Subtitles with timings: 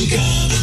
[0.00, 0.58] Muzikale,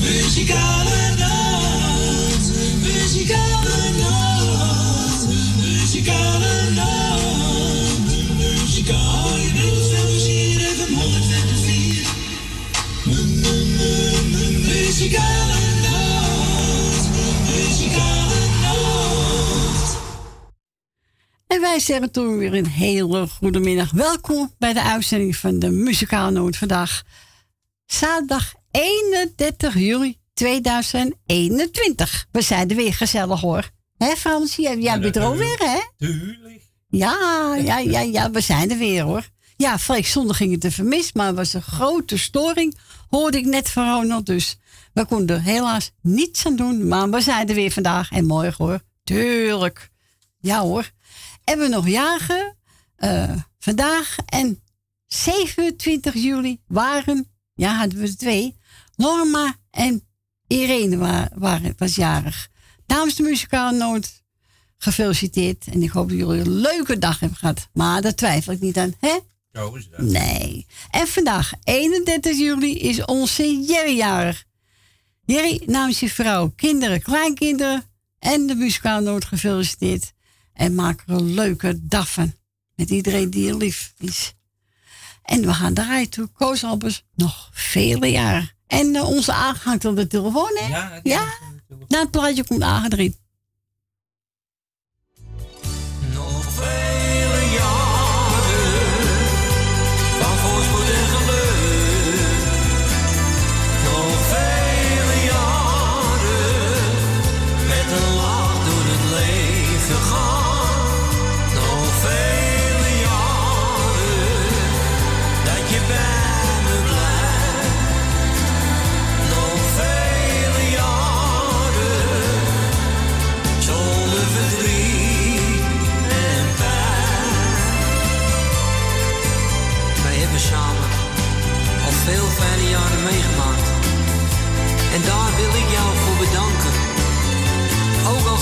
[0.00, 2.46] muzikale nacht.
[2.82, 5.26] Muzikale nacht.
[5.60, 8.08] Muzikale nacht.
[8.36, 9.90] Muzikale nacht.
[14.66, 17.08] Muzikale nacht.
[17.46, 18.28] Muzikale.
[21.46, 23.90] En wij zeggen toen weer een hele goede middag.
[23.90, 27.02] Welkom bij de uitzending van de Muzikale Noot vandaag.
[27.90, 32.26] Zaterdag 31 juli 2021.
[32.32, 33.70] We zijn er weer gezellig hoor.
[33.96, 34.56] Hè Frans?
[34.56, 35.80] Jij, jij bent er ook weer hè?
[35.96, 36.62] Tuurlijk.
[36.88, 39.28] Ja, ja, ja, ja, we zijn er weer hoor.
[39.56, 42.78] Ja, Freek zondag ging het even mis, maar het was een grote storing.
[43.08, 44.58] Hoorde ik net van Ronald, dus
[44.92, 46.88] we konden er helaas niets aan doen.
[46.88, 48.80] Maar we zijn er weer vandaag en morgen hoor.
[49.04, 49.90] Tuurlijk.
[50.40, 50.90] Ja hoor.
[51.44, 52.56] En we nog jagen.
[52.96, 54.62] eh, vandaag en
[55.06, 57.29] 27 juli waren,
[57.60, 58.56] ja hadden we er twee.
[58.96, 60.02] Norma en
[60.46, 62.48] Irene wa- waren, was jarig.
[62.86, 64.22] Namens de muzikale noot
[64.78, 65.66] gefeliciteerd.
[65.66, 67.68] En ik hoop dat jullie een leuke dag hebben gehad.
[67.72, 69.18] Maar daar twijfel ik niet aan, hè?
[69.52, 70.00] Zo is dat.
[70.00, 70.66] Nee.
[70.90, 74.44] En vandaag, 31 juli, is onze Jerry jarig.
[75.24, 77.84] Jerry, namens je vrouw, kinderen, kleinkinderen
[78.18, 80.12] en de muzikale noot gefeliciteerd.
[80.52, 82.32] En maak er een leuke dag van.
[82.74, 84.34] Met iedereen die je lief is.
[85.22, 86.28] En we gaan draaien toe.
[86.32, 88.50] Koos Albers nog vele jaren.
[88.66, 91.00] En eh, onze Aag hangt op de telefoon, hè?
[91.02, 91.24] Ja.
[91.88, 92.88] Na het plaatje komt Aag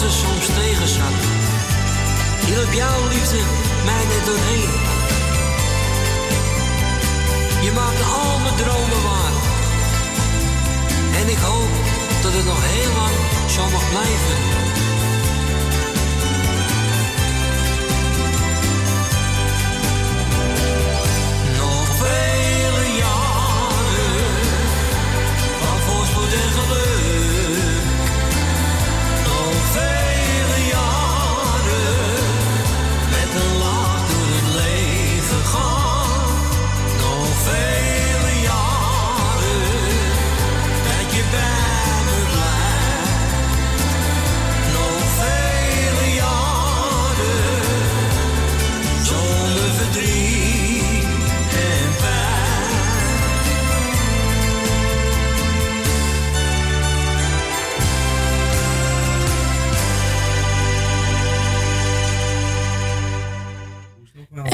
[0.09, 1.19] Het soms tegen zat.
[2.47, 3.41] Hielp jouw liefde
[3.85, 4.71] mij net doorheen.
[7.65, 9.35] Je maakt al mijn dromen waar.
[11.21, 11.73] En ik hoop
[12.23, 13.15] dat het nog heel lang
[13.51, 14.68] zo mag blijven.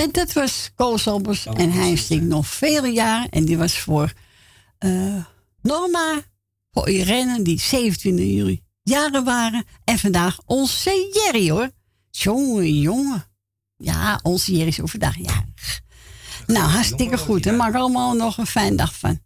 [0.04, 1.46] En dat was Koos Albers.
[1.46, 3.28] En hij zingt nog vele jaren.
[3.28, 4.12] En die was voor
[4.78, 5.24] eh,
[5.62, 6.20] Norma,
[6.72, 9.64] voor Irene, die 27 juli jaren waren.
[9.84, 11.70] En vandaag onze Jerry, hoor.
[12.10, 13.24] Jongen, jongen.
[13.76, 15.80] Ja, onze Jerry is ook vandaag jarig.
[16.46, 17.46] Nou, hartstikke goed.
[17.46, 19.18] En maak allemaal nog een fijne dag van.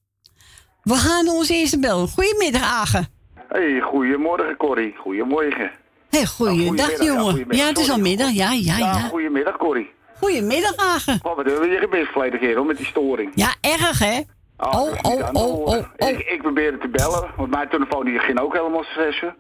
[0.83, 2.07] We gaan onze eerste bel.
[2.07, 3.09] Goedemiddag, Agen.
[3.49, 4.95] Hey, goedemorgen Corrie.
[4.97, 5.71] Goedemorgen.
[6.11, 7.23] Hey, goeiedag, goedemiddag, ja, jongen.
[7.25, 7.59] goedemiddag.
[7.59, 8.33] Ja, het is al middag.
[8.33, 9.09] Ja, ja, Ja, ja.
[9.09, 9.97] goedemiddag Corrie.
[10.21, 11.21] Goedemiddag, Agen.
[11.23, 13.33] Oh, wat hebben we hier gemist verleden keer hoor, met die storing.
[13.35, 14.21] Ja, erg, hè?
[14.57, 15.77] Ah, Oh, oh, oh, oh, oh.
[15.97, 19.37] Ik, ik probeerde te bellen, want mijn telefoon die ging ook helemaal stressen.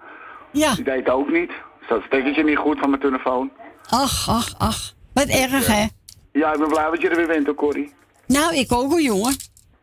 [0.53, 0.75] Ja.
[0.75, 1.53] Die deed het ook niet.
[1.79, 3.51] Dus dat stekketje niet goed van mijn telefoon.
[3.89, 4.93] Ach, ach, ach.
[5.15, 5.87] Wat erg, hè?
[6.33, 7.93] Ja, ik ben blij dat je er weer bent hoor, Corrie.
[8.27, 9.37] Nou, ik ook wel, jongen.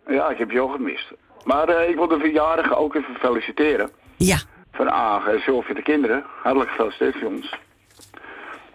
[0.07, 1.11] Ja, ik heb je ook gemist.
[1.43, 3.89] Maar eh, ik wil de verjarigen ook even feliciteren.
[4.15, 4.37] Ja.
[4.71, 6.23] Van Aag en Sylvia de kinderen.
[6.43, 7.55] Hartelijk gefeliciteerd ons.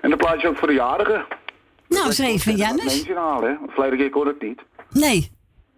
[0.01, 1.25] En een plaatje ook voor de jarigen.
[1.99, 2.85] Nou, even, Wat Jannes.
[2.85, 3.59] mensen halen, hè.
[3.59, 4.61] Want Verleden keer kon het niet.
[4.91, 5.31] Nee.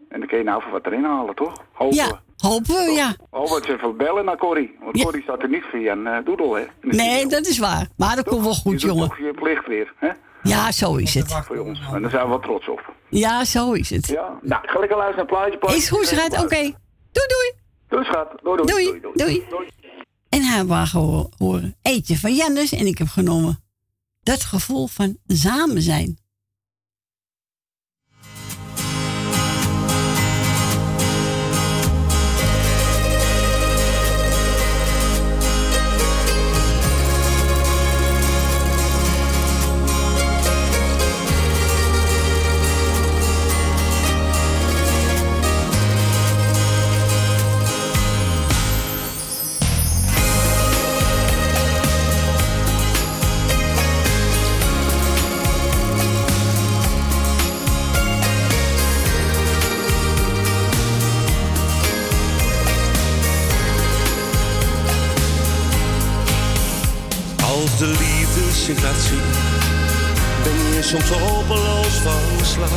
[0.08, 1.52] En dan kun je nou voor wat erin halen, toch?
[1.72, 2.02] Hopen we.
[2.02, 3.14] Ja, hopen we, ja.
[3.30, 4.76] Oh, wat ze even bellen naar Corrie.
[4.80, 5.04] Want Ja.
[5.04, 6.64] Corrie staat er niet via een eh, doedel, hè?
[6.80, 7.88] Nee, dat is waar.
[7.96, 9.08] Maar dat komt wel Je goed, doet jongen.
[9.08, 10.08] toch je plicht weer, hè?
[10.42, 11.32] Ja, zo is het.
[11.46, 11.80] Voor ons.
[11.94, 12.92] En daar zijn we wel trots op.
[13.08, 14.06] Ja, zo is het.
[14.06, 14.38] Ja?
[14.42, 15.58] Nou, ga lekker luisteren naar een plaatje.
[15.58, 15.76] plaatje.
[15.76, 16.32] Is goed, schat.
[16.44, 16.60] Oké.
[17.12, 17.52] Doei, doei.
[17.88, 18.28] Doei, schat.
[18.42, 19.00] Doei, doei.
[19.14, 19.70] Doei, doei.
[20.28, 21.76] En hij wou geho- horen.
[21.82, 22.72] Eetje van Jannes.
[22.72, 23.58] En ik heb genomen
[24.22, 26.21] dat gevoel van samen zijn.
[70.92, 72.70] Soms hopeloos van slag.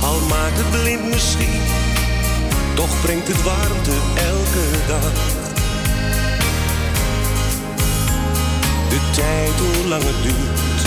[0.00, 1.60] Al maakt het blind misschien,
[2.74, 5.12] toch brengt het warmte elke dag.
[8.88, 10.80] De tijd, hoe lang het duurt,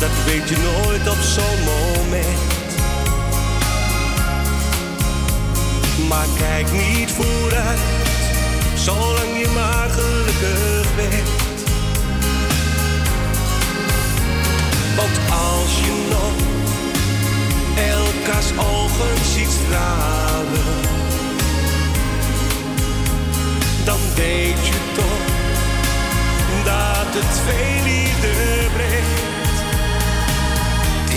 [0.00, 2.48] dat weet je nooit op zo'n moment.
[6.08, 7.80] Maar kijk niet vooruit,
[8.74, 11.39] zolang je maar gelukkig bent.
[14.96, 16.32] Want als je nog
[17.76, 20.80] elkaars ogen ziet stralen,
[23.84, 25.28] dan weet je toch
[26.64, 28.32] dat het veel liefde
[28.72, 29.18] brengt.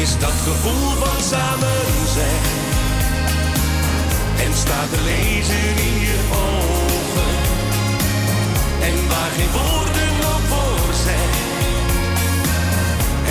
[0.02, 2.64] Is dat gevoel van samen zijn
[4.46, 7.34] en staat te lezen in je ogen.
[8.82, 11.43] En waar geen woorden nog voor zijn.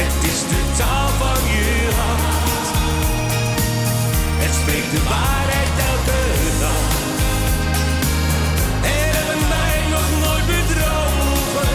[0.04, 2.69] Het is de taal van je hart.
[4.43, 6.22] Het spreekt de waarheid elke
[6.64, 6.84] dag.
[8.94, 11.72] En hebben mij nog nooit bedrogen.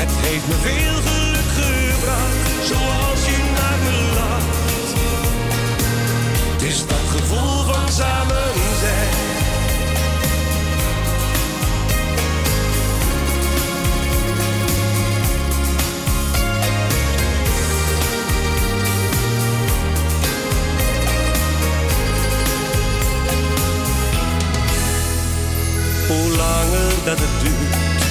[0.00, 2.40] Het heeft me veel geluk gebracht,
[2.70, 4.88] zoals je naar me lacht.
[6.52, 8.48] Het is dat gevoel van samen
[26.68, 28.02] langer dat het duurt,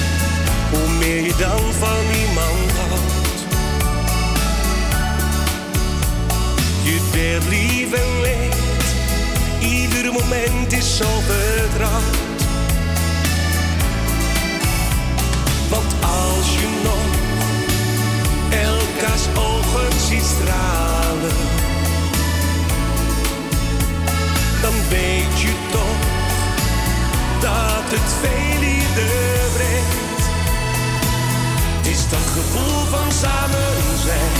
[0.70, 3.38] hoe meer je dan van iemand houdt.
[6.82, 8.56] Je deelt lief en leed,
[9.60, 12.16] ieder moment is zo vertrouwd.
[15.68, 17.06] Want als je nog
[18.50, 21.36] elkaars ogen ziet stralen,
[24.62, 26.07] dan weet je toch
[27.40, 29.06] dat het veel liefde
[29.56, 30.22] brengt.
[31.92, 34.32] Is dat gevoel van samen zijn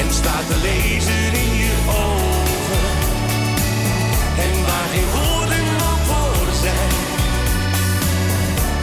[0.00, 2.88] en staat te lezen in je ogen.
[4.44, 6.94] En waar geen woorden nog voor zijn,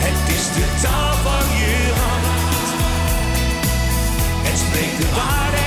[0.06, 2.70] het is de taal van je hart.
[4.48, 5.61] Het spreekt de waarheid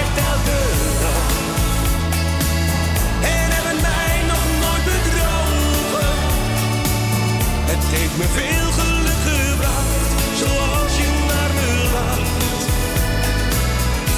[8.17, 12.65] me veel geluk gebracht, zoals je naar me lacht.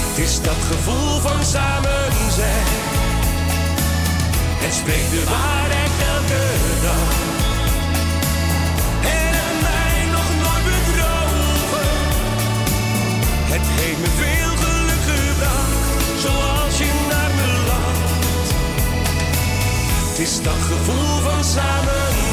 [0.08, 2.66] Het is dat gevoel van samen zijn.
[4.64, 6.44] Het spreekt de waarheid elke
[6.86, 7.10] dag.
[9.22, 11.92] En mij nog nooit bedrogen.
[13.52, 18.48] Het heeft me veel geluk gebracht, zoals je naar me lacht.
[20.08, 22.25] Het is dat gevoel van samen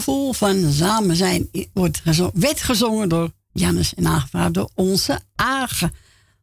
[0.00, 5.92] gevoel van samen zijn wordt gezo- werd gezongen door Jannes en aangevraagd door onze Agen.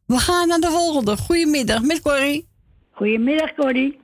[0.06, 1.16] We gaan naar de volgende.
[1.16, 2.48] Goedemiddag met Corrie.
[2.90, 3.98] Goedemiddag, Corrie.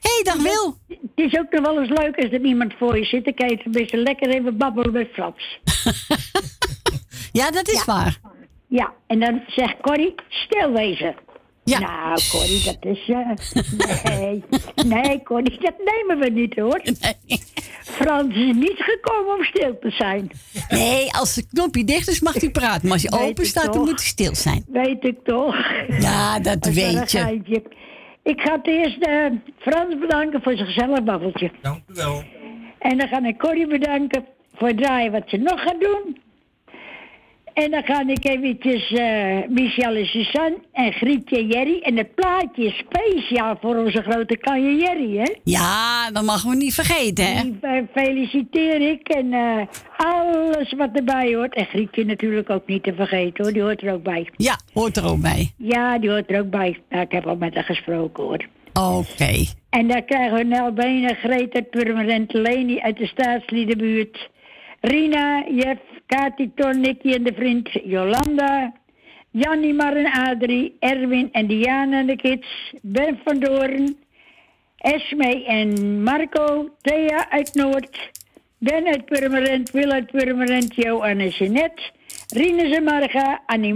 [0.00, 0.76] hey, dag Wil.
[0.88, 3.24] Het is ook nog wel eens leuk als er iemand voor je zit.
[3.24, 5.58] Dan kan je een beetje lekker even babbelen met Frans.
[7.32, 8.20] Ja, dat is waar.
[8.68, 11.14] Ja, en dan zegt Corrie, stil wezen.
[11.68, 11.78] Ja.
[11.78, 13.08] Nou, Corrie, dat is...
[13.08, 14.42] eh, nee,
[14.86, 16.80] nee, Corrie, dat nemen we niet, hoor.
[17.00, 17.40] Nee.
[17.82, 20.30] Frans is niet gekomen om stil te zijn.
[20.68, 22.82] Nee, als de knopje dicht is, mag hij praten.
[22.82, 24.64] Maar als hij Weet open staat, dan moet hij stil zijn.
[24.68, 25.56] Weet ik toch.
[25.98, 27.18] Ja, dat weet je.
[27.18, 27.62] geintje.
[28.22, 29.24] Ik ga het eerst eh,
[29.58, 31.50] Frans bedanken voor zijn gezellig babbeltje.
[31.62, 32.22] Dank u wel.
[32.78, 36.18] En dan ga ik Corrie bedanken voor het draaien wat ze nog gaat doen.
[37.62, 41.80] En dan ga ik eventjes eh Michel en Suzanne en Grietje en Jerry.
[41.82, 45.34] En het plaatje is speciaal voor onze grote kanje Jerry, hè?
[45.44, 47.42] Ja, dat mogen we niet vergeten, hè?
[47.42, 51.54] Die eh, feliciteer ik en eh, alles wat erbij hoort.
[51.54, 53.52] En Grietje natuurlijk ook niet te vergeten, hoor.
[53.52, 54.28] Die hoort er ook bij.
[54.36, 55.52] Ja, hoort er ook bij.
[55.56, 56.78] Ja, die hoort er ook bij.
[56.88, 58.46] Nou, ik heb al met haar gesproken, hoor.
[58.72, 59.44] Oké.
[59.70, 64.30] En dan krijgen we Nel Benen, Greta Purmerend Leni uit de staatsliedenbuurt.
[64.80, 68.72] Rina, Jeff, Kati Ton, Nicky en de vriend Jolanda.
[69.30, 72.48] Jannie, Mar en Adrie, Erwin en Diana en de kids,
[72.82, 73.96] Ben van Doorn,
[74.76, 78.10] Esme en Marco, Thea uit Noord,
[78.58, 81.82] Ben uit Purmerend, Wil uit Purmerend, Jo en Jeanette,
[82.28, 83.74] Rinus en Marga, Annie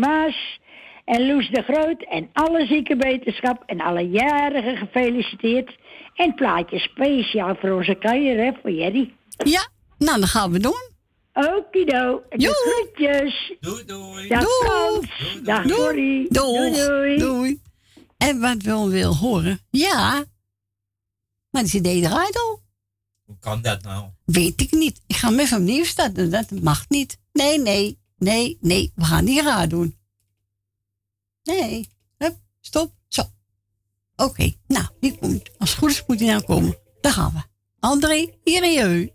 [1.04, 5.76] en Loes de Groot en alle ziekenwetenschap en alle jarigen gefeliciteerd.
[6.14, 9.14] En plaatje speciaal voor onze kanjer, hè, voor Jerry.
[9.36, 10.91] Ja, nou, dan gaan we doen.
[11.32, 12.54] Okido, Joe.
[12.54, 13.52] groetjes.
[13.60, 14.28] Doei, doei.
[14.28, 14.64] Dag Doei.
[14.64, 15.78] Frans, dag Doei.
[15.80, 16.26] Corrie.
[16.30, 16.72] Doei.
[16.72, 17.18] doei.
[17.18, 17.60] Doei.
[18.16, 19.60] En wat wil wil horen?
[19.70, 20.24] Ja.
[21.50, 22.60] Maar die CD draait al.
[23.24, 24.10] Hoe kan dat nou?
[24.24, 25.02] Weet ik niet.
[25.06, 26.30] Ik ga hem even opnieuw starten.
[26.30, 27.18] Dat mag niet.
[27.32, 28.92] Nee, nee, nee, nee.
[28.94, 29.98] We gaan niet raar doen.
[31.42, 31.88] Nee.
[32.18, 32.92] Hup, stop.
[33.08, 33.22] Zo.
[34.16, 34.52] Oké.
[34.66, 35.58] Nou, die komt.
[35.58, 36.78] Als het goed is moet hij nou komen.
[37.00, 37.40] Daar gaan we.
[37.80, 39.12] André, hier en je.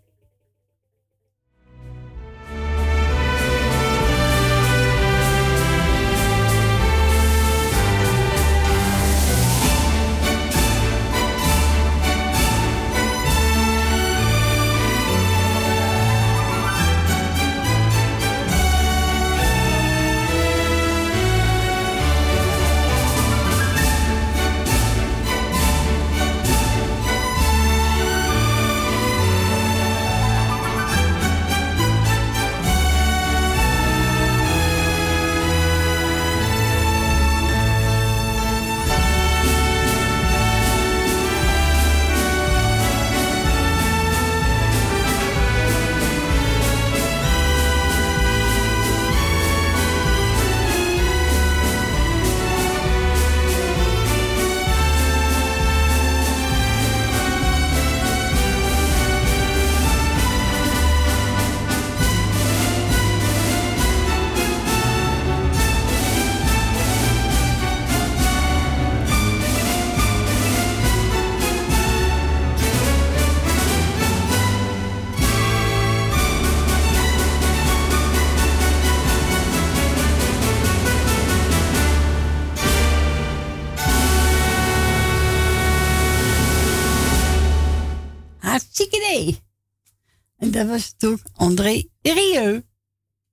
[90.58, 92.62] Dat was toen André Rieu.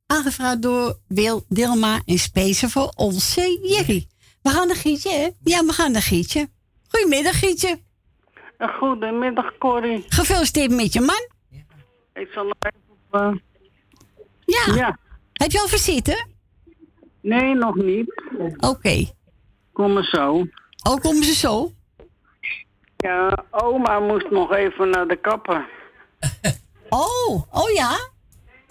[0.06, 4.08] Aangevraagd door Wil Dilma en Spezen voor onze Jerry.
[4.42, 5.30] We gaan naar Gietje, hè?
[5.44, 6.48] Ja, we gaan naar Gietje.
[6.88, 7.80] Goedemiddag, Gietje.
[8.58, 10.06] Goedemiddag, Corrie.
[10.08, 11.30] Gefeliciteerd met je man.
[12.14, 13.34] Ik zal nog even eh,
[14.46, 14.76] Ja.
[14.76, 14.98] Ja.
[15.34, 16.28] Heb je al verzitten?
[17.22, 18.24] Nee, nog niet.
[18.58, 19.06] Oké.
[19.74, 20.48] Kom maar zo.
[20.84, 21.72] Oh, komen ze zo?
[22.98, 25.70] Ja, oma moest nog even naar de kapper.
[26.96, 27.98] Oh, oh ja?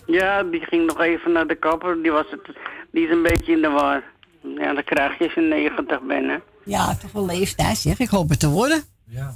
[0.07, 2.03] Ja, die ging nog even naar de kapper.
[2.03, 2.57] Die, was het,
[2.93, 4.03] die is een beetje in de war.
[4.41, 6.37] Ja, dan krijg je als je 90 bent, hè.
[6.65, 7.99] Ja, toch wel leeftijd, zeg.
[7.99, 8.83] Ik hoop het te worden.
[9.07, 9.35] Ja.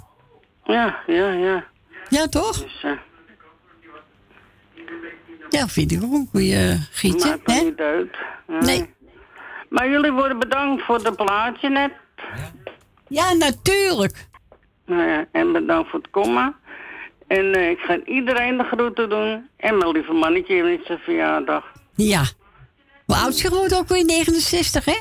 [0.65, 1.65] Ja, ja, ja.
[2.09, 2.63] Ja, toch?
[2.63, 2.93] Dus, eh
[5.49, 7.29] Ja, vind ik ook een goede Gietje.
[7.29, 7.61] maakt Hè?
[7.65, 8.17] niet uit.
[8.47, 8.61] Nee.
[8.61, 8.95] Nee.
[9.69, 11.93] Maar jullie worden bedankt voor de plaatje net.
[13.09, 14.27] Ja, natuurlijk.
[14.87, 16.57] Nou ja, en bedankt voor het komen.
[17.29, 19.49] En eh, ik ga iedereen de groeten doen.
[19.57, 21.65] En mijn lieve mannetje heeft zijn verjaardag.
[21.95, 22.23] Ja.
[23.07, 24.05] Hoe oud is je geworden ook weer?
[24.05, 25.01] 69, hè?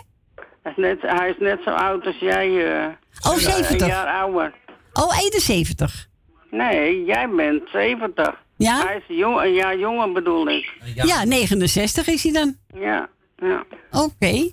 [0.63, 2.75] Hij is net, hij is net zo oud als jij.
[2.75, 2.85] eh
[3.27, 3.87] Oh, Een 70.
[3.87, 4.53] jaar ouder.
[4.93, 6.07] Oh, 71.
[6.51, 8.35] Nee, jij bent 70.
[8.57, 8.85] Ja?
[8.85, 10.73] Hij is jong, een jaar jonger bedoel ik.
[10.95, 12.55] Ja, 69 is hij dan.
[12.79, 13.63] Ja, ja.
[13.91, 14.49] Oké.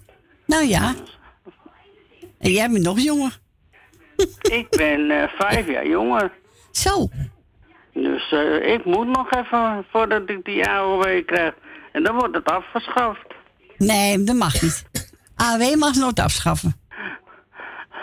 [0.46, 0.94] Nou ja.
[2.38, 3.38] En jij bent nog jonger.
[4.60, 6.32] Ik ben eh, vijf jaar jonger.
[6.70, 7.08] Zo.
[7.94, 11.54] Dus eh, ik moet nog even voordat ik die AOW krijg.
[11.92, 13.26] En dan wordt het afgeschaft.
[13.78, 14.84] Nee, dat mag niet.
[15.36, 16.72] AW mag nooit afschaffen.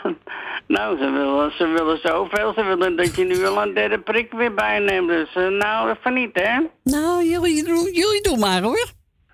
[0.68, 2.54] Nou, ze willen, ze willen zoveel.
[2.54, 5.08] Ze willen dat je nu al een derde prik weer bijneemt.
[5.08, 6.60] Dus eh, nou, even niet, hè?
[6.84, 8.90] Nou, jullie, doen- jullie doen maar hoor.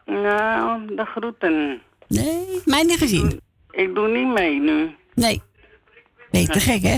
[0.06, 1.82] Nou, de groeten.
[2.08, 3.42] Nee, mij niet gezien.
[3.72, 4.96] Ik doe niet mee nu.
[5.14, 5.42] Nee.
[6.32, 6.98] Nee, te gek hè?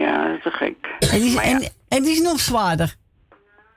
[0.00, 0.76] Ja, dat is te gek.
[0.98, 1.58] En die, is, Maar ja.
[1.58, 2.94] en, en die is nog zwaarder.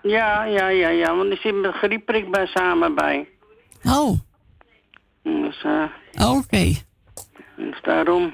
[0.01, 3.27] Ja, ja, ja, ja, want er zit met griepprik bij samen bij.
[3.83, 4.19] Oh,
[5.23, 6.73] Dus, eh, oké.
[7.55, 8.33] dus daarom.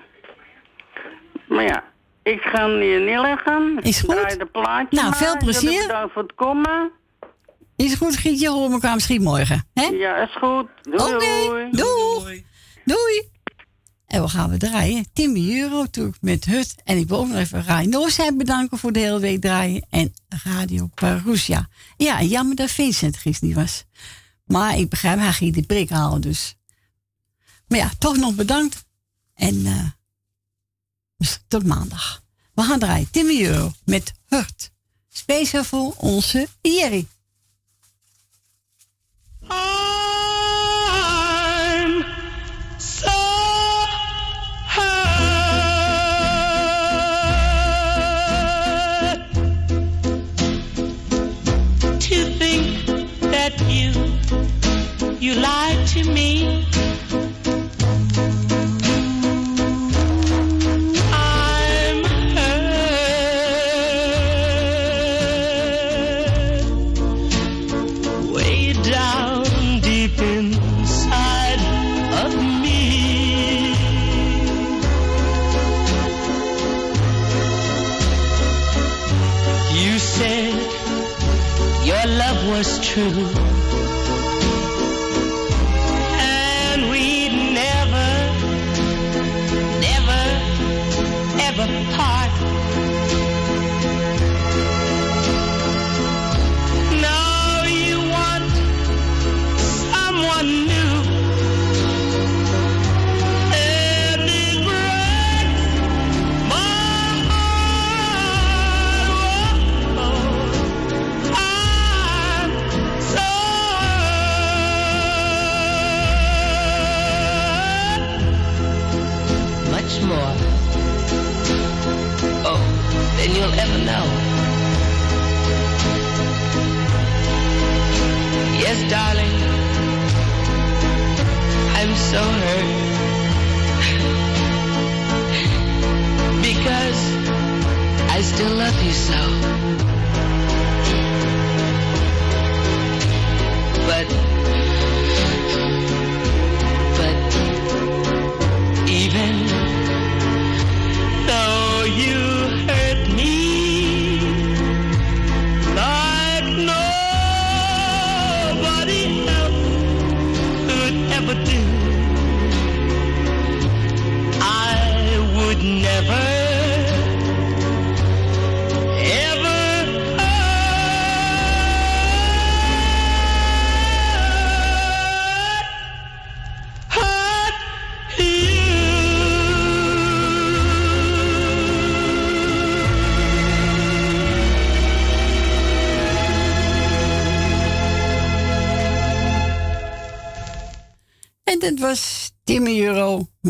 [1.48, 1.84] Maar ja,
[2.24, 3.78] ik ga hem hier neerleggen.
[3.82, 4.16] Is goed.
[4.16, 5.18] Draai de plaatje Nou, maar.
[5.18, 5.82] veel plezier.
[5.82, 6.92] Bedankt voor het komen.
[7.76, 8.50] Is het goed, Gietje?
[8.50, 9.68] Horen we elkaar misschien morgen.
[9.74, 9.86] Hè?
[9.86, 10.68] Ja, is goed.
[10.82, 11.70] Doei.
[11.72, 12.46] Doei.
[12.86, 13.30] Doei.
[14.16, 15.06] En we gaan we draaien.
[15.14, 16.76] Timmy Euro natuurlijk met Hut.
[16.84, 19.86] En ik wil ook nog even Rai Noorzijn bedanken voor de hele week draaien.
[19.90, 21.70] En Radio Parousia.
[21.98, 23.84] Ja, jammer dat Vincent gisteren niet was.
[24.46, 26.56] Maar ik begrijp, hij ging die prik halen dus.
[27.68, 28.86] Maar ja, toch nog bedankt.
[29.34, 29.90] En eh,
[31.18, 32.24] dus tot maandag.
[32.54, 33.12] We gaan draaien.
[33.12, 34.72] Timmy Euro met Hurt.
[35.10, 37.08] Speciaal voor onze Jerry.
[39.50, 39.85] I'm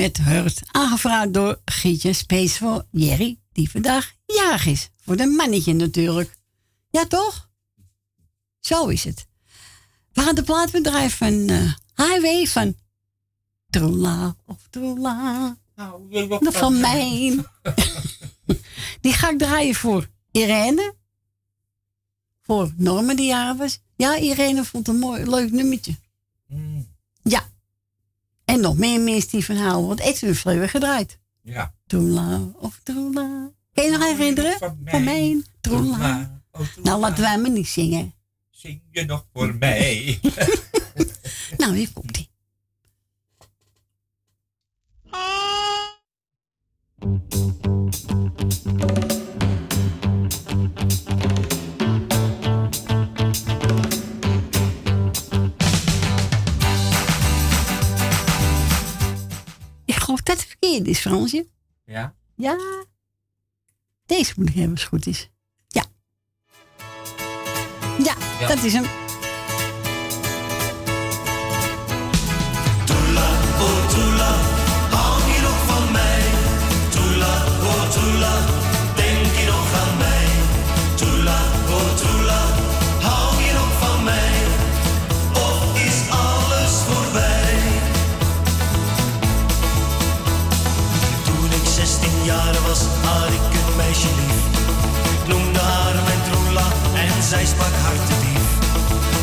[0.05, 0.61] met Hurt.
[0.71, 4.89] Aangevraagd door Gietje Space voor Jerry, die vandaag jarig is.
[4.97, 6.37] Voor de mannetje natuurlijk.
[6.89, 7.49] Ja, toch?
[8.59, 9.27] Zo is het.
[10.13, 12.75] We gaan de plaatbedrijf van eh, Highway van
[13.69, 15.57] Troela of Troela.
[16.39, 17.39] Nog van mij.
[19.01, 20.95] die ga ik draaien voor Irene.
[22.41, 23.79] Voor Norma die was.
[23.95, 25.95] Ja, Irene vond een mooi, leuk nummertje.
[27.23, 27.53] Ja.
[28.45, 29.87] En nog meer mensen die houden.
[29.87, 31.19] Want Edwin heeft weer gedraaid.
[31.41, 31.73] Ja.
[31.87, 33.51] Troela of Troela.
[33.73, 34.57] Kun je nog herinneren?
[34.57, 34.91] Van mij.
[34.91, 35.43] Van mij.
[35.61, 35.95] Troela.
[35.95, 36.83] Troela, oh.
[36.83, 38.13] Nou, laten wij maar niet zingen.
[38.49, 40.19] Zing je nog voor mij?
[41.57, 42.29] Nou, hier komt ie.
[48.77, 49.24] Ik
[60.65, 61.47] verkeerd is, Fransje.
[61.85, 62.15] Ja?
[62.35, 62.57] Ja.
[64.05, 65.29] Deze moet ik hebben als het goed is.
[65.67, 65.83] Ja.
[68.03, 68.47] Ja, Ja.
[68.47, 69.04] dat is hem.
[97.25, 98.43] Zij sprak hartedief.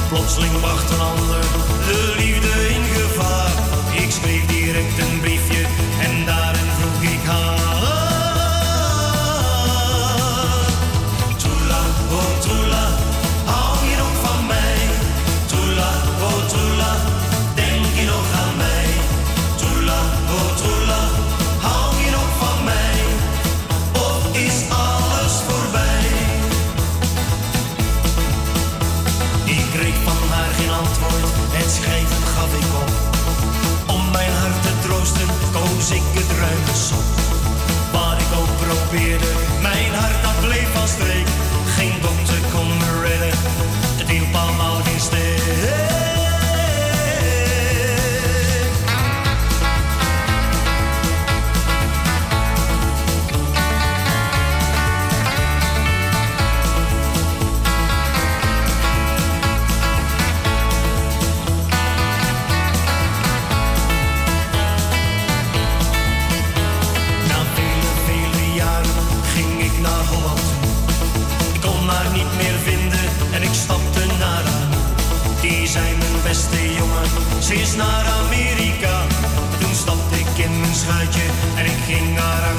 [0.09, 1.41] Plotseling bracht een ander
[1.87, 2.72] de liefde
[77.61, 79.07] is naar Amerika.
[79.61, 81.23] Toen stapte ik in mijn schuitje
[81.57, 82.52] en ik ging haar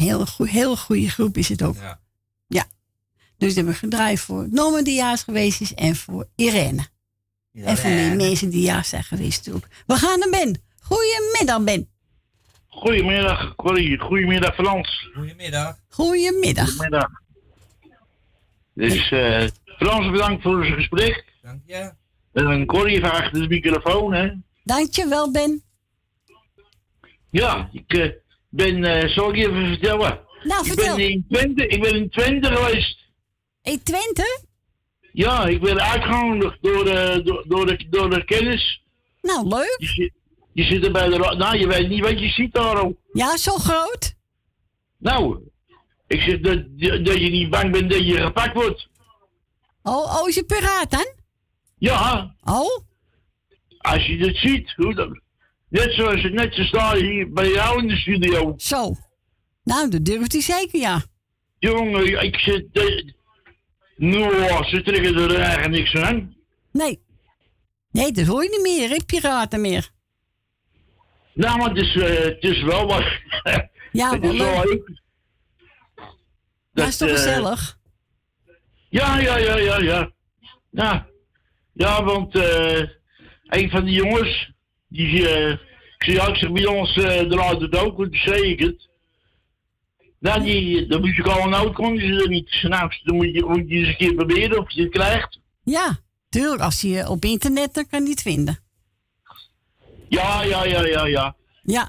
[0.00, 1.76] een heel, goe- heel goede groep is het ook.
[2.48, 2.64] Ja.
[3.38, 6.86] Dus hebben we gedraaid voor Norman die jaars geweest is en voor Irene.
[7.52, 9.68] En voor de mensen die jaars zijn geweest ook.
[9.86, 10.62] We gaan naar Ben.
[10.80, 11.88] Goedemiddag Ben.
[12.66, 13.98] Goedemiddag, Corrie.
[13.98, 15.08] Goedemiddag, Frans.
[15.14, 15.76] Goedemiddag.
[15.88, 16.68] Goedemiddag.
[16.70, 17.10] Goedemiddag.
[18.74, 21.24] Dus, eh Frans, bedankt voor het gesprek.
[21.42, 21.92] Dank je.
[22.32, 24.32] En Corrie achter de microfoon, hè.
[24.64, 25.62] Dankjewel Ben.
[27.30, 28.10] Ja, ik eh,
[28.56, 30.20] ben, eh, zal ik je even vertellen?
[30.42, 30.96] Nou, ik vertel.
[30.96, 33.04] Ben in Twente, ik ben in Twente geweest.
[33.62, 34.44] In Twente?
[35.12, 38.82] Ja, ik ben uitgenodigd door, door, door, de, door de kennis.
[39.20, 39.76] Nou, leuk.
[39.78, 40.12] Je zit,
[40.52, 41.18] je zit er bij de...
[41.18, 42.92] Nou, je weet niet wat je ziet daar.
[43.12, 44.14] Ja, zo groot.
[44.98, 45.38] Nou,
[46.06, 46.64] ik zeg dat,
[47.04, 48.88] dat je niet bang bent dat je gepakt wordt.
[49.82, 51.06] Oh, oh, is je piraat dan?
[51.78, 52.84] Ja, Oh,
[53.78, 55.20] als je dit ziet, hoe dat,
[55.68, 58.54] net zoals het net zo staat hier bij jou in de studio.
[58.56, 58.94] zo.
[59.64, 61.02] Nou, dat durft hij zeker, ja.
[61.58, 62.66] Jongen, ik zit.
[62.72, 63.04] eh,
[63.96, 66.36] Nou, ze trekken er eigenlijk niks aan.
[66.72, 67.04] Nee.
[67.90, 69.90] Nee, dat hoor je niet meer, hè, piraten meer.
[71.34, 73.04] Nou, maar het is, eh, het is wel wat.
[73.92, 75.00] Ja, het wel is wel leuk.
[76.72, 77.78] Dat is toch eh, gezellig?
[78.88, 80.10] Ja, ja, ja, ja, ja.
[80.70, 81.06] Ja,
[81.72, 82.88] ja want eh
[83.46, 84.52] een van die jongens,
[84.96, 85.28] die.
[85.28, 85.50] eh
[85.98, 88.88] ik zie ook bij ons uh, eruit het ook, want zei ik het.
[90.18, 92.62] Nou, die, de muzikale noot konden ze er niet.
[92.62, 95.38] Nou, dan moet je, moet je eens een keer proberen of je het krijgt.
[95.64, 96.60] Ja, tuurlijk.
[96.60, 98.58] Als je op internet, dan kan je het vinden.
[100.08, 101.36] Ja, ja, ja, ja, ja.
[101.62, 101.88] Ja.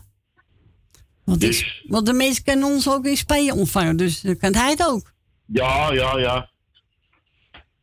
[1.26, 4.70] Want, Dus- want de mensen kunnen ons ook in Spanje ontvangen, dus dan kan hij
[4.70, 5.12] het ook.
[5.46, 6.50] Ja, ja, ja.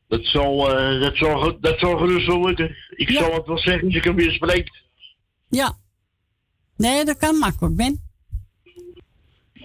[0.09, 2.77] Dat zal, eh, dat zal, dat zal gerust wel lukken.
[2.91, 3.19] Ik Ja.
[3.21, 4.83] zal het wel zeggen als ik hem weer spreek.
[5.55, 5.79] Ja.
[6.77, 8.03] Nee, dat kan makkelijk, Ben.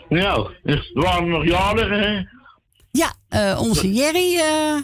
[0.10, 2.24] Nou, er waren nog jarigen, hè?
[2.92, 4.76] Ja, eh, onze Jerry, eh,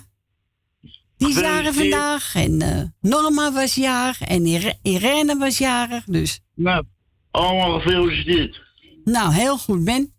[1.18, 1.92] die is jarig Gefeliciteerd.
[1.92, 2.36] vandaag.
[2.36, 4.22] En eh, Norma was jarig.
[4.22, 6.04] En Ire- Irene was jarig.
[6.04, 6.86] Dus, Nou,
[7.32, 8.62] allemaal gefeliciteerd.
[9.04, 10.14] nou, heel goed, Ben.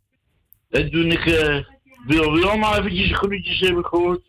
[0.70, 1.64] En toen ik eh
[2.06, 4.22] wil Wilma eventjes groetjes hebben gehoord.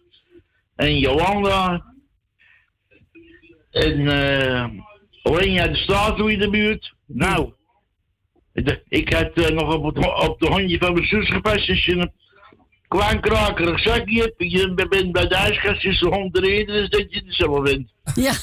[0.75, 1.85] En Jolanda.
[3.71, 4.69] En eh
[5.27, 6.93] alleen uit de statue in de buurt.
[7.05, 7.53] Nou,
[8.53, 11.69] de- ik had eh, nog op, het, op de hondje van mijn zus gepast.
[11.69, 12.11] Als je een
[12.87, 17.23] klein krakerig zakje hebt, je bent bij de ijskast, is de hond dus dat je
[17.25, 17.91] er zelf bent.
[18.23, 18.33] Ja.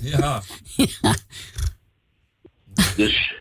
[0.00, 0.42] Ja.
[2.96, 3.32] Dus,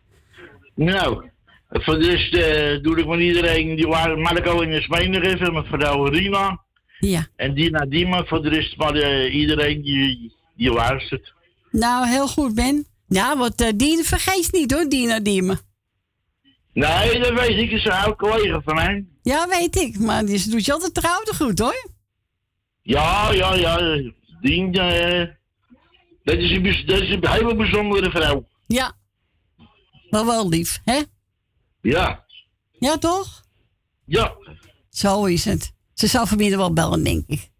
[0.76, 1.30] nou,
[1.70, 5.54] voor de rest eh, doe ik met iedereen, die waren Marco en Ismeen nog even,
[5.54, 6.64] met vrouw Rina.
[7.00, 7.28] Ja.
[7.36, 11.34] En Dina Dima, voor de rest maar eh, iedereen die, die luistert.
[11.72, 12.86] Nou, heel goed, Ben.
[13.08, 15.60] Ja, want eh die vergeet niet hoor, Dina Diemen.
[16.74, 19.06] Nee, dat weet ik, is een oud collega van mij.
[19.22, 20.00] Ja, weet ik.
[20.00, 21.90] Maar die doet je altijd trouw te goed hoor.
[22.82, 23.78] Ja, ja, ja,
[24.42, 25.28] die, eh,
[26.24, 28.48] dat, is een, dat is een hele bijzondere vrouw.
[28.68, 28.94] Ja.
[30.10, 31.02] Maar wel lief, hè?
[31.82, 32.26] Ja,
[32.80, 33.44] Ja, toch?
[34.06, 34.36] ja.
[34.90, 35.74] Zo is het.
[35.94, 37.51] Ze zou vanmiddag wel bellen, denk ik.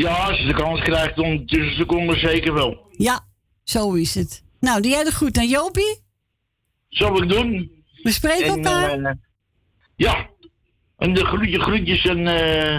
[0.00, 2.86] Ja, als je de kans krijgt om tussen seconden zeker wel.
[2.96, 3.26] Ja,
[3.64, 4.42] zo is het.
[4.60, 6.00] Nou, doe jij de goed aan Jopie?
[6.88, 7.70] Zal ik doen.
[8.02, 8.98] We spreken En, elkaar.
[8.98, 9.12] eh,
[9.96, 10.28] ja.
[10.96, 12.74] En de groetje, groetjes aan, eh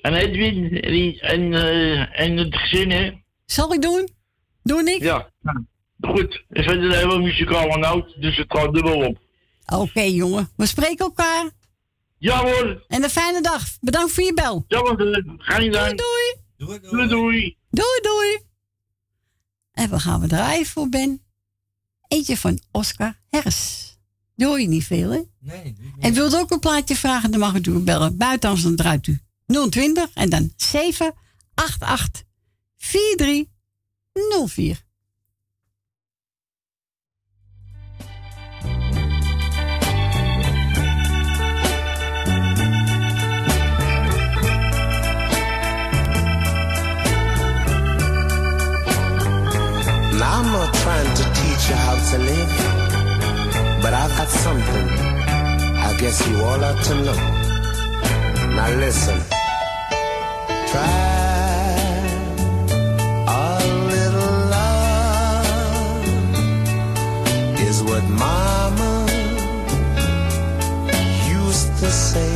[0.00, 3.10] aan Edwin en, en, eh, en het gezin, hè.
[3.46, 4.08] Zal ik doen?
[4.62, 5.02] Doe ik?
[5.02, 5.30] Ja.
[6.00, 6.44] Goed.
[6.50, 9.18] Ik vind het helemaal muzikaal noot, dus het gaat dubbel op.
[9.74, 10.48] Oké, jongen.
[10.56, 11.50] We spreken elkaar.
[12.18, 12.84] Ja hoor.
[12.88, 13.62] En een fijne dag.
[13.80, 14.64] Bedankt voor je bel.
[14.68, 15.94] Ja, want uh, ga je Doei, doei.
[15.94, 16.80] Doei, doei.
[16.80, 17.56] Doei, doei.
[17.70, 18.40] Doei,
[19.72, 21.22] En we gaan we draaien voor Ben.
[22.08, 23.92] Eentje van Oscar Hers.
[24.36, 25.22] Hoor je niet veel, hè?
[25.38, 28.16] Nee, niet En wilt ook een plaatje vragen, dan mag u doen bellen.
[28.16, 29.20] Buitenlands dan draait u
[29.70, 32.22] 020 en dan 788
[32.76, 34.83] 4304.
[51.68, 52.48] You how to live,
[53.82, 54.88] but I've got something
[55.88, 57.18] I guess you all ought to know.
[58.56, 59.18] Now listen,
[60.70, 60.86] try
[63.28, 63.58] a
[63.92, 65.46] little love
[67.60, 69.06] is what mama
[71.28, 72.33] used to say.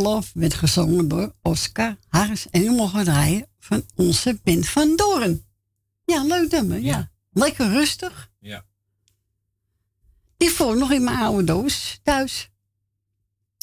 [0.00, 2.50] Love werd gezongen door Oscar Harris.
[2.50, 5.44] En u mogen draaien van onze band van Doorn.
[6.04, 7.10] Ja, leuk nummer, ja.
[7.32, 8.30] Lekker rustig.
[8.38, 8.64] Ja.
[10.36, 12.50] Die voor nog in mijn oude doos thuis.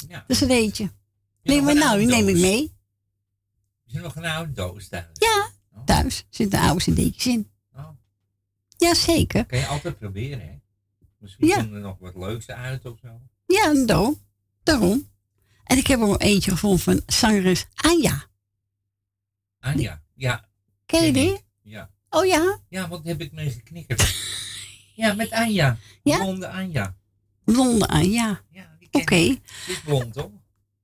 [0.08, 0.20] Ja.
[0.20, 0.92] Dat is een eentje.
[1.44, 2.76] Neem maar een nou, die neem ik mee.
[3.86, 5.06] Is er nog een oude doos thuis?
[5.14, 5.50] Ja,
[5.86, 7.52] thuis zitten oude cd'tjes in.
[7.76, 7.90] Oh.
[8.78, 9.46] Jazeker.
[9.46, 10.56] Kan je altijd proberen, hè?
[11.20, 11.58] Misschien Ja.
[11.58, 13.22] er nog wat leuks uit of zo.
[13.46, 14.22] Ja, daarom.
[14.64, 15.10] daarom.
[15.68, 18.26] En ik heb er eentje gevonden van zangeres Anja.
[19.60, 20.50] Anja, ja.
[20.86, 21.40] Ken je die?
[21.62, 21.90] Ja.
[22.10, 22.60] Oh ja?
[22.70, 24.16] Ja, wat heb ik mee geknikkerd?
[24.96, 25.78] ja, met Anja.
[26.04, 26.18] Ja?
[26.18, 26.96] Blonde Anja.
[27.44, 28.42] Blonde Anja.
[28.92, 29.16] Oké.
[29.66, 30.32] Ze is blond, toch?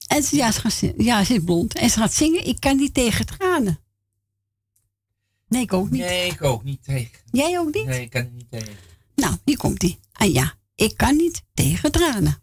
[0.08, 1.74] En ze, ja, ze, gaat, ja, ze is blond.
[1.74, 3.80] En ze gaat zingen, ik kan niet tegen tranen.
[5.48, 6.02] Nee, ik ook niet.
[6.02, 7.20] Nee, ik ook niet tegen.
[7.32, 7.86] Jij ook niet?
[7.86, 8.74] Nee, ik kan niet tegen.
[9.16, 10.00] Nou, hier komt die.
[10.12, 12.43] Anja, ik kan niet tegen tranen.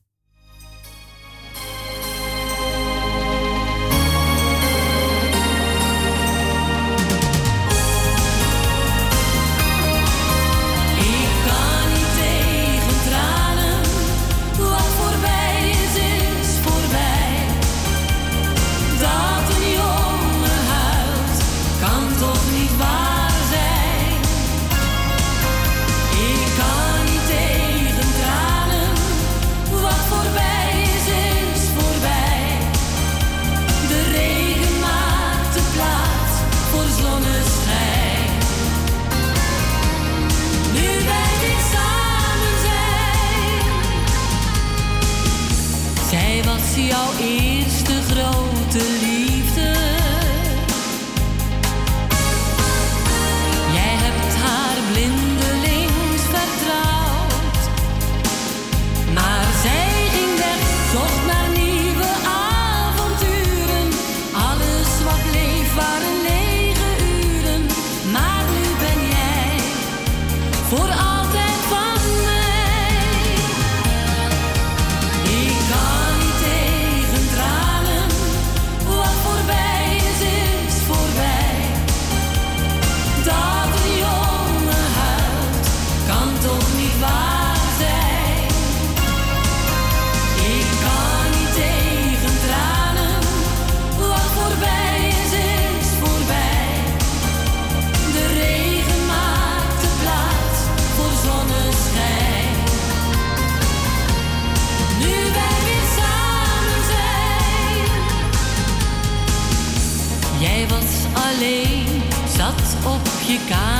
[113.52, 113.79] Op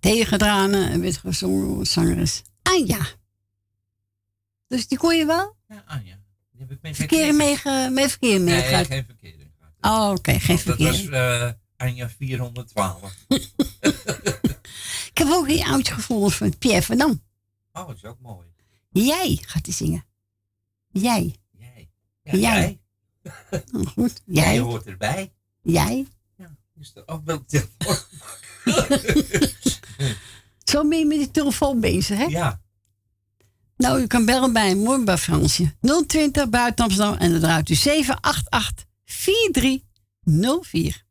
[0.00, 0.90] Tegen tranen.
[0.90, 3.06] En werd gezongen door zangeres Anja.
[4.68, 5.56] Dus die kon je wel?
[5.68, 6.18] Ja, Anja.
[6.52, 7.58] Die heb ik mee Verkeer mee,
[7.90, 9.34] mee verkeer mee Nee, geen verkeer.
[9.80, 10.86] Oh, oké, geen Dat verkeer.
[10.86, 13.14] was eh Anja 412.
[15.10, 17.22] Ik heb ook een oudje gevonden van Pierre van Dam.
[17.72, 18.46] Oh, dat is ook mooi.
[18.90, 20.04] Jij gaat die zingen.
[20.88, 21.34] Jij.
[21.58, 21.66] Ja,
[22.22, 22.38] Jij.
[22.40, 22.80] jij.
[23.74, 24.20] Oh, goed.
[24.26, 24.58] Jij Jij.
[24.58, 25.32] hoort erbij.
[25.62, 26.06] Jij.
[26.80, 27.96] Is er ook wel telefoon?
[30.70, 32.24] Zo ben je met die telefoon bezig, hè?
[32.24, 32.60] Ja.
[33.76, 35.74] Nou, u kan bellen bij een mooi bij Fransje.
[36.06, 41.04] 020 buiten Amsterdam en dan draait u 788 4304.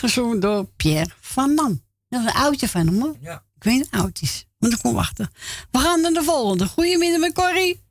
[0.00, 1.80] Gezongen door Pierre van Dam.
[2.08, 3.16] Dat is een oudje van hem hoor.
[3.20, 3.42] Ja.
[3.56, 4.46] Ik weet niet hoe oud is.
[4.58, 5.30] Maar ik kom wachten.
[5.70, 6.66] We gaan naar de volgende.
[6.66, 7.82] Goedemiddag met Corrie.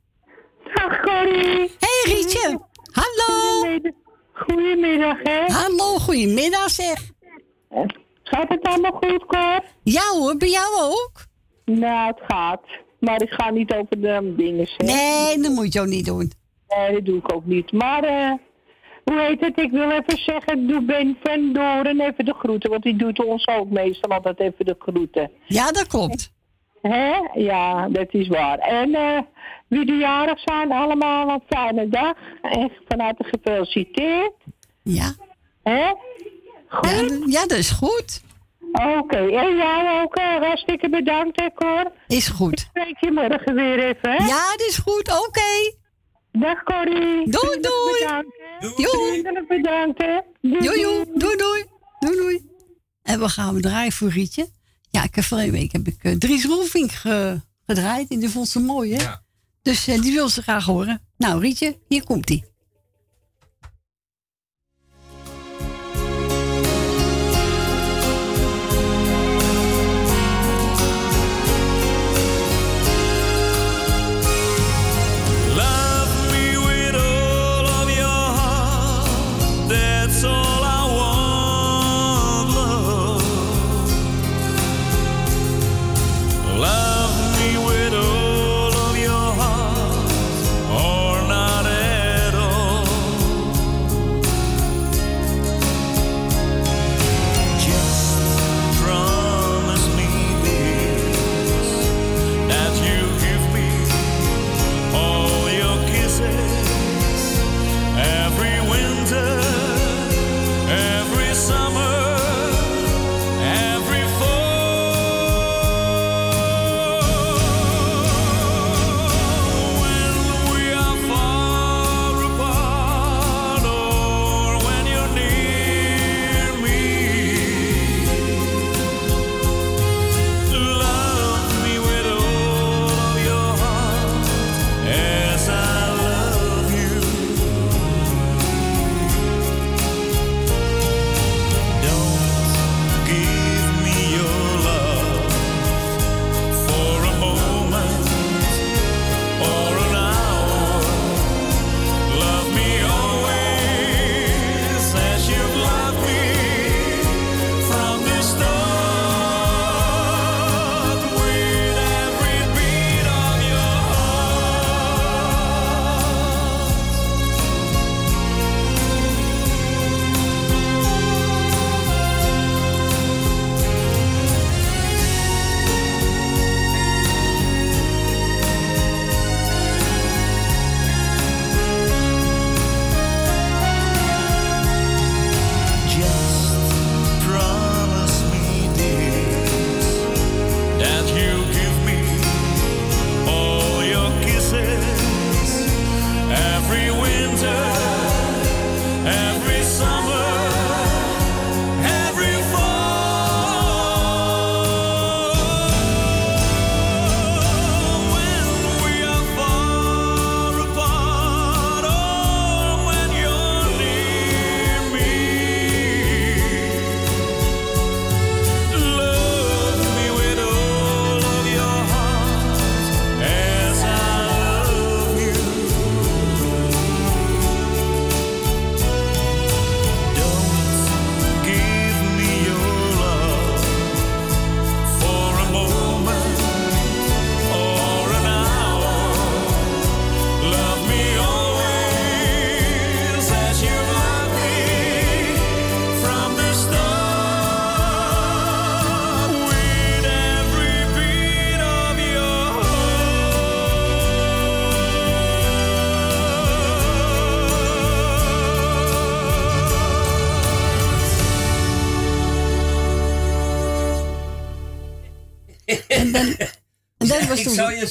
[0.74, 1.70] Dag Corrie.
[1.78, 2.60] Hey Rietje.
[2.92, 3.78] Hallo.
[4.32, 5.46] Goedemiddag hè.
[5.46, 7.10] Hallo, goedemiddag zeg.
[8.22, 9.60] Gaat het allemaal goed Cor?
[9.82, 11.26] Ja hoor, bij jou ook?
[11.64, 12.62] Nou, het gaat.
[13.00, 14.86] Maar ik ga niet over de dingen zeggen.
[14.86, 16.32] Nee, dat moet je ook niet doen.
[16.68, 17.72] Nee, dat doe ik ook niet.
[17.72, 18.32] Maar, eh,
[19.10, 19.58] hoe heet het?
[19.58, 22.70] Ik wil even zeggen, doe Ben van Doren even de groeten.
[22.70, 25.30] Want die doet ons ook meestal altijd even de groeten.
[25.46, 26.32] Ja, dat klopt.
[26.82, 27.12] Hè?
[27.34, 28.58] Ja, dat is waar.
[28.58, 29.18] En eh,
[29.68, 32.12] wie de jarig zijn, allemaal een fijne dag.
[32.42, 34.32] En van harte gefeliciteerd.
[34.82, 35.12] Ja.
[35.62, 35.80] Hè?
[35.80, 38.22] Ja, d- ja, dat is goed.
[38.72, 41.92] Oké, en jou ook uh, hartstikke bedankt, hè, Cor.
[42.06, 42.58] Is goed.
[42.60, 44.24] Spreek je morgen weer even, hè?
[44.26, 45.26] Ja, dat is goed.
[45.26, 45.78] Oké.
[46.32, 47.30] Dag, Corrie.
[47.30, 48.22] Doei, doei.
[48.76, 49.22] Doei.
[49.48, 50.20] Bedankt, hè.
[50.40, 50.60] Doei,
[51.14, 51.64] Doei, doei.
[51.98, 52.48] Doei, doei.
[53.02, 54.48] En we gaan we draaien voor Rietje.
[54.90, 58.10] Ja, ik heb vorige week heb ik eh, Dries Roelvink ge- gedraaid.
[58.10, 59.04] En die vond ze mooi, hè?
[59.62, 61.00] Dus eh, die wil ze graag horen.
[61.16, 62.38] Nou, Rietje, hier komt-ie.
[62.40, 62.49] Love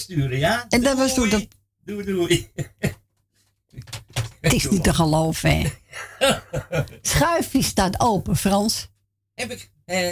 [0.10, 0.66] sturen, ja?
[0.70, 1.30] En dat was toen...
[1.30, 1.48] De,
[1.84, 2.50] Doei, doei.
[4.42, 5.70] het is niet te geloven, hè.
[7.02, 8.88] Schuifje staat open, Frans.
[9.34, 9.72] Heb ik...
[9.86, 10.10] Eh,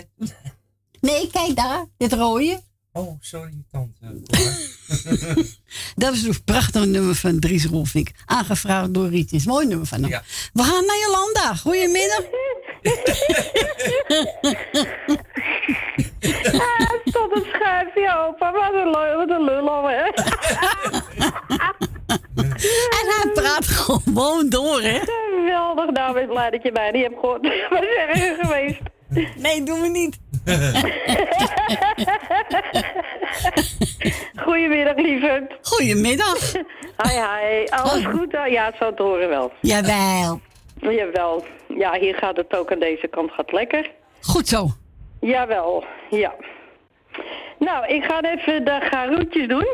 [1.02, 1.86] Nee, kijk daar.
[1.98, 2.62] Dit rode.
[2.92, 4.00] oh, sorry, tante.
[5.96, 8.10] Dat was een prachtig nummer van Dries Rolfink.
[8.26, 9.46] Aangevraagd door Rietjes.
[9.46, 10.10] Mooi nummer van hem.
[10.10, 10.24] Ja.
[10.54, 11.56] We gaan naar Jolanda.
[11.56, 12.24] Goedemiddag.
[16.54, 18.52] Ah, het stond een schuifje open.
[18.52, 20.04] Wat een, wat een lul, hè?
[22.98, 25.00] En hij praat gewoon door, hè?
[25.00, 25.90] Geweldig.
[25.92, 27.42] Nou, ik ben blij dat je mij niet hebt gehoord.
[27.70, 28.80] Waar zijn we geweest?
[29.36, 30.20] Nee, doen we niet.
[34.46, 35.54] Goedemiddag, lieverd.
[35.62, 36.52] Goedemiddag.
[37.04, 37.66] Hi, hi.
[37.70, 38.32] Alles goed?
[38.32, 38.46] hè?
[38.46, 39.52] Ja, het zou het horen wel.
[39.62, 40.40] Jawel.
[40.80, 41.46] Jawel.
[41.68, 43.92] Ja, hier gaat het ook aan deze kant gaat lekker.
[44.22, 44.68] Goed zo.
[45.20, 46.36] Jawel, ja.
[47.58, 49.68] Nou, ik ga even de garoetjes doen.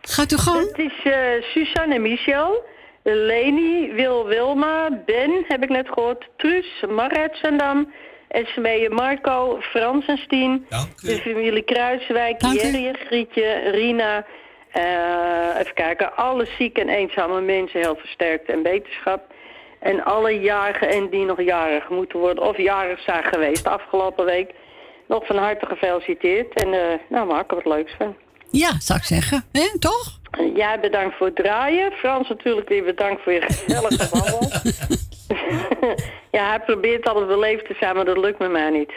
[0.00, 0.60] Gaat u gewoon?
[0.60, 2.64] Het is eh, Suzanne en Michel,
[3.02, 7.92] Leni, Wil Wilma, Ben, heb ik net gehoord, Truus, Marit Zandam,
[8.28, 10.66] Esmee Marco, Frans en Stien,
[11.02, 12.42] de familie Kruiswijk.
[12.42, 14.26] Jerry, Grietje, Rina,
[14.70, 19.32] eh, even kijken, alle zieke en eenzame mensen heel versterkt en beterschap.
[19.80, 24.24] En alle jarigen en die nog jarig moeten worden of jarig zijn geweest de afgelopen
[24.24, 24.54] week.
[25.08, 26.54] Nog van harte gefeliciteerd.
[26.54, 28.16] En eh nou, maak er wat leuks van.
[28.50, 29.44] Ja, zou ik zeggen.
[29.52, 29.78] hè?
[29.78, 30.18] toch?
[30.30, 31.92] En Jij bedankt voor het draaien.
[31.92, 34.50] Frans natuurlijk weer bedankt voor je gezellige babbel.
[36.36, 38.92] ja, hij probeert altijd beleefd te zijn, maar dat lukt met mij niet.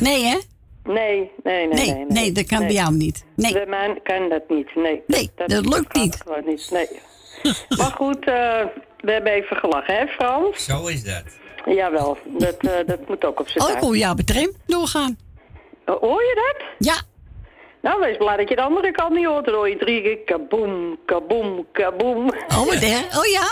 [0.00, 0.38] Nee, hè?
[0.84, 1.68] Nee, nee, nee.
[1.68, 3.24] Nee, nee, nee, dat kan bij jou niet.
[3.36, 3.52] Nee.
[3.52, 5.02] Bij mij kan dat niet, nee.
[5.06, 6.20] Nee, dat lukt gaat niet.
[6.26, 6.88] gewoon niet, nee.
[7.78, 8.64] maar goed, eh,
[9.00, 10.64] we hebben even gelachen, hè Frans?
[10.64, 11.24] Zo is dat.
[11.66, 15.16] Jawel, dat, eh, dat moet ook op zijn Oh, jou betrim doorgaan.
[15.86, 16.66] Oh, Hoor je dat?
[16.78, 16.94] Ja.
[17.80, 19.44] Nou, wees blij dat je de andere kant niet hoort.
[19.44, 22.28] Dan hoor je drie keer kaboom, kaboom, kaboom.
[22.28, 23.18] Oh, wat hè?
[23.18, 23.46] Oh ja?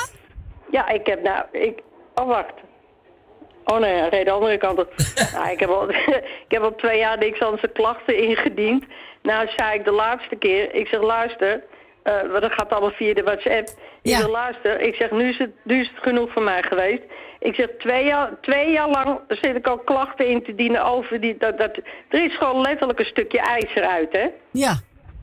[0.70, 1.44] Ja, ik heb nou...
[1.52, 1.78] Ik,
[2.14, 2.52] oh, wacht.
[3.64, 4.92] Oh nee, hij reed de andere kant op.
[5.34, 5.88] nou, ik, heb al,
[6.46, 8.84] ik heb al twee jaar niks aan zijn klachten ingediend.
[9.22, 10.74] Nou, zei ik de laatste keer...
[10.74, 11.62] Ik zeg, luister...
[12.02, 13.68] eh, want dat gaat allemaal via de WhatsApp.
[13.68, 14.16] Ik Ja.
[14.18, 17.02] zeg, luister, ik zeg, nu is, het, nu is het genoeg voor mij geweest.
[17.44, 21.20] Ik zeg, twee jaar, twee jaar lang zit ik al klachten in te dienen over
[21.20, 21.36] die...
[21.38, 21.76] Dat, dat,
[22.08, 24.26] er is gewoon letterlijk een stukje ijzer uit, hè?
[24.50, 24.74] Ja.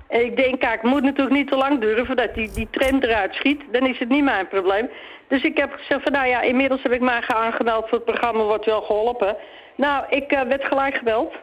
[0.08, 3.00] En ik denk, kijk, het moet natuurlijk niet te lang duren voordat die, die tram
[3.00, 3.62] eruit schiet.
[3.72, 4.90] Dan is het niet mijn probleem.
[5.28, 8.44] Dus ik heb gezegd van, nou ja, inmiddels heb ik mij aangemeld voor het programma
[8.44, 9.36] Wordt Wel Geholpen.
[9.76, 11.34] Nou, ik eh, werd gelijk gebeld.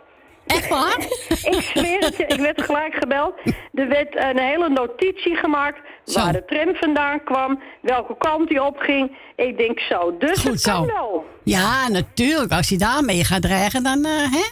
[0.49, 0.99] Echt waar?
[1.57, 3.35] ik zweer het je, ik werd gelijk gebeld.
[3.75, 9.17] Er werd een hele notitie gemaakt waar de tram vandaan kwam, welke kant die opging.
[9.37, 10.73] Ik denk zo, dus Goed het zo.
[10.73, 11.27] kan wel.
[11.43, 12.53] Ja, natuurlijk.
[12.53, 14.45] Als je daarmee gaat dreigen, dan, eh, hè?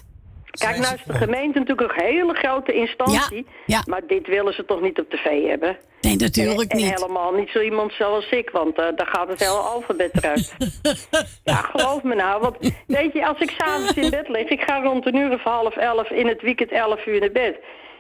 [0.59, 3.47] Kijk, nou is de gemeente natuurlijk een hele grote instantie.
[3.87, 5.77] Maar dit willen ze toch niet op tv hebben?
[6.01, 6.95] Nee, natuurlijk en, en niet.
[6.95, 10.55] helemaal niet zo iemand zoals ik, want eh, daar gaat het hele alfabet eruit.
[11.45, 12.41] ja, geloof me nou.
[12.41, 15.43] Want weet je, als ik s'avonds in bed lig, ik ga rond een uur of
[15.43, 17.57] half elf in het weekend elf uur naar bed.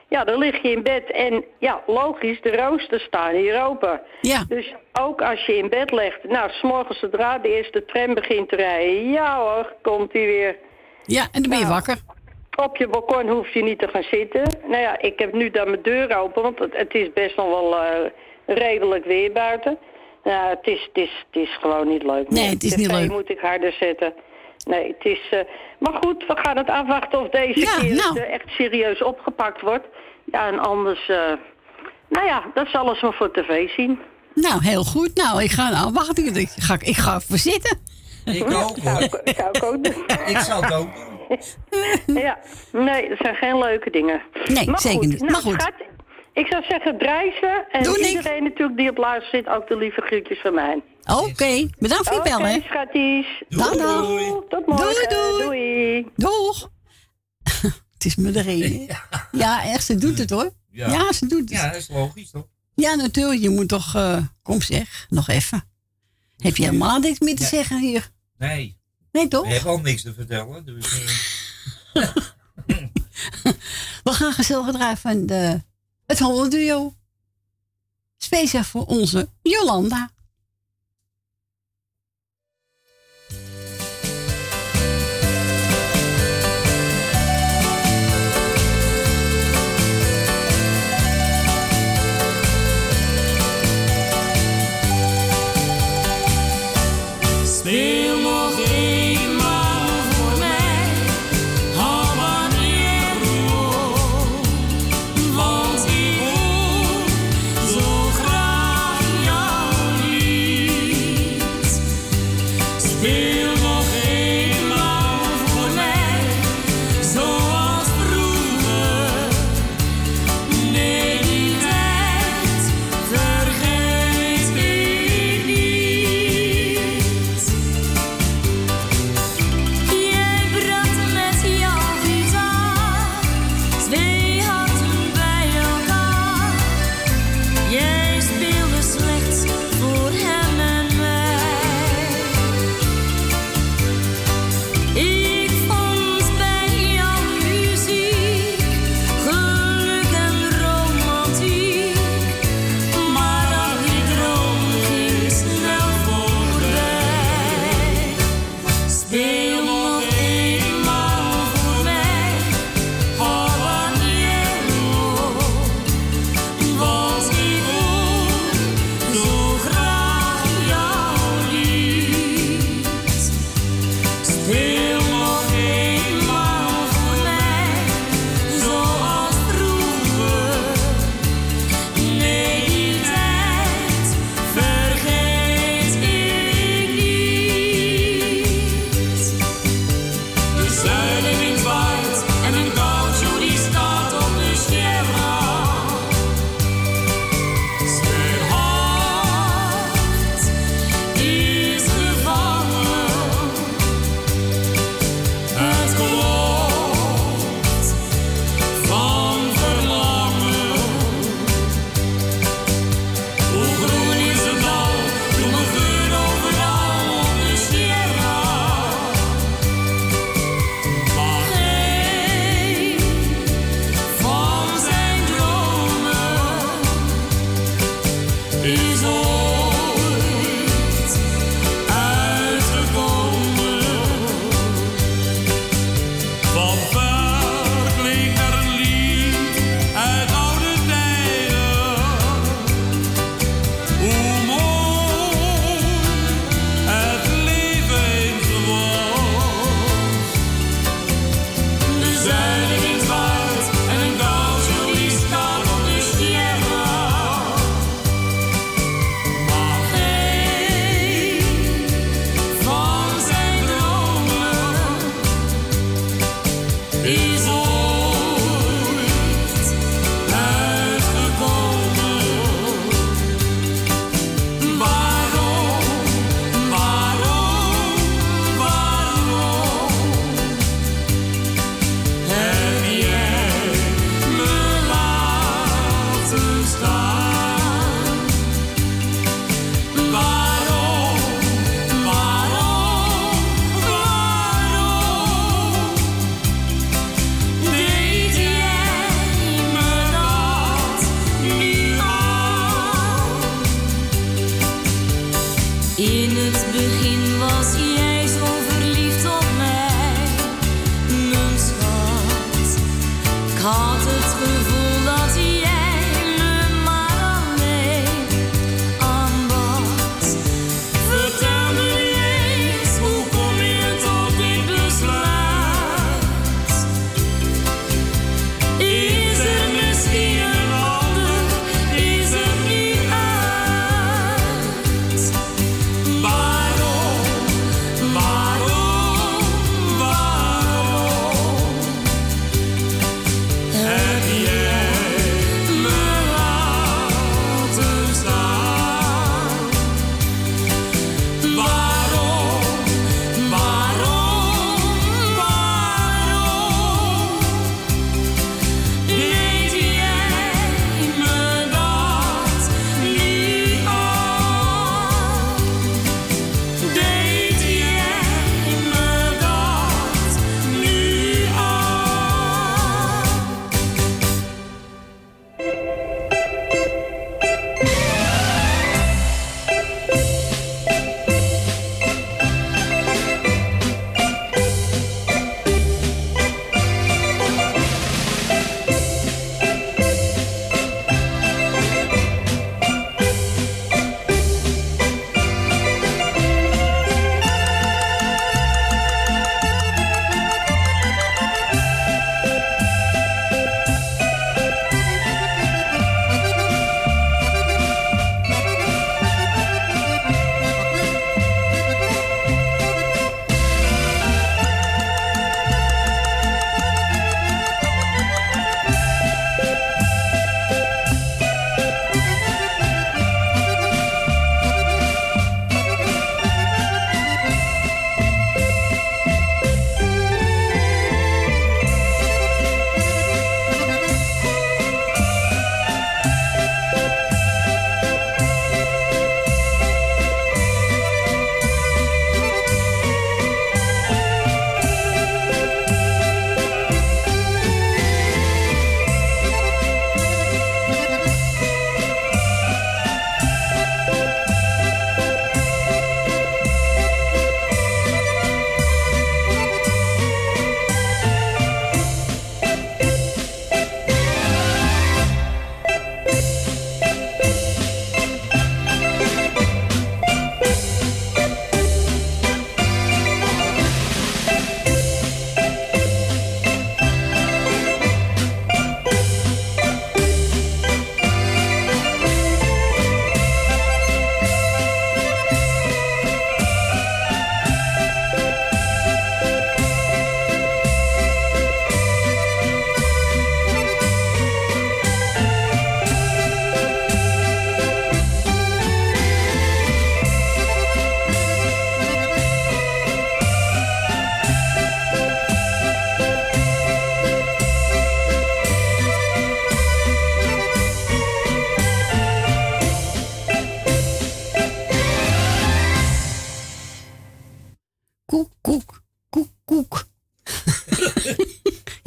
[0.08, 4.00] Ja, dan lig je in bed en ja, logisch, de roosters staan hier open.
[4.20, 4.44] Ja.
[4.48, 8.56] Dus ook als je in bed ligt, nou, s'morgens zodra de eerste tram begint te
[8.56, 10.56] rijden, ja hoor, komt hij weer.
[11.04, 11.96] Ja, en dan ben je Nou, wakker.
[12.56, 14.42] Op je balkon hoef je niet te gaan zitten.
[14.68, 17.46] Nou ja, ik heb nu dan mijn deur open, want het, het is best nog
[17.48, 18.10] wel eh,
[18.46, 19.78] redelijk weer buiten.
[20.24, 22.30] Nou, het is, het, is, het is gewoon niet leuk.
[22.30, 23.10] Nee, het is niet TV leuk.
[23.10, 24.12] moet ik harder zetten.
[24.64, 25.20] Nee, het is...
[25.30, 25.38] eh,
[25.78, 28.08] maar goed, we gaan het afwachten of deze Ja, keer nou.
[28.08, 29.86] het, eh, echt serieus opgepakt wordt.
[30.24, 31.08] Ja, en anders...
[31.08, 31.32] eh,
[32.08, 33.98] nou ja, dat zal alles maar voor tv zien.
[34.34, 35.14] Nou, heel goed.
[35.14, 36.36] Nou, ik ga nou wachten.
[36.36, 37.78] Ik ga, ik ga even zitten.
[38.24, 40.04] Ik ook Zou ik, zou ik ook doen.
[40.26, 41.15] Ik zal het ook doen.
[42.26, 42.38] ja,
[42.72, 44.22] nee, dat zijn geen leuke dingen.
[44.48, 45.20] Nee, maar zeker goed, niet.
[45.20, 45.60] Nou, Maar goed.
[45.60, 45.74] Schat,
[46.32, 47.66] ik zou zeggen, drijven.
[47.70, 48.06] En Doe ik.
[48.06, 50.82] iedereen natuurlijk die op luister zit, ook de lieve groetjes van mij.
[51.04, 52.60] Oké, bedankt voor je bel, hè.
[52.60, 53.42] Schatjes.
[53.48, 54.06] Dag, dag.
[54.48, 55.08] Tot morgen.
[55.08, 55.42] Doei, doei.
[55.42, 56.06] Doei.
[56.16, 56.70] Doeg.
[57.94, 58.86] het is me de reden.
[59.32, 60.50] Ja, echt, ze doet het hoor.
[60.70, 60.88] Ja.
[60.88, 61.50] Ja, ze doet het.
[61.50, 62.46] Ja, dat is logisch toch?
[62.74, 63.40] Ja, natuurlijk.
[63.40, 63.94] Je moet toch...
[63.94, 65.62] eh, kom zeg, nog even.
[66.36, 67.48] Heb je helemaal niks meer te Ja.
[67.48, 68.10] zeggen hier?
[68.38, 68.75] Nee.
[69.16, 69.46] Nee, toch?
[69.46, 70.64] We hebben al niks te vertellen.
[70.64, 71.00] Dus,
[71.92, 72.08] eh,
[74.04, 75.62] We gaan gezellig draaien van de,
[76.06, 76.94] het Holland Duo.
[78.16, 80.10] Speciaal voor onze Jolanda.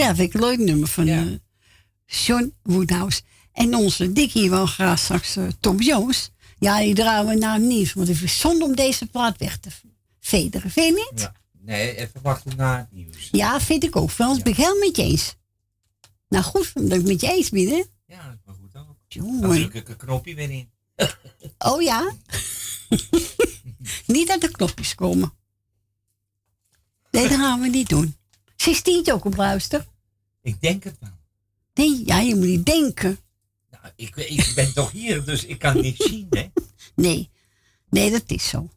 [0.10, 1.26] Ja, vind ik een leuk nummer van eh,
[2.05, 3.22] John Woodhouse.
[3.51, 6.32] En onze Dikkie wil graag straks eh, Tom Jones.
[6.60, 7.93] Ja, die draaien we naar nieuws.
[7.93, 9.70] Want het is zonde om deze plaat weg te
[10.20, 10.72] vederen.
[10.72, 11.22] Vind je niet?
[11.22, 11.34] Ja.
[11.51, 13.30] Nee, even wachten naar het nieuws.
[13.32, 14.10] Ja, vind ik ook.
[14.10, 15.36] Frans, ben ik helemaal met je eens.
[16.28, 17.84] Nou goed, dat ik met je eens ben, hè?
[18.05, 18.95] Ja, dat is maar goed ook.
[19.07, 19.41] Jongen.
[19.41, 20.70] Dan druk ik een knopje weer in.
[21.57, 22.12] Oh ja?
[24.05, 25.34] niet dat de knopjes komen.
[27.12, 28.16] Nee, dat gaan we niet doen.
[28.55, 29.86] Zit Tientje ook op luister?
[30.42, 31.18] Ik denk het wel.
[31.74, 33.20] Nee, ja, je moet niet denken.
[33.72, 36.48] Nou, ik, ik ben toch hier, dus ik kan niet zien, hè?
[36.96, 37.30] Nee,
[37.90, 38.70] nee, dat is zo.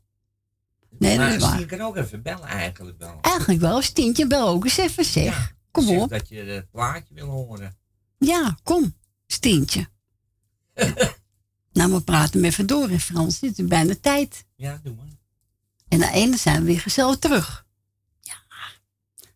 [0.98, 1.54] Nee, dat is waar.
[1.54, 3.18] Stien kan ook even bellen eigenlijk wel.
[3.20, 5.54] Eigenlijk wel, Stientje, bel ook eens even, zeg.
[5.70, 6.10] kom Zeg op.
[6.10, 7.76] dat je het plaatje wil horen.
[8.18, 8.96] Ja, kom,
[9.26, 9.88] Stientje.
[11.72, 13.40] nou, we praten even door in Frans.
[13.40, 14.44] Het is bijna tijd.
[14.56, 15.06] Ja, doe maar.
[15.88, 17.61] En na ene zijn we weer gezellig terug.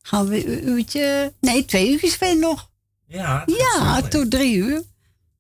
[0.07, 1.33] Gaan we een uurtje...
[1.41, 2.71] Nee, twee uurtjes verder nog.
[3.07, 4.83] Ja, het Ja, snel, tot drie uur.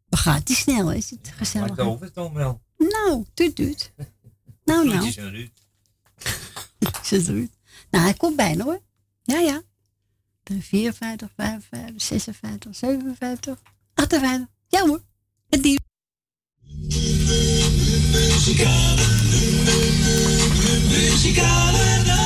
[0.08, 1.68] We gaan die snel, is het gezellig.
[1.68, 2.60] Maar het over dan wel.
[2.76, 3.92] Nou, tuut, tuut.
[4.64, 4.98] Nou, nou.
[4.98, 5.50] Groetjes aan Ruud.
[7.04, 7.50] Ze doet.
[7.90, 8.80] Nou, hij komt bijna hoor.
[9.22, 9.62] Ja, ja.
[10.44, 13.62] 54, 55, 56, 57,
[13.94, 14.46] 58.
[14.68, 15.02] Ja hoor.
[15.48, 15.80] Het diep.
[20.88, 22.25] Muzikale nacht,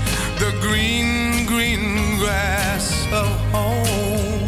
[0.71, 4.47] green, green grass of home.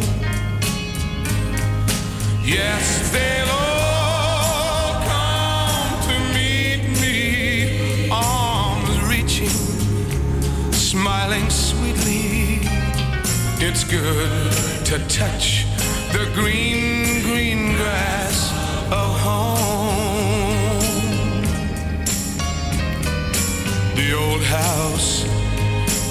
[2.42, 9.58] Yes, they'll all come to meet me, arms reaching,
[10.72, 12.60] smiling sweetly.
[13.66, 14.52] It's good
[14.86, 15.66] to touch
[16.14, 18.50] the green, green grass
[18.90, 19.83] of home.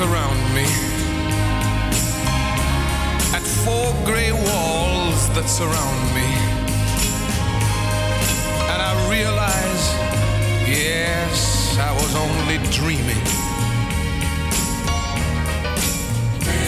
[0.00, 0.66] around me
[3.32, 6.28] at four gray walls that surround me.
[8.72, 9.84] And I realize,
[10.68, 13.24] yes, I was only dreaming.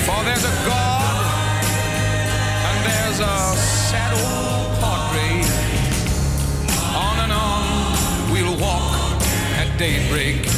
[0.06, 1.24] For there's a God
[2.68, 3.38] and there's a
[3.88, 5.48] sad old portrait.
[6.96, 9.22] On and on we'll walk
[9.60, 10.57] at daybreak.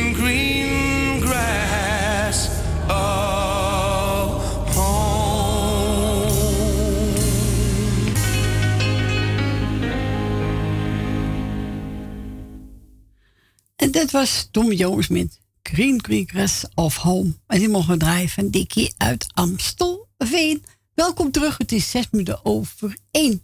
[14.01, 17.33] dat was Tom Jones met Green Grass of Home.
[17.47, 18.51] En die mogen draaien van
[18.97, 20.63] uit Amstelveen.
[20.93, 23.43] Welkom terug, het is zes minuten over één.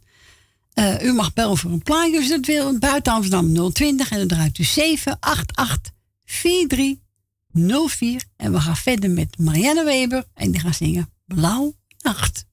[0.73, 2.77] Eh, u mag bellen voor een plaatje als u dat wil.
[2.77, 5.91] Buiten Amsterdam 020 en dan draait u 788
[6.25, 8.23] 4304.
[8.35, 12.46] En we gaan verder met Marianne Weber en die gaat zingen Blauw Nacht.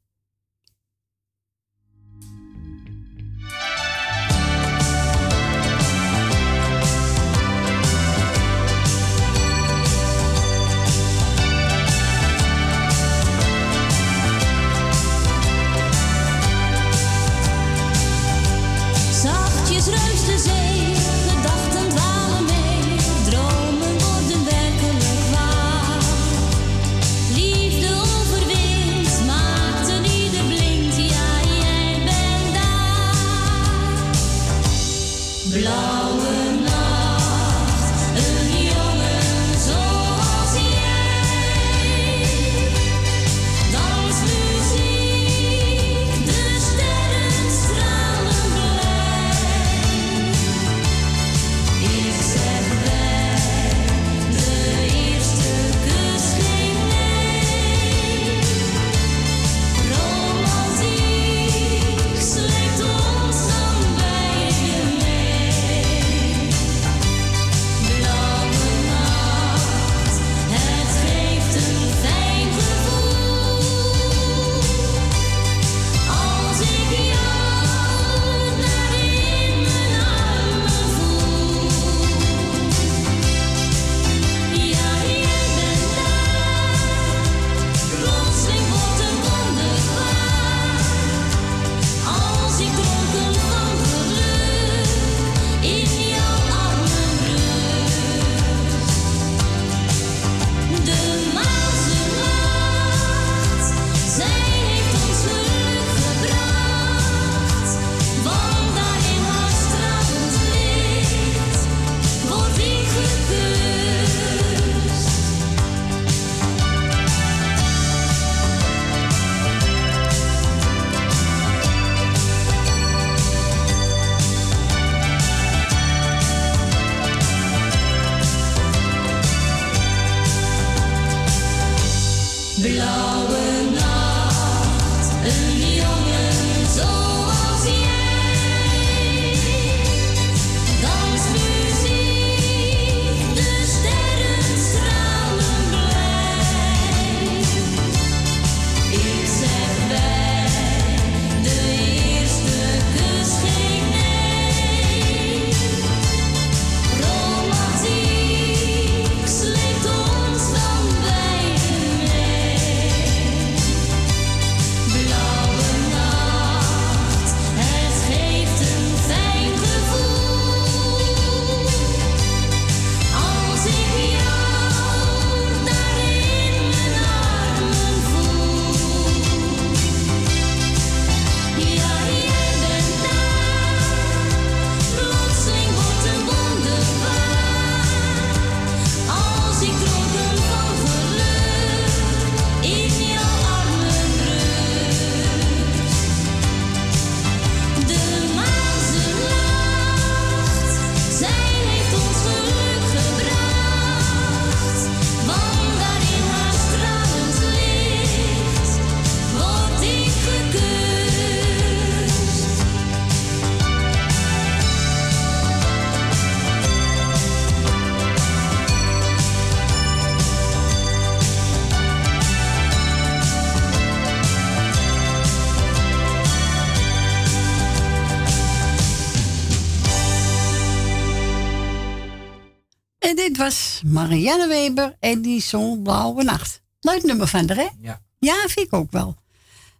[233.95, 236.63] Marianne Weber en die zong Blauwe Nacht.
[236.81, 237.69] Leuk nummer van haar, hè?
[237.81, 238.03] Ja.
[238.19, 239.17] Ja, vind ik ook wel.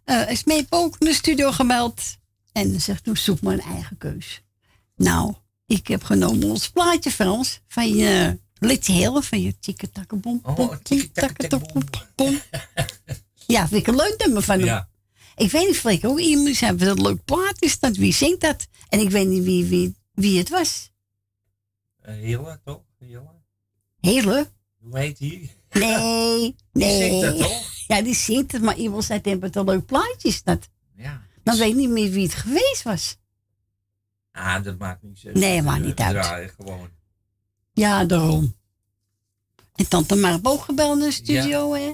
[0.03, 2.01] Eh is mee ook in de studio gemeld.
[2.51, 4.43] En zegt, toen zoek maar een eigen keus.
[4.95, 5.33] Nou,
[5.65, 7.61] ik heb genomen ons plaatje, Frans.
[7.67, 10.39] Van je Heel, van je tikketakkenbom.
[10.43, 10.55] Oh,
[12.15, 12.41] bom.
[13.47, 14.65] Ja, vind ik een leuk nummer van hem.
[14.65, 14.89] Ja.
[15.35, 17.79] Ik weet niet, Frik, ook iemand zei dat een leuk plaat is.
[17.79, 18.67] Dat, wie zingt dat?
[18.89, 20.91] En ik weet niet wie, wie, wie het was.
[22.01, 22.81] Eh, Hille, toch?
[22.99, 23.34] Hille?
[24.05, 24.49] Hele?
[24.79, 25.51] Hoe heet die?
[25.71, 27.09] Nee, nee.
[27.09, 27.63] zingt dat toch?
[27.87, 30.43] Ja, die zingt het, maar iemand zei het een leuk plaatje is.
[30.43, 30.69] Dat.
[30.95, 31.21] Ja.
[31.43, 33.17] Dan weet ik niet meer wie het geweest was.
[34.31, 35.29] Ah, dat maakt niet zo.
[35.33, 36.13] Nee, maakt niet We uit.
[36.13, 36.89] draaien gewoon.
[37.73, 38.55] Ja, daarom.
[39.75, 41.93] En tante maar ook gebeld in de studio, hè.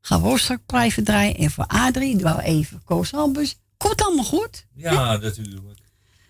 [0.00, 1.36] Gaan we straks private draaien.
[1.36, 3.56] En voor Adrie, die wou even Koos Albers.
[3.76, 4.66] Komt allemaal goed.
[4.74, 5.78] Ja, natuurlijk.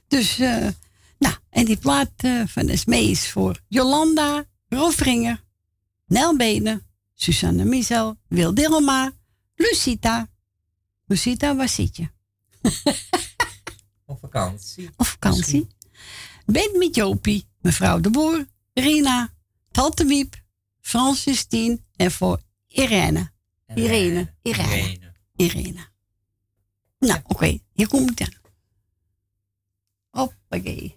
[0.09, 0.66] Dus, eh,
[1.18, 5.45] nou, en die plaat eh, van de Smee is voor Jolanda, Rolfringer,
[6.07, 9.12] Nel Benen, Susanne Miesel, Wil Dilma,
[9.55, 10.29] Lucita.
[11.07, 12.09] Lucita, waar zit je?
[14.07, 14.91] Op vakantie.
[14.97, 15.66] Op vakantie.
[16.47, 19.35] Ben met Jopie, mevrouw de Boer, Rina,
[19.71, 20.43] Tante Wiep,
[20.81, 23.31] Francis Tien en voor Irene.
[23.75, 24.35] Irene.
[24.43, 25.12] Irene.
[25.37, 25.87] Irene.
[26.99, 28.37] Nou, oké, hier komt het aan.
[30.11, 30.97] Hoppakee.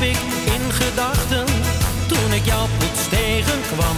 [0.00, 1.46] in gedachten
[2.06, 3.96] toen ik jou plots tegenkwam.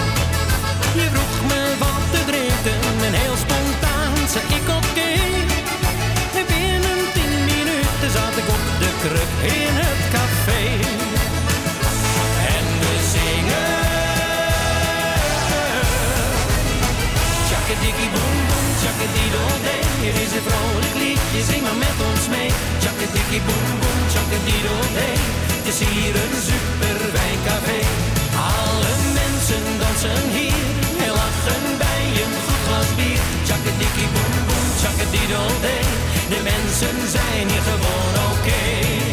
[0.94, 4.86] Je vroeg me wat te drinken en heel spontaan zei ik oké.
[4.90, 5.20] Okay.
[6.38, 10.22] En binnen tien minuten zat ik op de kruk in het kamer.
[20.24, 22.50] Is een vrolijk liedje, zing maar met ons mee.
[22.82, 25.18] Tjakkadikkie boem boem, tjakkadiedel-dee.
[25.56, 27.80] Het is hier een super wijncafé.
[28.56, 30.66] Alle mensen dansen hier
[31.04, 33.22] en lachen bij een goed glas bier.
[33.46, 35.86] Tjakkadikkie boem boem, tjakkadiedel-dee.
[36.32, 39.11] De mensen zijn hier gewoon oké.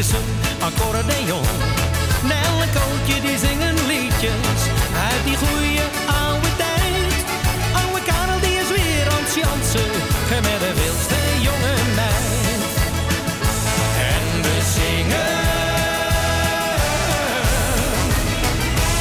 [0.00, 0.28] Is een.
[2.30, 4.60] Nel en Kootje die zingen liedjes
[5.08, 5.84] uit die goeie
[6.22, 7.14] oude tijd.
[7.80, 9.92] Oude Karel die is weer aan het jansen
[10.46, 12.72] met de wildste jonge meid.
[14.12, 15.38] En we zingen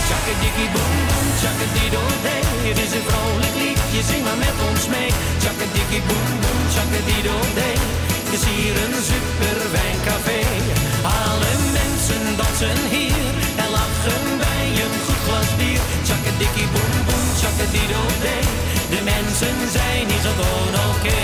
[0.08, 2.44] Tjakkadikkie boem boem, tjakkadiedel-dee.
[2.70, 5.12] Het is een vrolijk liedje, zing maar met ons mee.
[5.42, 7.78] Tjakkadikkie boem boem, tjakkadiedel-dee.
[8.24, 10.49] Het is hier een super wijncafé.
[11.04, 15.82] Alle mensen dansen hier en lachen bij een goed glas bier.
[16.04, 18.46] Tjakkadikkie boem boem, tjakkadiedel-dee.
[18.94, 21.22] De mensen zijn hier gewoon oké.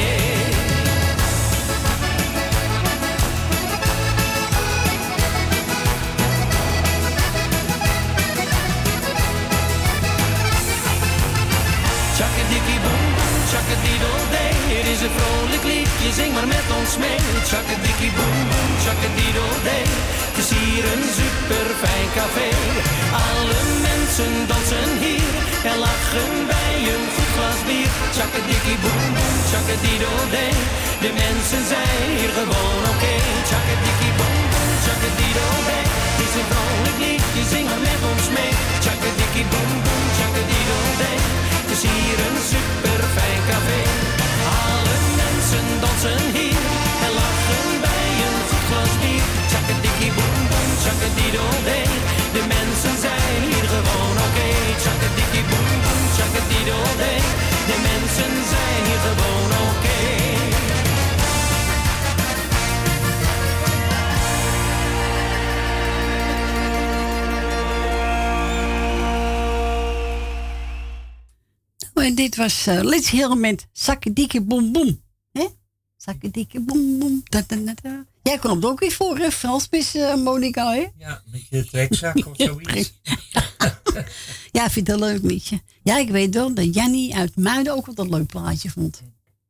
[12.15, 14.77] Tjakkadikkie boem boem, tjakkadiedel-dee.
[14.77, 15.44] Het is een vrolijk
[16.05, 17.19] liedje, zing maar met ons mee.
[17.49, 19.85] Tjakkadikkie boem boem, tjakkadiedel-dee.
[20.27, 22.49] Het is hier een super fijn café.
[23.29, 25.33] Alle mensen dansen hier
[25.71, 27.91] en lachen bij een goed glas bier.
[28.15, 30.55] Tjakkadikkie boem boem, tjakkadiedel-dee.
[31.03, 33.15] De mensen zijn hier gewoon oké.
[33.49, 35.85] Tjakkadikkie boem boem, tjakkadiedel-dee.
[36.09, 38.53] Het is een vrolijk liedje, zing maar met ons mee.
[38.83, 41.19] Tjakkadikkie boem boem, tjakkadiedel-dee.
[41.61, 44.14] Het is hier een super fijn café.
[45.55, 46.61] Mensen dansen hier
[47.05, 49.23] en lachen bij een goed glas bier.
[49.49, 51.87] Tjakkadikkie boem boem, tjakkadiedel-dee.
[52.35, 54.49] De mensen zijn hier gewoon oké.
[54.83, 57.21] Tjakkadikkie boem boem, tjakkadiedel-dee.
[57.69, 59.99] De mensen zijn hier gewoon oké.
[71.93, 75.04] Oh, En dit was uh, Liz Hill met Sakkedikke Boem Boem.
[76.05, 76.11] Hè?
[76.11, 77.21] Sakkedikke Boem Boem.
[77.23, 78.05] Da, da.
[78.23, 79.31] Jij komt ook weer voor, hè?
[79.31, 80.87] Frans, uh, Monica, hè?
[80.97, 82.93] Ja, met je trekzak of zoiets.
[84.51, 85.61] Ja, vind het een leuk liedje.
[85.83, 89.01] Ja, ik weet wel dat Jannie uit Muiden ook wel een leuk plaatje vond.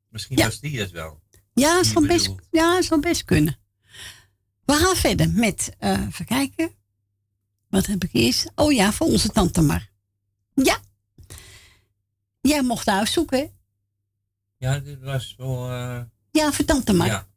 [0.10, 0.46] Misschien Ja.
[0.46, 1.20] was die het wel.
[1.54, 3.58] Ja, Die zou best, ja, zou best kunnen.
[4.66, 6.72] We gaan verder met, eh even kijken.
[7.70, 8.52] Wat heb ik eerst?
[8.56, 9.90] Oh ja, voor onze tante Mar.
[10.56, 10.80] Ja.
[12.42, 13.46] Jij mocht uitzoeken, hè?
[14.58, 15.70] Ja, dit was wel...
[16.36, 17.08] Ja, voor tante Mar.
[17.08, 17.28] ja,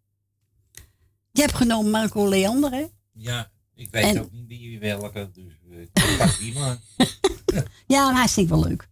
[1.31, 2.87] Je hebt genomen Marco Leander, hè?
[3.13, 6.79] ja, ik weet En- ook niet wie welke, dus eh, ik pak die maar.
[7.87, 8.89] Ja, hij is niet wel leuk.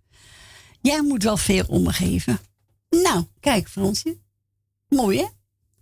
[0.81, 2.39] Jij moet wel veel omgeven.
[2.91, 4.19] Nou, kijk Fransje.
[4.89, 5.27] Mooi, hè?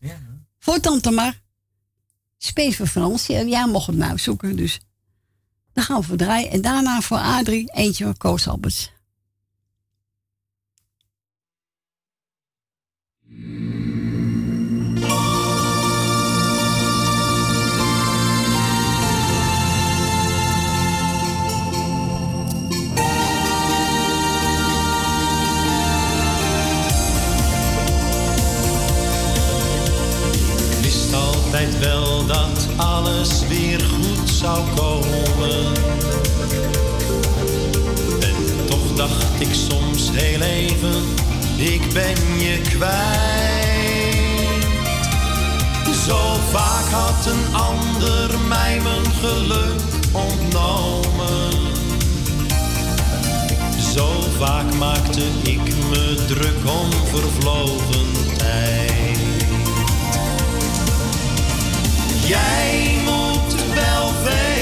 [0.08, 0.20] Ja.
[0.58, 1.40] Voor tante Mar.
[2.38, 3.32] Space voor Fransje.
[3.48, 4.80] Jij mocht het nou zoeken, dus...
[5.72, 6.50] Dan gaan we voor draaien.
[6.50, 8.90] En daarna voor Adrie eentje van Koos Alberts.
[31.64, 35.66] Altijd wel dat alles weer goed zou komen.
[38.20, 41.02] En toch dacht ik soms heel even,
[41.56, 43.04] ik ben je kwijt.
[46.06, 49.80] Zo vaak had een ander mij mijn geluk
[50.12, 51.52] ontnomen.
[53.94, 58.93] Zo vaak maakte ik me druk om vervlogen tijd.
[62.26, 64.53] Jij moet wel veel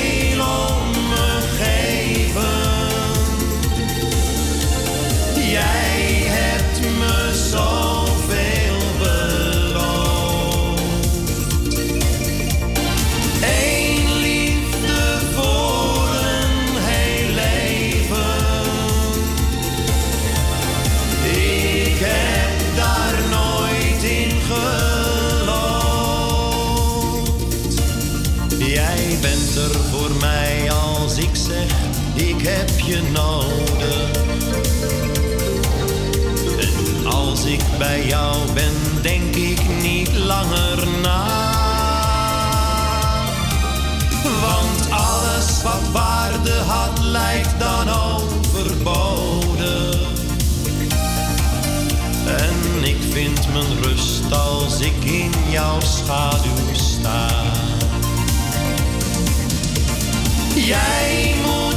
[37.83, 41.27] bij jou ben, denk ik niet langer na.
[44.41, 50.01] Want alles wat waarde had, lijkt dan overbodig.
[52.27, 57.29] En ik vind mijn rust als ik in jouw schaduw sta.
[60.55, 61.72] Jij moet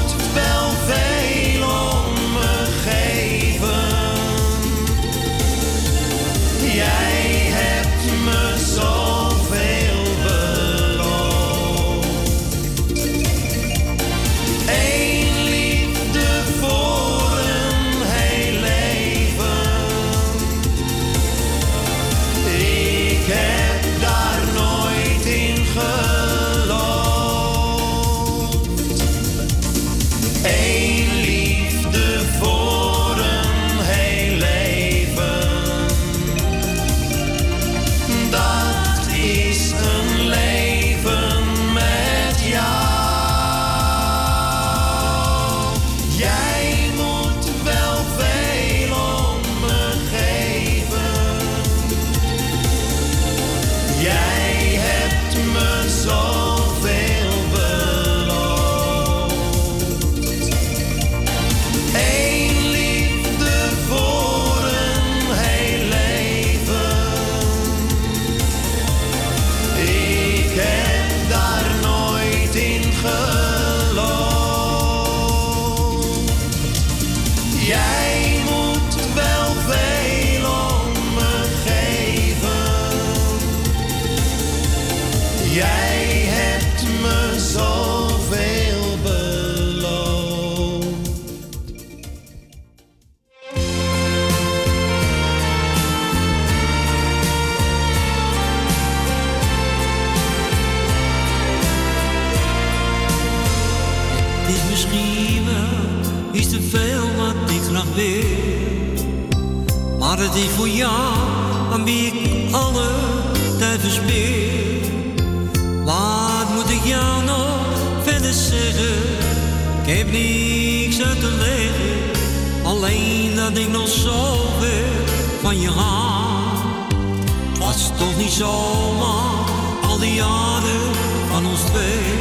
[128.35, 129.45] zomaar
[129.87, 130.85] al die jaren
[131.31, 132.13] van ons twee.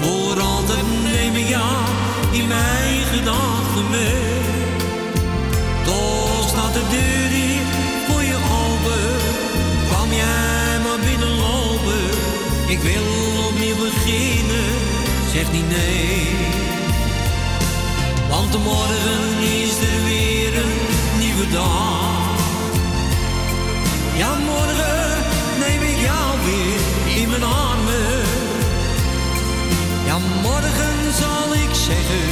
[0.00, 1.78] Voor al neem nemen jou
[2.30, 4.40] in mijn gedachten mee.
[5.84, 7.66] Toch staat de deur hier
[8.08, 9.06] voor je open.
[9.88, 12.04] Kwam jij maar binnenlopen.
[12.66, 13.06] Ik wil
[13.48, 14.70] opnieuw beginnen,
[15.32, 16.36] zeg niet nee.
[18.28, 19.22] Want de morgen
[19.62, 20.76] is er weer een
[21.18, 22.08] nieuwe dag.
[24.16, 24.67] Ja, morgen.
[30.18, 32.28] Dan morgen zal ik zeggen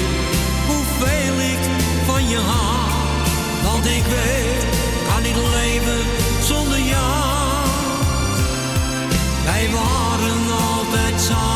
[0.66, 1.58] hoeveel ik
[2.06, 2.90] van je hou.
[3.62, 4.64] Want ik weet,
[5.08, 6.06] kan niet leven
[6.42, 7.66] zonder jou.
[9.44, 11.55] Wij waren altijd samen.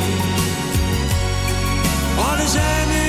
[2.51, 3.00] zijn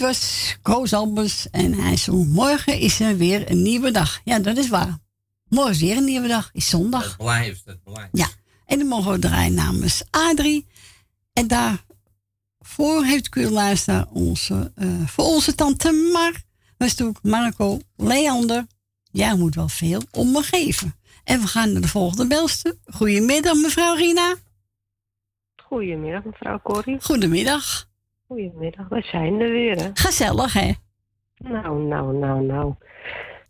[0.00, 4.20] Dit was Koos Albers en hij zong morgen is er weer een nieuwe dag.
[4.24, 4.98] Ja, dat is waar.
[5.48, 7.02] Morgen is weer een nieuwe dag, is zondag.
[7.02, 8.08] Dat blijft, dat blijft.
[8.12, 8.26] Ja,
[8.66, 10.66] en dan mogen we draaien namens Adrie.
[11.32, 16.42] En daarvoor heeft Kurlaarster onze, uh, voor onze tante Mar,
[16.76, 18.66] was ook Marco Leander.
[19.10, 20.94] Jij moet wel veel om me geven.
[21.24, 22.78] En we gaan naar de volgende belste.
[22.86, 24.34] Goedemiddag, mevrouw Rina.
[25.56, 26.96] Goedemiddag, mevrouw Corrie.
[27.00, 27.89] Goedemiddag.
[28.30, 29.90] Goedemiddag, we zijn er weer, hè?
[29.94, 30.72] Gezellig, hè?
[31.36, 32.74] Nou, nou, nou, nou.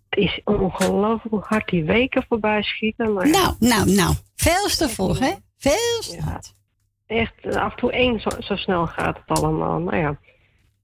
[0.09, 3.12] Het is ongelooflijk hoe hard die weken voorbij schieten.
[3.12, 4.15] Maar Nou, nou, nou.
[4.35, 5.32] Veel te vroeg, hè?
[5.57, 6.40] Veel te Ja.
[7.07, 9.78] Echt, af en toe één, zo, zo snel gaat het allemaal.
[9.78, 10.19] Nou ja,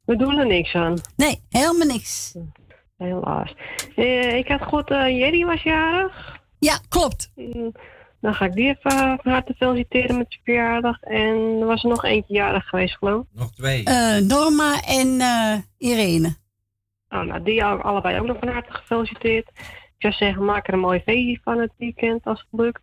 [0.05, 0.99] we doen er niks aan.
[1.17, 2.35] Nee, helemaal niks.
[2.97, 3.55] Helaas.
[3.97, 6.41] Eh, ik had goed, eh Jerry was jarig.
[6.59, 7.33] Ja, klopt.
[7.35, 7.73] Mm,
[8.21, 11.01] Dan ga ik die even van harte feliciteren met zijn verjaardag.
[11.01, 13.39] En er was er nog eentje jarig geweest, geloof ik.
[13.39, 13.85] Nog twee.
[13.85, 16.37] Eh, Norma en eh, Irene.
[17.09, 19.49] Oh, nou, die al- allebei ook nog van harte gefeliciteerd.
[19.59, 22.83] Ik zou zeggen, maak er een mooi feestje van het weekend als het lukt.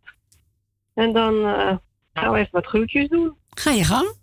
[0.94, 1.76] En dan eh,
[2.14, 3.36] gaan we even wat groetjes doen.
[3.50, 4.14] Ga je gang.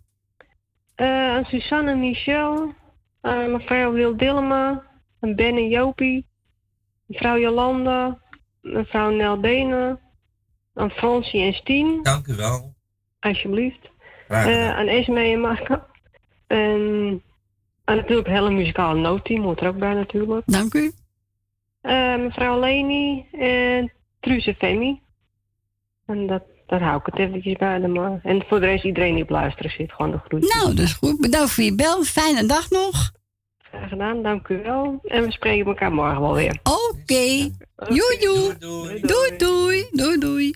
[0.94, 2.72] Eh, aan Suzanne en Michel,
[3.20, 4.82] aan mevrouw Wil Dillema,
[5.20, 6.26] aan Ben en Jopie,
[7.06, 8.18] mevrouw Jolanda,
[8.60, 10.00] mevrouw Nel Denen,
[10.74, 12.74] aan Francie en Stien, Dank u wel.
[13.20, 13.90] alsjeblieft.
[14.28, 15.80] Eh, aan Esme en Marco.
[16.46, 17.22] En,
[17.84, 20.42] en natuurlijk het hele muzikale noodteam moet er ook bij natuurlijk.
[20.46, 20.92] Dank u.
[21.80, 25.00] Eh, mevrouw Leni en Truus en Femi.
[26.06, 27.78] En dat, daar hou ik het eventjes bij.
[27.78, 28.20] dan maar.
[28.22, 30.54] En voor de rest iedereen die op luisteren zit, gewoon de groetjes.
[30.54, 31.20] Nou, dat is goed.
[31.20, 32.02] Bedankt voor je bel.
[32.02, 33.10] Fijne dag nog.
[33.70, 35.00] Graag gedaan, dank u wel.
[35.02, 36.60] En we spreken elkaar morgen wel weer.
[36.62, 37.50] Oké.
[37.76, 38.56] Joe, joe.
[38.58, 39.88] Doei, doei.
[39.90, 40.54] Doei, doei.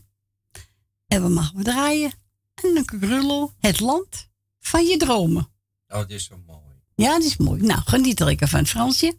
[1.07, 2.12] En we mogen we draaien.
[2.55, 4.28] En dan Grullo, het land
[4.61, 5.49] van je dromen.
[5.89, 6.61] Oh, dit is zo mooi.
[6.95, 7.62] Ja, dat is mooi.
[7.62, 9.19] Nou, geniet er lekker van het Fransje.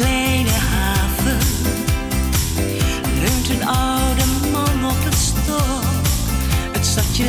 [0.00, 1.38] Kleine haven
[3.20, 5.84] leunt een oude man op het stok.
[6.72, 7.24] Het stadje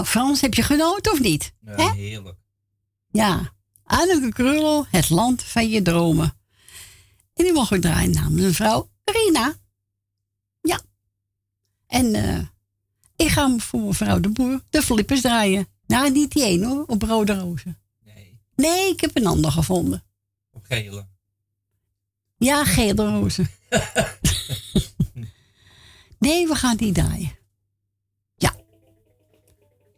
[0.00, 1.52] Nou, Frans, heb je genoten of niet?
[1.60, 2.38] Ja, heerlijk.
[3.10, 3.52] Ja,
[3.84, 6.36] Anneke Krullo, het land van je dromen.
[7.34, 9.54] En die mogen ik draaien namens mevrouw Rina.
[10.60, 10.80] Ja.
[11.86, 12.46] En eh,
[13.16, 15.68] ik ga hem voor mevrouw de Boer de flippers draaien.
[15.86, 17.78] Nou, niet die één hoor, op rode rozen.
[18.04, 18.40] Nee.
[18.54, 20.04] Nee, ik heb een ander gevonden.
[20.50, 21.06] Op gele?
[22.36, 23.50] Ja, gele rozen.
[26.18, 27.38] nee, we gaan die draaien.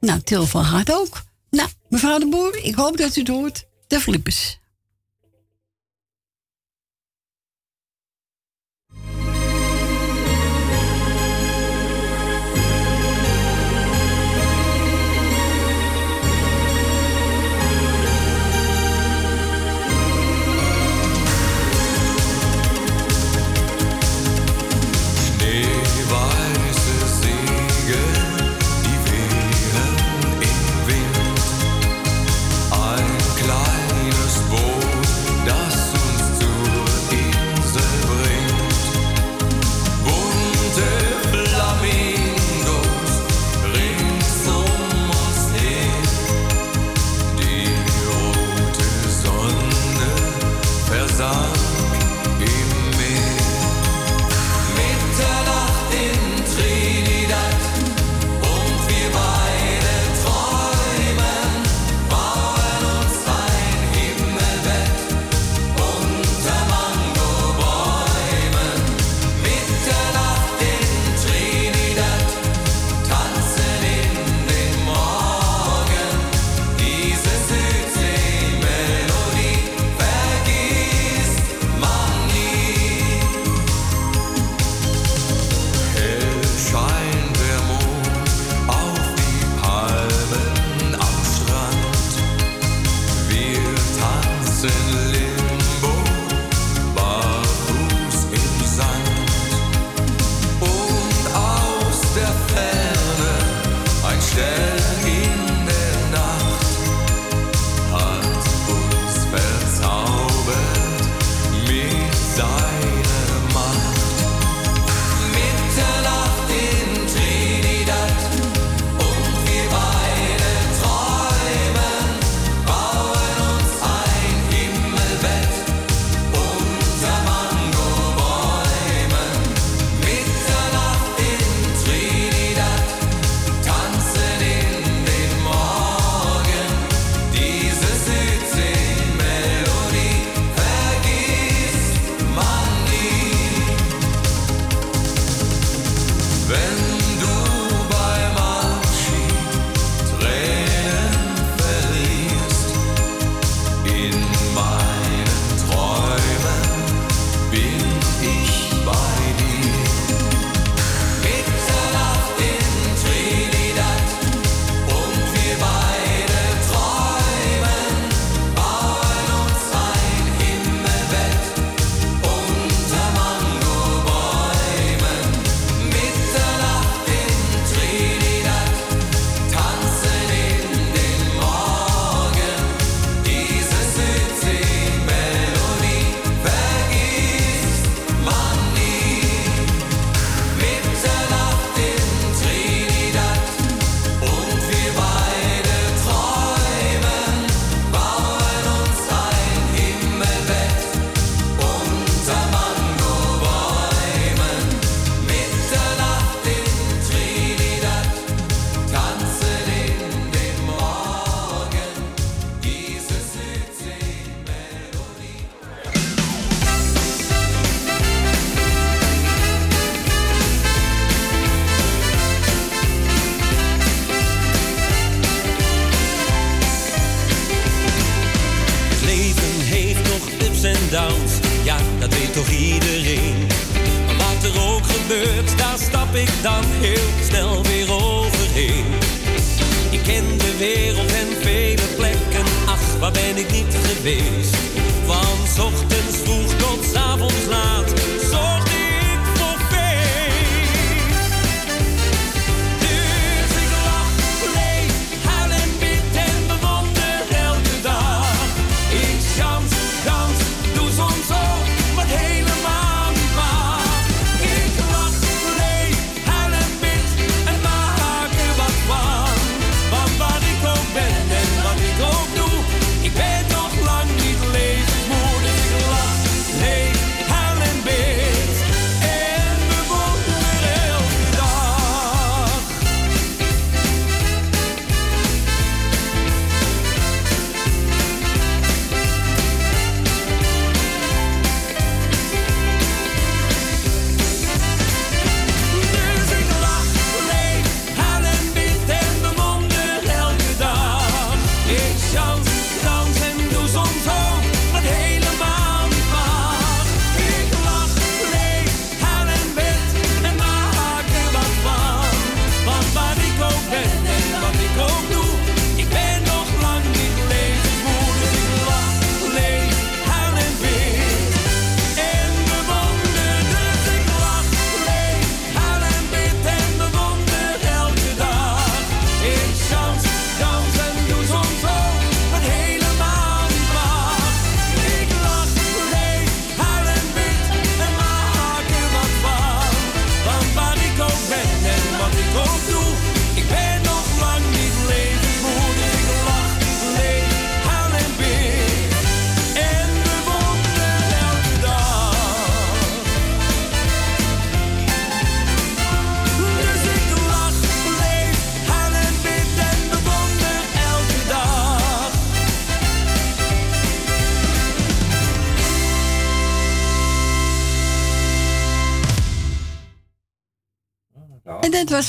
[0.02, 1.22] Nou, Til van Hart ook.
[1.50, 3.64] Nou, mevrouw de Boer, ik hoop dat u het hoort.
[3.86, 4.58] De Flippers.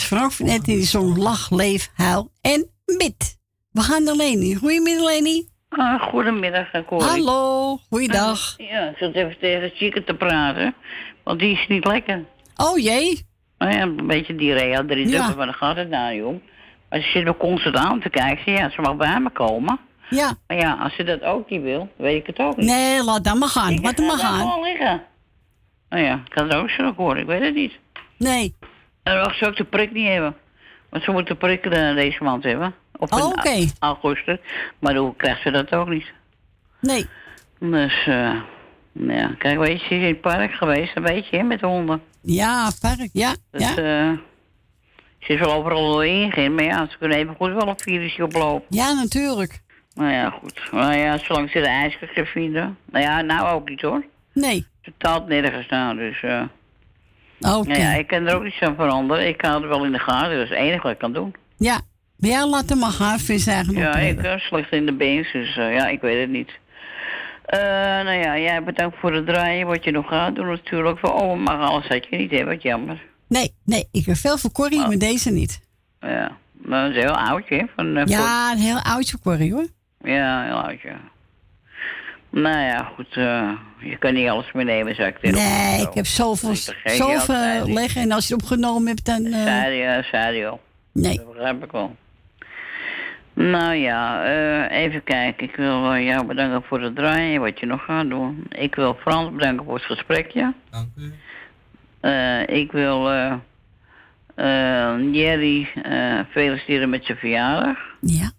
[0.09, 3.38] Was Frank van Etten die zong Lach, Leef, Huil en Bid.
[3.71, 4.55] We gaan naar Leni.
[4.55, 5.47] Goedemiddag, Leni.
[5.69, 7.07] Ah, goedemiddag, Corrie.
[7.09, 8.53] Hallo, goeiedag.
[8.57, 10.75] Ja, ik zat even tegen Chieke te praten,
[11.23, 12.25] want die is niet lekker.
[12.55, 13.25] Oh jee.
[13.57, 15.34] Nou ja, een beetje diarree, drie Ja.
[15.35, 16.41] maar dan gaat het nou, joh.
[16.89, 18.51] Maar ze zit me constant aan te kijken.
[18.51, 19.80] Ja, ze mag bij me komen.
[20.09, 20.34] Ja.
[20.47, 22.65] Maar ja, als ze dat ook niet wil, weet ik het ook niet.
[22.65, 23.81] Nee, laat dat maar gaan.
[23.81, 24.39] Laat hem maar gaan.
[24.39, 25.03] gewoon liggen.
[25.89, 27.73] Nou ja, ik kan het ook zo horen, ik weet het niet.
[28.17, 28.55] Nee.
[29.03, 30.35] En dan ze ook de prik niet hebben.
[30.89, 31.63] Want ze moet de prik
[31.95, 32.73] deze maand hebben.
[32.97, 34.38] Op Oh, a- augustus.
[34.80, 36.11] Maar hoe krijgt ze dat ook niet?
[36.81, 37.05] Nee.
[37.59, 38.41] Dus, eh
[38.91, 41.59] nou ja, kijk, weet je, ze is in het park geweest, een beetje, hè, met
[41.59, 42.01] de honden.
[42.21, 43.35] Ja, park, ja.
[43.51, 43.84] Dus, ja.
[44.09, 44.17] eh,
[45.19, 48.23] ze is wel overal doorheen gegaan, maar ja, ze kunnen even goed wel een virusje
[48.23, 48.65] oplopen.
[48.69, 49.61] Ja, natuurlijk.
[49.93, 50.61] Nou ja, goed.
[50.71, 52.77] Nou ja, zolang ze de ijskers vinden.
[52.91, 54.05] Nou ja, nou ook niet hoor.
[54.34, 54.65] Nee.
[54.81, 56.21] Totaal nergens nou, dus...
[56.23, 56.43] eh
[57.44, 57.68] Oké.
[57.68, 59.28] nou ja, ik kan er ook niets aan veranderen.
[59.28, 61.36] Ik hou het wel in de gaten, dat is het enige wat ik kan doen.
[61.57, 61.82] Ja.
[62.18, 63.20] Maar ja, laat hem maar gaan.
[63.20, 66.20] Vind ze eigenlijk Ja, ik ben slecht in de beens, dus eh, ja, ik weet
[66.22, 66.49] het niet.
[67.45, 67.60] Eh,
[68.03, 70.99] nou ja, jij bedankt voor het draaien, wat je nog gaat doen natuurlijk.
[70.99, 73.02] Voor, oh, maar alles had je niet, hè, wat jammer.
[73.28, 73.88] Nee, nee.
[73.91, 74.88] Ik heb veel voor Corrie, Oh.
[74.88, 75.61] maar deze niet.
[75.99, 77.61] Ja, maar dat is heel oud, hè?
[77.76, 79.68] Van, eh, Ja, een heel oudje Corrie, hoor.
[80.03, 80.99] ja, heel oud, ja.
[82.35, 85.93] Nou ja, goed, eh, je kan niet alles meer nemen, zou ik tegen Nee, ik
[85.93, 86.55] heb zoveel,
[86.85, 88.01] zoveel leggen.
[88.01, 89.26] En als je het opgenomen hebt, dan...
[89.26, 90.61] eh, je, zei je al.
[90.91, 91.15] Nee.
[91.18, 91.95] Dat begrijp ik wel.
[93.34, 95.47] Nou ja, eh, even kijken.
[95.47, 98.45] Ik wil eh, jou bedanken voor het draaien, wat je nog gaat doen.
[98.49, 100.53] Ik wil Frans bedanken voor het gesprekje.
[100.69, 101.14] Dank u.
[101.99, 103.34] Eh, ik wil eh,
[104.35, 107.77] eh, Jerry eh, feliciteren met zijn verjaardag.
[107.99, 108.31] Ja.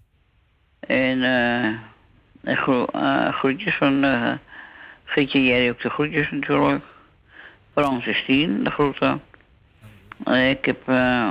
[0.81, 1.71] En eh,
[2.45, 4.33] en gro- eh, groetjes van uh,
[5.05, 6.85] Gietje Jerry ook de groetjes natuurlijk.
[7.73, 9.23] Frans is tien, de groeten.
[10.25, 11.31] Eh, ik heb eh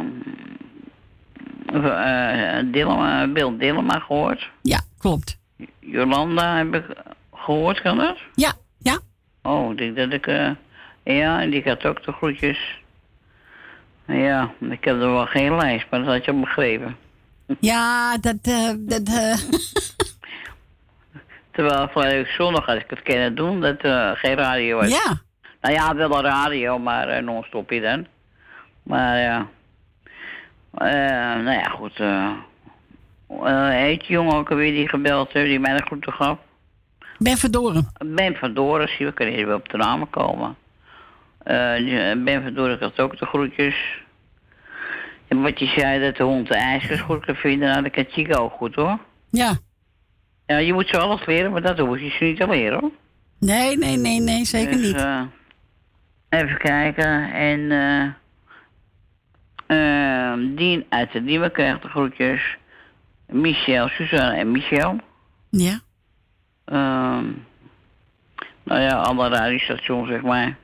[1.74, 4.50] eh, Dillema, Bill Dillema gehoord.
[4.62, 5.38] Ja, klopt.
[5.80, 6.86] Jolanda heb ik
[7.34, 8.18] gehoord, kan dat?
[8.36, 9.00] Ja, ja.
[9.42, 10.28] Oh, ik denk dat ik...
[10.28, 10.52] eh,
[11.04, 12.82] ja, en die had ook de groetjes.
[14.08, 16.96] Ja, ik heb er wel geen lijst, maar dat had je al begrepen.
[17.60, 18.38] Ja, dat...
[18.42, 19.34] eh, dat eh,
[21.54, 24.90] Terwijl vorige zondag had ik het kunnen doen, dat eh, geen radio was.
[24.90, 25.22] Ja.
[25.62, 28.08] Nou ja, wel een radio, maar eh, non-stop hier dan.
[28.84, 29.48] Maar ja.
[30.74, 32.00] Eh, nou ja, goed.
[32.00, 32.32] eh
[33.42, 36.38] eh, heet jongen ook alweer die gebeld heeft, die mij de groeten gaf?
[37.18, 37.88] Ben Verdoren.
[38.06, 40.56] Ben van Doren, zie we kunnen hier wel op de namen komen.
[41.44, 44.02] Eh, eh, ben van Doren had ook de groetjes.
[45.28, 48.06] En wat je zei dat de hond de ijskers goed kan vinden, nou, dat kan
[48.10, 48.98] Chico ook goed hoor.
[49.30, 49.58] Ja.
[50.46, 52.92] Ja, je moet ze alles leren, maar dat hoef je ze niet te leren hoor.
[53.40, 54.96] Nee, nee, nee, nee, zeker Dus, niet.
[54.96, 55.22] eh,
[56.30, 57.34] even kijken.
[57.34, 58.12] En eh
[59.68, 62.58] eh, Dien uit de Diemen krijgt de groetjes.
[63.28, 65.00] Michel, Suzanne en Michel.
[65.50, 65.80] Ja.
[66.66, 67.26] Ehm,
[68.64, 70.56] nou ja, alle radiostations, zeg maar.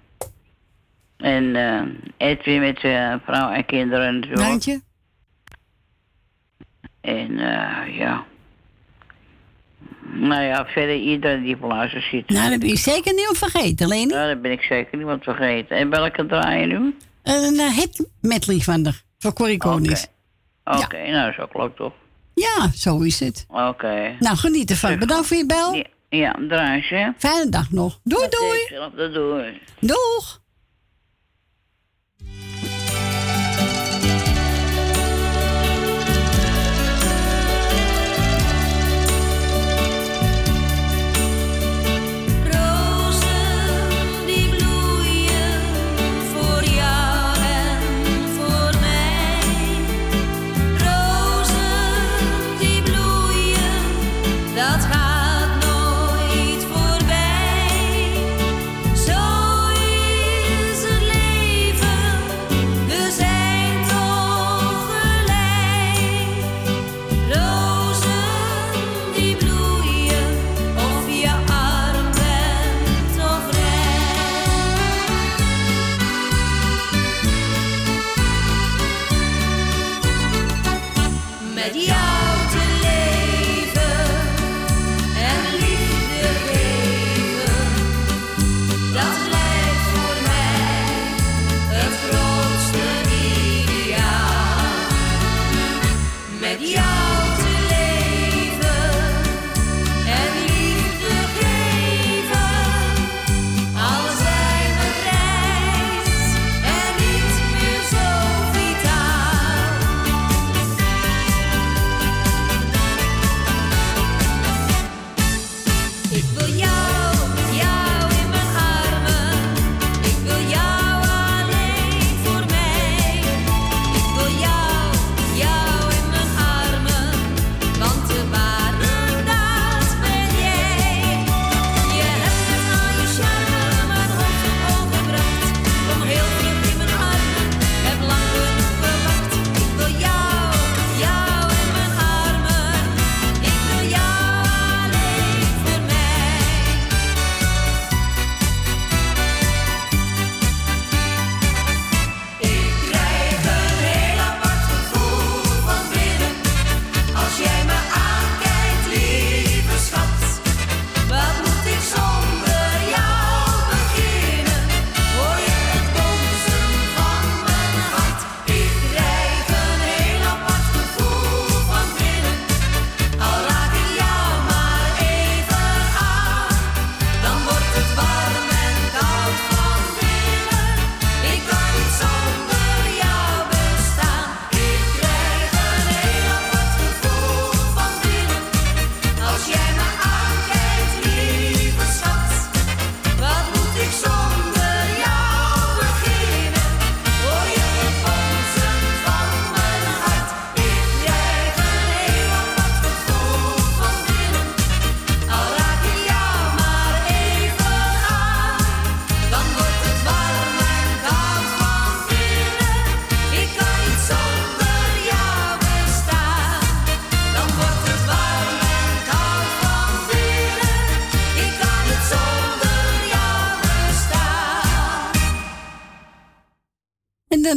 [1.18, 1.82] En eh
[2.30, 4.48] Edwin met zijn vrouw en kinderen natuurlijk.
[4.48, 4.82] Dankje.
[7.02, 8.26] En eh, ja.
[10.14, 12.30] Nou ja, verder iedereen die op luister zit.
[12.30, 14.14] Nou, dat ben je zeker niet vergeten, Leni.
[14.14, 15.78] Ja, dat ben ik zeker niet wat vergeten.
[15.78, 16.96] En welke draai je nu?
[17.24, 20.08] Een uh, hit medley van de, van Corrie Konings.
[20.64, 21.94] Oké, nou ook leuk toch?
[22.34, 23.46] Ja, zo is het.
[23.48, 24.16] Oké.
[24.20, 25.00] Nou, geniet ervan.
[25.00, 25.74] Bedankt voor je bel.
[25.74, 27.14] Ja, ja draai.
[27.18, 28.00] Fijne dag nog.
[28.04, 28.60] Doei, doei.
[28.60, 29.62] Hetzelfde doei.
[29.80, 30.42] Doeg.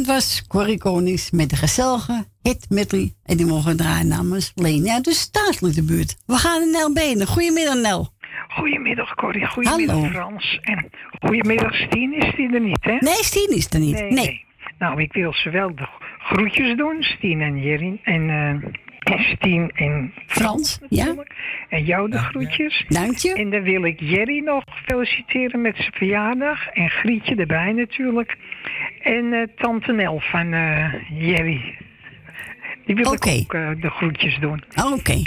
[0.05, 3.13] Dat was Corrie Konings met de gezellige hit medley.
[3.25, 4.53] En die mogen draaien namens
[5.01, 6.17] dus staatselijk de buurt.
[6.25, 7.27] We gaan naar Nel Benen.
[7.27, 8.11] Goedemiddag Nel.
[8.47, 10.09] Goedemiddag Corrie, goedemiddag Hallo.
[10.09, 10.59] Frans.
[10.61, 10.89] En
[11.19, 12.97] goedemiddag Stien, is die er niet hè?
[12.99, 14.09] Nee, Stien is er niet.
[14.09, 14.45] Nee.
[14.79, 15.87] Nou, ik wil ze wel de
[16.19, 17.99] groetjes doen, Stien en Jerry.
[18.03, 18.69] En eh,
[19.03, 21.15] Stien en Frans, ja.
[21.69, 22.85] En jou de groetjes.
[22.87, 23.33] Dank je.
[23.33, 26.67] En dan wil ik Jerry nog feliciteren met zijn verjaardag.
[26.67, 28.37] En Grietje erbij natuurlijk.
[29.01, 31.75] En eh, Tante Nel van eh, Jerry.
[32.85, 34.63] Die wil ik ook eh, de groetjes doen.
[34.93, 35.21] Oké.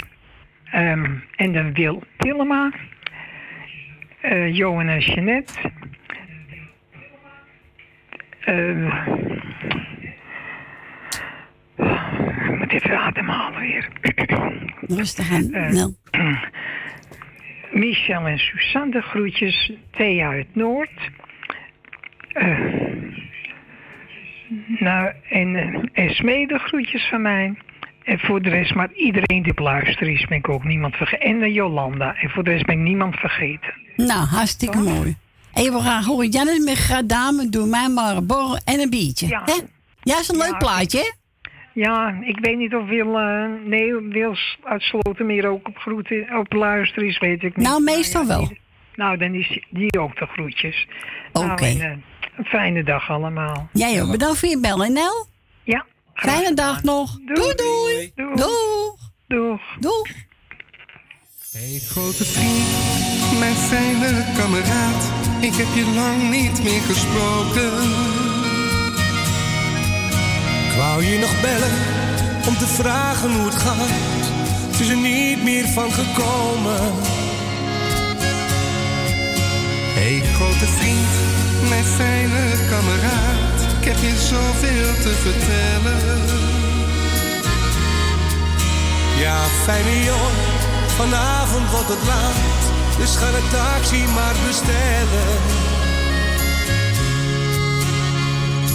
[0.71, 1.05] Ehm,
[1.35, 2.71] en dan wil Tillema,
[4.21, 5.53] eh Johan en Jeanette.
[11.77, 13.87] Ik moet even ademhalen weer.
[14.87, 15.95] Rustig aan, Nel.
[17.71, 19.71] Michel en Suzanne de groetjes.
[19.91, 20.89] Thea uit Noord.
[22.33, 22.59] Eh,
[24.79, 27.57] nou, en uh, Esme de groetjes van mij.
[28.03, 31.27] En voor de rest, maar iedereen die op luisteren is, ben ik ook niemand vergeten.
[31.27, 32.15] En de Jolanda.
[32.15, 33.73] En voor de rest ben ik niemand vergeten.
[33.95, 35.15] Nou, hartstikke mooi.
[35.53, 39.27] En wil graag horen, Jannes met Gradame, doe mij maar een borrel en een biertje.
[39.27, 39.41] Ja.
[39.45, 39.53] Hè?
[40.01, 40.57] Ja, is een leuk Ja.
[40.57, 41.11] plaatje, hè?
[41.77, 46.53] Ja, ik weet niet of Wil, eh, nee, Wils uit Slotermeer ook op, groeten, op
[46.53, 47.67] luisteren is, weet ik niet.
[47.67, 48.51] Nou, meestal ja, wel.
[48.95, 50.87] nou, dan is die- die ook de groetjes.
[51.33, 51.45] Oké.
[51.47, 51.97] Nou, en, eh,
[52.37, 53.69] een fijne dag allemaal.
[53.73, 54.11] Jij ook.
[54.11, 55.25] Bedankt voor je bellen, Nel.
[55.63, 55.85] Ja.
[56.13, 57.19] Fijne dag nog.
[57.25, 58.11] Doei, doei.
[58.15, 58.95] Doeg.
[59.27, 59.61] Doeg.
[59.79, 60.07] Doeg.
[61.51, 68.16] Hey grote vriend, mijn fijne kameraad, ik heb je lang niet meer gesproken.
[70.77, 71.71] Wou je nog bellen
[72.47, 74.25] om te vragen hoe het gaat.
[74.69, 76.93] Het is er niet meer van gekomen.
[79.97, 81.13] Hey grote vriend,
[81.69, 86.21] mijn fijne kameraad, ik heb je zoveel te vertellen.
[89.19, 90.37] Ja, fijne jongen,
[90.97, 92.61] vanavond wordt het laat.
[92.97, 95.66] Dus ga de taxi maar bestellen.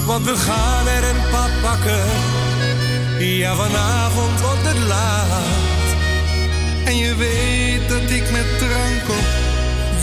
[0.07, 2.05] Want we gaan er een pad pakken.
[3.19, 5.89] Ja, vanavond wordt het laat.
[6.85, 9.29] En je weet dat ik met drank op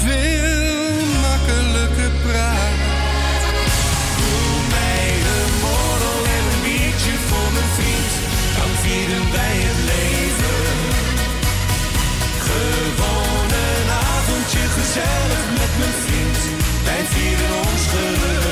[0.03, 2.79] veel makkelijker praat.
[4.19, 8.11] Doe mij een borrel en een biertje voor mijn vriend.
[8.57, 10.61] Dan vieren wij het leven.
[12.47, 16.39] Gewoon een avondje gezellig met mijn vriend.
[16.87, 18.48] Wij vieren ons geluk.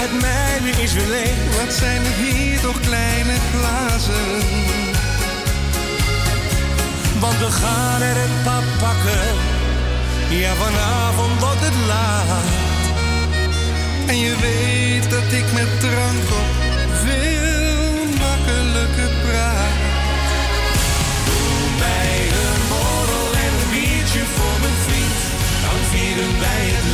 [0.00, 1.56] Het mijne is weer leeg.
[1.62, 4.87] Wat zijn er hier toch kleine glazen?
[7.20, 9.26] Want we gaan er een pap pakken.
[10.28, 12.44] Ja, vanavond wordt het laat.
[14.06, 16.48] En je weet dat ik met drank op
[17.04, 19.76] veel makkelijker praat.
[21.26, 25.18] Doe mij een borrel en een biertje voor mijn vriend.
[25.64, 26.87] Dan vieren wij het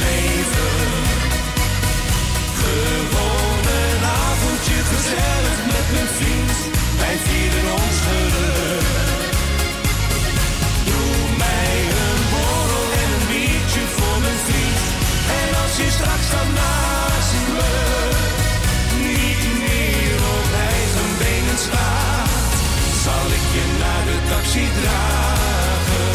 [24.29, 26.13] taxi dragen.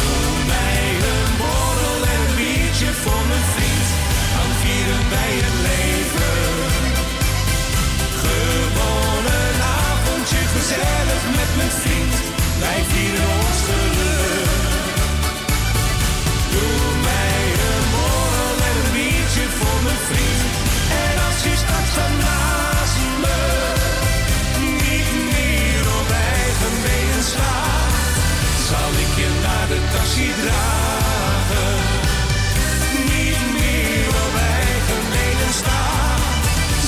[0.00, 3.88] Doe mij een borrel en een biertje voor mijn vriend.
[4.36, 6.36] Dan vieren wij het leven.
[8.22, 10.97] Gewoon een avondje gezellig
[30.18, 31.76] de taxi dragen.
[33.04, 36.44] Niet meer op eigen benen staat,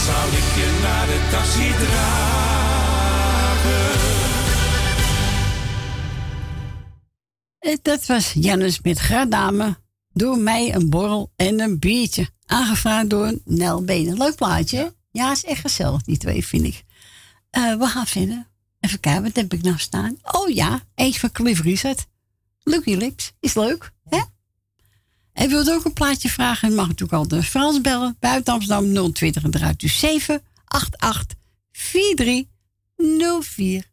[0.06, 2.18] zal ik je naar de taxi dragen.
[7.58, 9.76] Eh, Dat was Jannes met Gradame.
[10.12, 12.28] Doe mij een borrel en een biertje.
[12.46, 14.16] Aangevraagd door Nel Benen.
[14.16, 14.94] Leuk plaatje?
[15.10, 16.84] Ja, is echt gezellig, die twee, vind ik.
[17.50, 18.48] Eh, we gaan verder.
[18.80, 20.16] Even kijken, wat heb ik nou staan?
[20.22, 22.06] Oh ja, eentje van Cliff Richard.
[22.70, 24.20] Lucky Lips, is leuk, hè?
[25.32, 26.68] En wilt ook een plaatje vragen?
[26.68, 28.16] Je mag natuurlijk altijd Frans bellen.
[28.20, 31.36] Buiten Amsterdam 020 en eruit dus 788
[31.72, 33.88] 4304.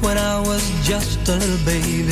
[0.00, 2.11] When I was just a little baby,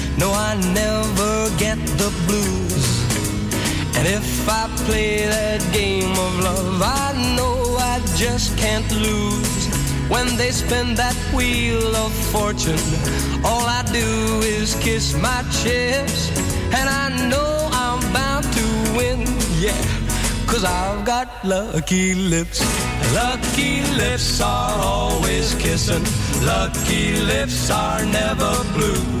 [0.21, 2.85] No, I never get the blues.
[3.97, 9.65] And if I play that game of love, I know I just can't lose.
[10.09, 12.85] When they spin that wheel of fortune,
[13.43, 14.09] all I do
[14.45, 16.29] is kiss my chips.
[16.77, 18.65] And I know I'm bound to
[18.95, 19.25] win,
[19.57, 19.81] yeah.
[20.45, 22.61] Cause I've got lucky lips.
[23.15, 26.05] Lucky lips are always kissing.
[26.45, 29.20] Lucky lips are never blue.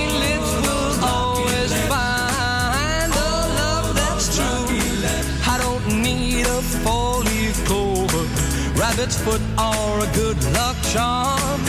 [9.01, 11.61] rabbit's foot, or a good luck charm.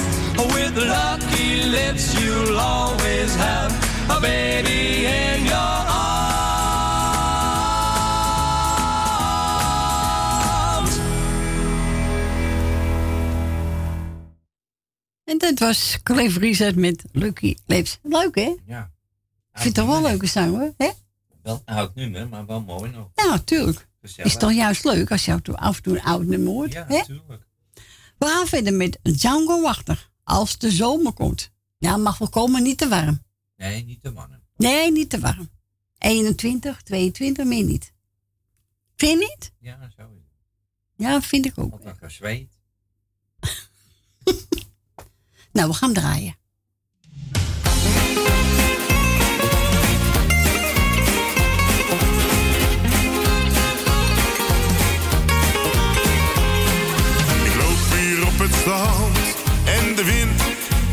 [0.54, 3.72] With lucky lips, you'll always have
[4.10, 6.10] a baby in your arms.
[15.24, 17.98] En dat was Cliff Richard met Lucky Lips.
[18.02, 18.54] Leuk, hè?
[18.66, 18.90] Ja.
[19.52, 20.72] Ik vind het toch wel leuke zang, hoor.
[20.76, 20.90] Hè?
[21.42, 23.08] Wel een oud nummer, maar wel mooi nog.
[23.14, 23.90] Ja, natuurlijk.
[24.02, 24.32] Gezellig.
[24.32, 26.72] Is toch juist leuk als je af en toe een oud nummer hoort?
[26.72, 26.96] Ja, hè?
[26.96, 27.46] natuurlijk.
[28.18, 30.10] We gaan verder met Django Wachter.
[30.24, 31.50] Als de zomer komt.
[31.78, 33.22] Ja, mag wel komen, niet te warm.
[33.56, 34.42] Nee, niet de mannen.
[34.56, 35.50] Nee, niet te warm.
[35.98, 37.92] 21, 22, meer niet.
[38.96, 39.52] Vind je niet?
[39.58, 40.46] Ja, zo is het.
[40.96, 41.70] Ja, vind ik ook.
[41.70, 42.50] Want dan gezweet.
[45.52, 46.36] Nou, we gaan draaien.
[58.32, 59.18] Op het strand
[59.64, 60.42] en de wind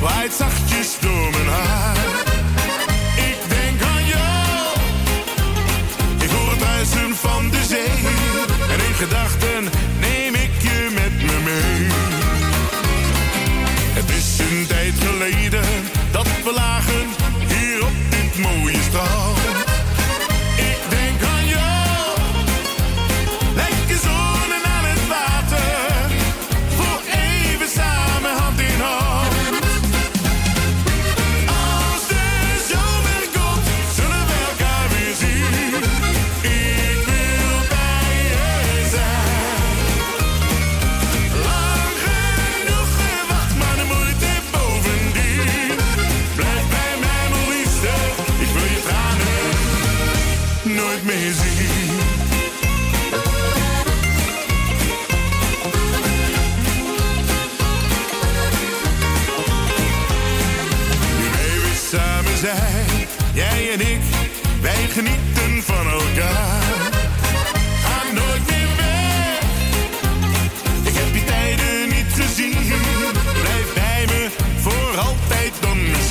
[0.02, 1.99] waait zachtjes door mijn haar.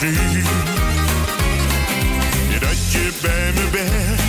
[0.06, 0.42] nu.
[2.60, 4.27] Dat je bij me bent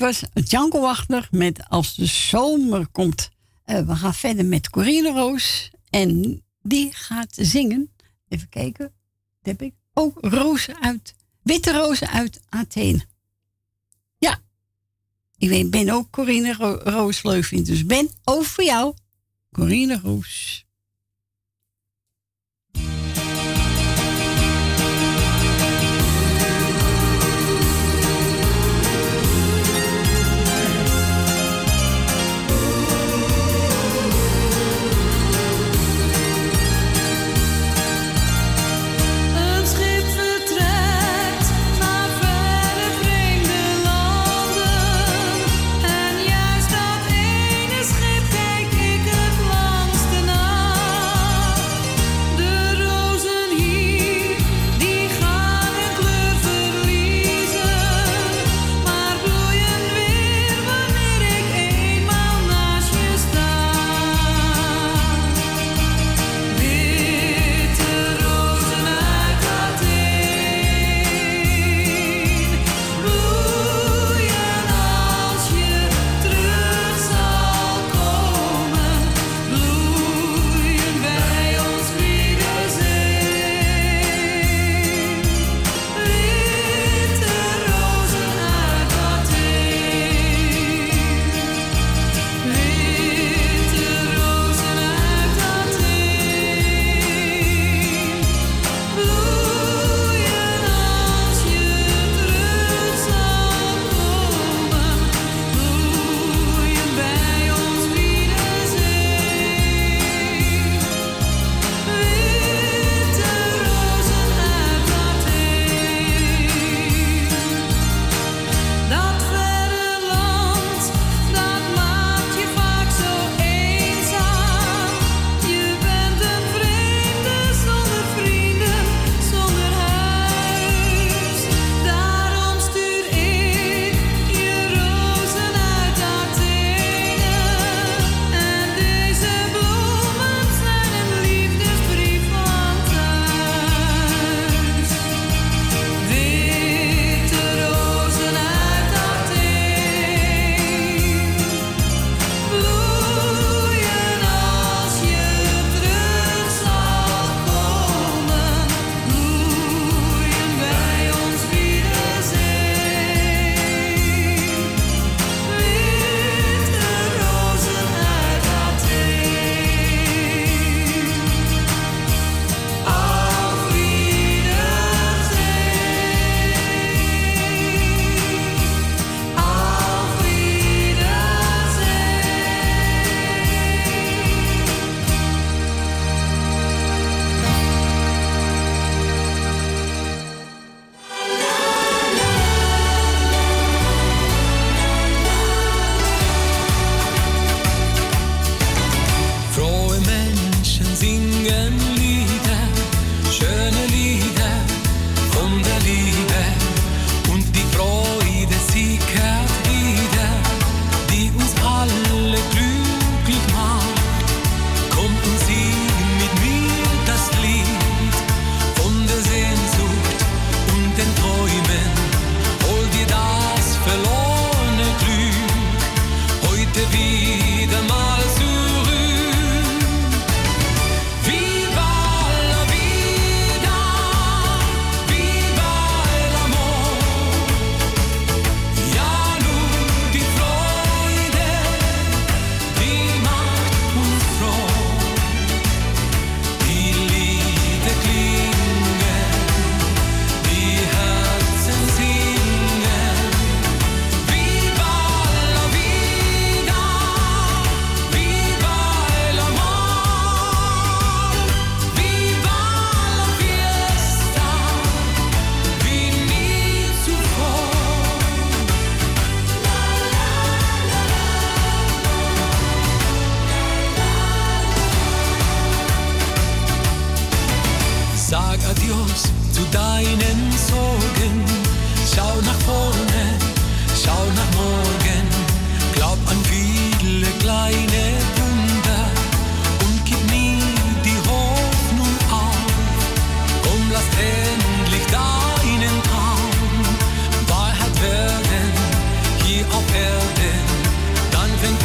[0.00, 3.30] was Django Wachter met Als de zomer komt.
[3.64, 5.70] Eh, we gaan verder met Corine Roos.
[5.90, 7.90] En die gaat zingen.
[8.28, 8.92] Even kijken.
[9.42, 11.14] Heb ik ook rozen uit.
[11.42, 13.04] Witte rozen uit Athene.
[14.18, 14.40] Ja.
[15.38, 16.52] Ik ben ook Corine
[16.84, 17.66] Roos leuk vindt.
[17.66, 18.94] Dus Ben, over jou.
[19.52, 20.64] Corine Roos.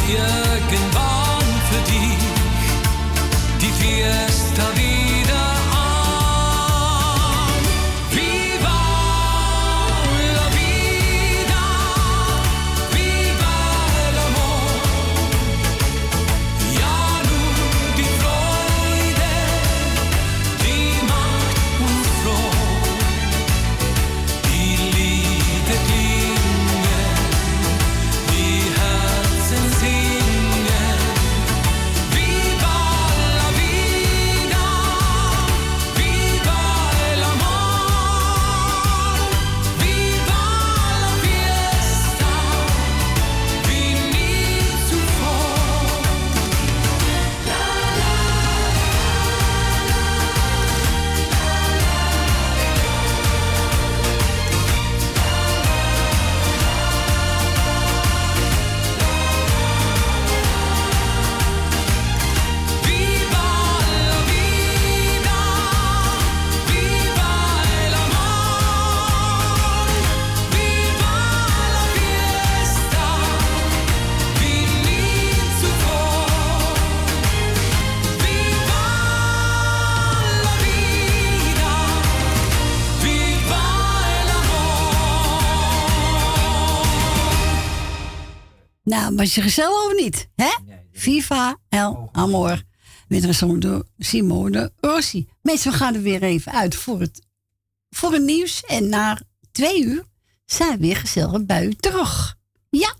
[0.08, 2.22] Irgendwann für dich.
[3.60, 5.05] Die Fiesta wieder
[89.16, 90.28] was je gezellig of niet?
[90.34, 90.50] Hè?
[90.92, 92.62] Viva el amor.
[93.08, 95.28] Met een song door Simone Rossi.
[95.42, 97.26] Mensen, we gaan er weer even uit voor het,
[97.90, 98.64] voor het nieuws.
[98.64, 99.20] En na
[99.52, 100.04] twee uur
[100.44, 102.36] zijn we weer gezellig bij u terug.
[102.70, 102.94] Ja.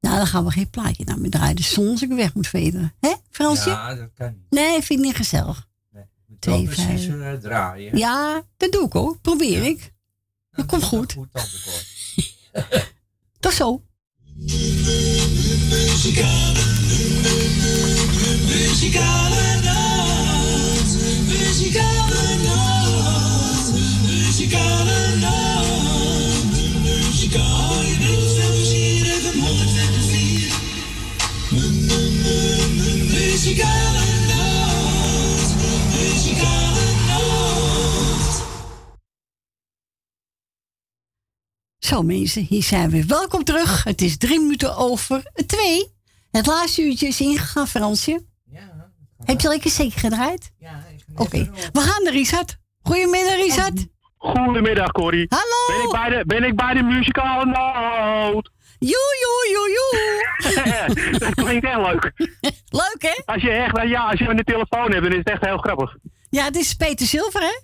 [0.00, 1.56] Nou, dan gaan we geen plaatje naar me draaien.
[1.56, 2.94] De zon als ik weg moet vederen.
[3.00, 3.70] Hè, Fransje?
[3.70, 4.50] Ja, dat kan niet.
[4.50, 5.68] Nee, vind ik niet gezellig.
[5.90, 6.06] Wel
[6.38, 7.98] Twee, precies eh, draaien.
[7.98, 9.20] Ja, dat doe ik ook.
[9.20, 9.92] Probeer ik.
[10.50, 11.12] Dat komt goed.
[11.12, 11.28] Goed.
[13.40, 13.85] Tot zo.
[14.38, 16.34] Muzikale
[19.64, 19.96] nacht,
[41.86, 43.06] Zo mensen, hier zijn we.
[43.06, 43.84] Welkom terug.
[43.84, 45.92] Het is drie minuten over twee.
[46.30, 48.24] Het laatste uurtje is ingegaan, Fransje.
[48.44, 48.92] Ja.
[49.24, 50.52] Heb je lekker zeker gedraaid?
[50.58, 50.84] Ja.
[51.14, 52.58] Oké, we gaan naar Richard.
[52.82, 53.86] Goedemiddag, Richard.
[54.16, 55.26] Goedemiddag, Corrie.
[55.28, 55.78] Hallo.
[55.78, 58.50] Ben ik bij de, ben ik bij de muzikale noot?
[58.78, 61.18] Joe, joe, joe, joe.
[61.18, 62.12] dat klinkt heel leuk.
[62.82, 63.22] Leuk, hè?
[63.24, 65.96] Als je echt, ja, als je een telefoon hebt, dan is het echt heel grappig.
[66.30, 67.60] Ja, het is Peter Zilver, hè?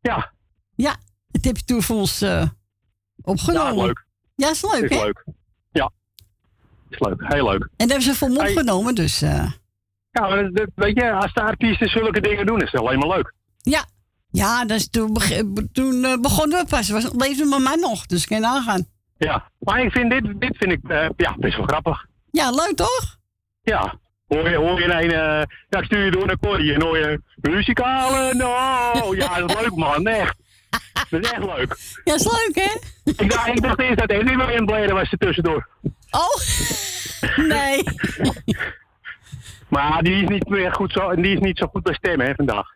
[0.00, 0.32] Ja.
[0.74, 0.96] Ja,
[1.30, 2.42] het heb je toen voor ons eh,
[3.22, 3.76] opgenomen.
[3.76, 4.04] Ja, leuk.
[4.34, 5.04] Ja, is leuk, is hè?
[5.04, 5.24] leuk.
[5.72, 5.90] Ja.
[6.88, 7.62] Is leuk, heel leuk.
[7.62, 8.48] En dat hebben ze voor me Hey.
[8.50, 9.22] opgenomen, dus...
[9.22, 9.50] eh,
[10.10, 13.08] Ja, maar dat- weet je, als de artiesten zulke dingen doen, is het alleen maar
[13.16, 13.34] leuk.
[13.58, 13.84] ja.
[14.32, 15.16] Ja, dus toen,
[16.04, 16.88] eh, begonnen we pas.
[16.90, 18.86] Was, leefde mijn man nog, dus kan je nagaan.
[19.18, 22.06] Ja, maar ik vind dit, dit vind ik eh, ja, best wel grappig.
[22.30, 23.16] Ja, leuk toch?
[23.62, 23.98] Ja.
[24.26, 26.98] Hoor je, hoor je een, eh ja, ik stuur je door naar Corrie en hoor
[26.98, 29.14] je muzikale, no.
[29.14, 30.36] Ja, dat is leuk man, echt.
[31.10, 31.76] Dat is echt leuk.
[32.04, 32.78] Ja, is leuk hè?
[33.04, 35.68] Ik dacht, ik dacht eerst dat Eddie William Blader was er tussendoor.
[36.10, 36.36] Oh,
[37.36, 37.82] nee.
[39.68, 42.34] Maar die is niet meer goed zo, die is niet zo goed bij stemmen hè,
[42.34, 42.66] vandaag.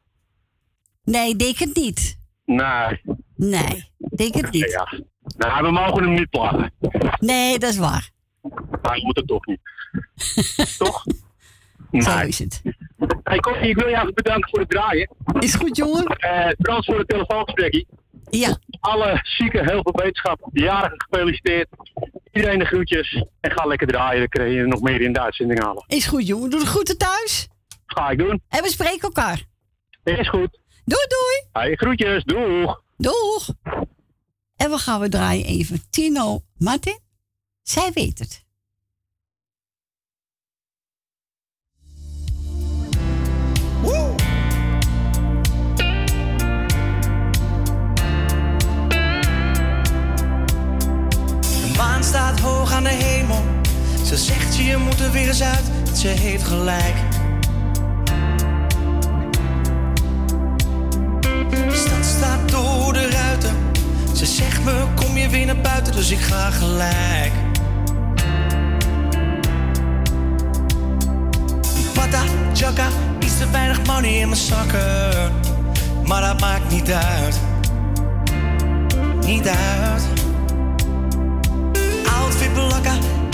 [1.05, 2.19] Nee, denk het niet.
[2.45, 3.01] Nee.
[3.37, 4.71] Nee, denk het niet.
[4.71, 4.99] Ja.
[5.37, 6.73] Nou, we mogen hem niet plagen.
[7.19, 8.11] Nee, dat is waar.
[8.83, 9.61] Maar je moet het toch niet.
[10.79, 11.05] toch?
[12.03, 12.63] Zo is het.
[13.23, 15.09] Hey, Corrie, ik wil je even bedanken voor het draaien.
[15.39, 16.05] Is goed, jongen.
[16.05, 17.87] Eh Frans voor het telefoongesprekje.
[18.31, 18.57] Ja.
[18.81, 20.49] Alle zieken, heel veel wetenschap.
[20.53, 21.69] Jarigen gefeliciteerd.
[22.33, 23.25] Iedereen de groetjes.
[23.41, 24.19] En ga lekker draaien.
[24.19, 25.85] Dan kun je nog meer in de uitzending halen.
[25.87, 26.51] Is goed, jongen.
[26.51, 27.49] Doe de groeten thuis.
[27.87, 28.43] Ga ik doen.
[28.49, 29.45] En we spreken elkaar.
[30.05, 30.61] Is goed.
[30.85, 31.65] Doei, doei.
[31.65, 32.25] Hey, groetjes.
[32.25, 32.83] Doeg.
[32.97, 33.49] Doeg.
[34.57, 36.99] En we gaan we draaien even Tino Martin.
[37.63, 38.44] Zij weet het.
[52.05, 53.43] Staat hoog aan de hemel.
[54.05, 55.65] Ze zegt je moet er weer eens uit.
[55.93, 56.95] Ze heeft gelijk.
[61.51, 63.57] De stad staat door de ruiten.
[64.13, 67.33] Ze zegt me kom je weer naar buiten, dus ik ga gelijk.
[71.95, 72.23] Pata,
[72.55, 72.87] chaka,
[73.19, 75.33] iets te weinig money in mijn zakken.
[76.05, 77.41] Maar dat maakt niet uit.
[79.25, 80.24] Niet uit.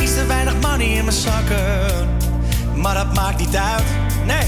[0.00, 2.08] Iets te weinig money in mijn zakken.
[2.74, 3.84] Maar dat maakt niet uit.
[4.26, 4.46] Nee,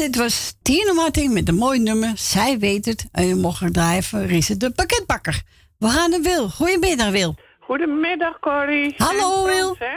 [0.00, 2.12] dit was Tino Martin met een mooi nummer.
[2.14, 3.08] Zij weet het.
[3.12, 5.42] En je mocht draaien voor Risse de pakketbakker.
[5.78, 6.48] We gaan naar Wil.
[6.48, 7.34] Goedemiddag, Wil.
[7.60, 8.94] Goedemiddag, Corrie.
[8.96, 9.76] Hallo, Wil.
[9.78, 9.96] Hè?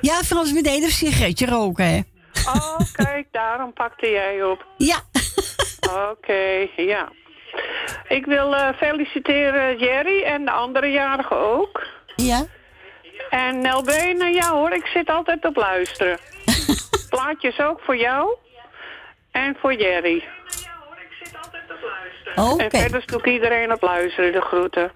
[0.00, 2.00] Ja, Frans, meteen een sigaretje roken, hè?
[2.46, 4.66] Oh, kijk, daarom pakte jij op.
[4.76, 5.00] Ja.
[6.10, 7.08] Oké, ja.
[8.08, 11.86] Ik wil eh, feliciteren Jerry en de andere jarigen ook.
[12.16, 12.46] Ja.
[13.30, 16.18] En Nelbene, ja hoor, ik zit altijd op luisteren.
[17.10, 18.36] Plaatjes ook voor jou
[19.38, 20.24] en voor Jerry.
[22.36, 22.62] Oké.
[22.62, 24.92] En verder doe ik iedereen op luisteren, de groeten.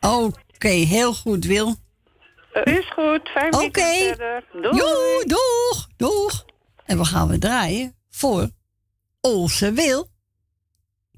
[0.00, 1.74] Oké, heel goed, Wil.
[2.52, 3.80] Eh, is goed, fijn Oké.
[3.80, 4.44] verder.
[4.52, 4.76] Doei.
[4.76, 6.44] Joe, doeg, doeg.
[6.84, 8.48] En we gaan we draaien voor
[9.20, 10.08] Olse Wil.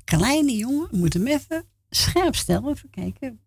[0.05, 2.71] Kleine jongen, ik moet hem even scherp stellen.
[2.71, 3.41] Even kijken.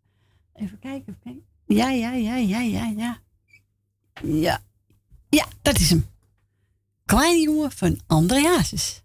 [0.53, 1.45] Even kijken, even kijken.
[1.65, 3.19] Ja, ja, ja, ja, ja, ja.
[4.23, 4.61] Ja,
[5.29, 6.05] ja, dat is hem.
[7.05, 9.03] Kleine jongen van Andreasus.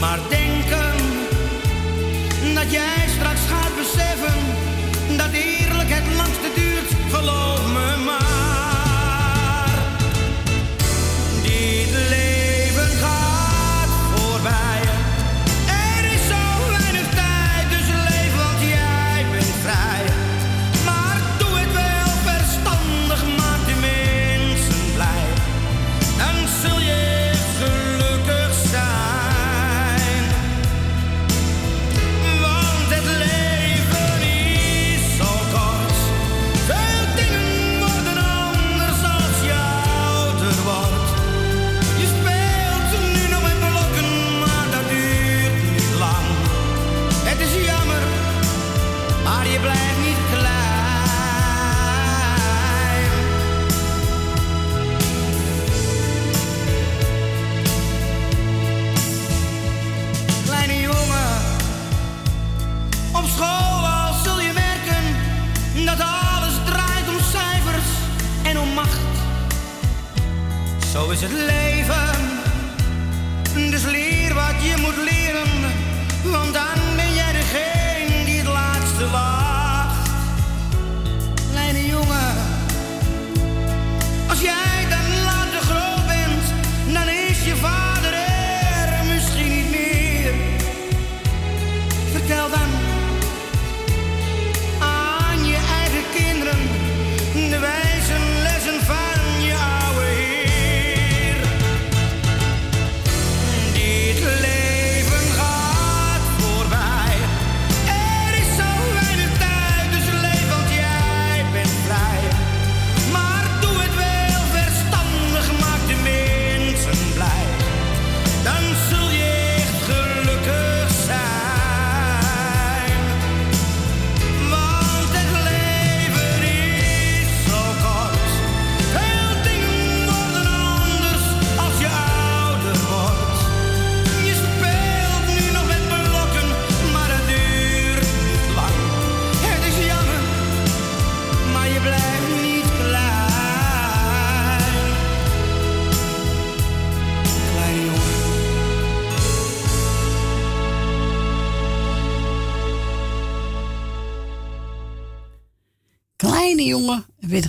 [0.00, 0.94] Maar denken
[2.54, 3.29] dat jij straks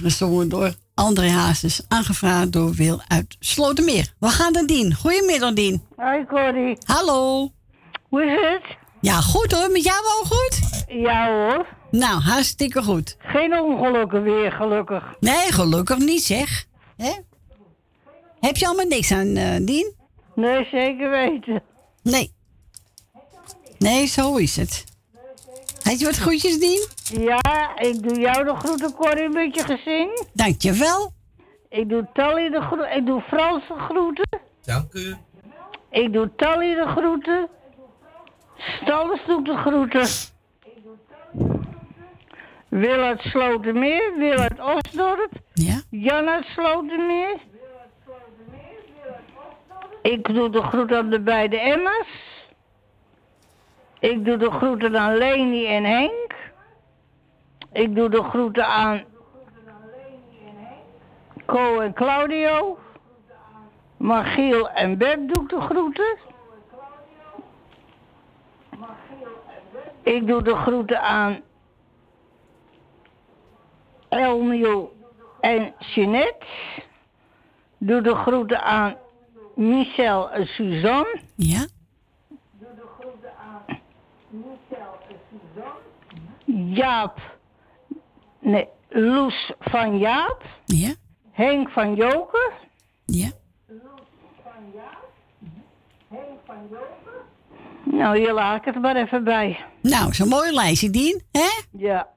[0.02, 4.14] gezongen door André Hazes, aangevraagd door Wil uit Slotermeer.
[4.20, 4.96] We gaan naar Dien.
[4.96, 5.84] Goedemiddag, Dien.
[5.96, 6.78] Hoi Corrie.
[6.86, 7.50] Hallo.
[8.10, 8.78] Hoe is het?
[9.02, 9.72] Ja, goed hoor.
[9.72, 10.84] Met jou ook goed?
[10.88, 11.66] Ja hoor.
[11.92, 13.16] Nou, hartstikke goed.
[13.20, 15.04] Geen ongelukken weer, gelukkig.
[15.20, 16.66] Nee, gelukkig niet zeg.
[18.40, 19.94] Heb je allemaal niks aan, eh Dien?
[20.36, 21.64] Nee, zeker weten.
[22.04, 22.34] Nee.
[23.78, 24.84] Nee, zo is het.
[25.84, 26.88] Had je wat groetjes, Dien?
[27.04, 30.26] Ja, ik doe jou de groeten, Corrie, met je gezin.
[30.34, 31.12] Dankjewel.
[31.70, 32.96] Ik doe Tally de groeten.
[32.96, 34.40] Ik doe Frans de groeten.
[34.62, 35.16] Dank u.
[35.90, 37.50] Ik doe Tally de groeten.
[38.58, 40.08] Stalles doet de groeten.
[42.70, 45.32] Wil uit Slotermeer, Wil uit Osdorp.
[45.54, 45.82] Ja.
[45.90, 47.38] Jan uit Slotermeer.
[50.02, 52.31] Ik doe de groet aan de beide Emma's.
[54.02, 56.36] Ik doe de groeten aan Leni en Henk.
[57.72, 59.04] Ik doe de groeten aan
[61.46, 62.78] Co en Claudio.
[63.98, 66.18] Margiel en Bert doe ik de groeten.
[70.04, 71.42] Ik doe de groeten aan
[74.10, 74.94] Elmiel
[75.40, 76.46] en Jeanette.
[77.78, 78.96] Doe de groeten aan
[79.56, 81.22] Michel en Suzanne.
[81.36, 81.66] Ja.
[86.74, 87.20] Jaap.
[88.40, 90.44] Nee, Loes van Jaap.
[90.66, 90.94] Ja.
[91.32, 92.54] Henk van Joker.
[93.06, 93.30] Ja.
[97.84, 99.66] Nou, hier laat ik het maar even bij.
[99.82, 101.22] Nou, zo'n mooi lijstje, Dien.
[101.32, 101.50] Hè?
[101.72, 102.08] Ja.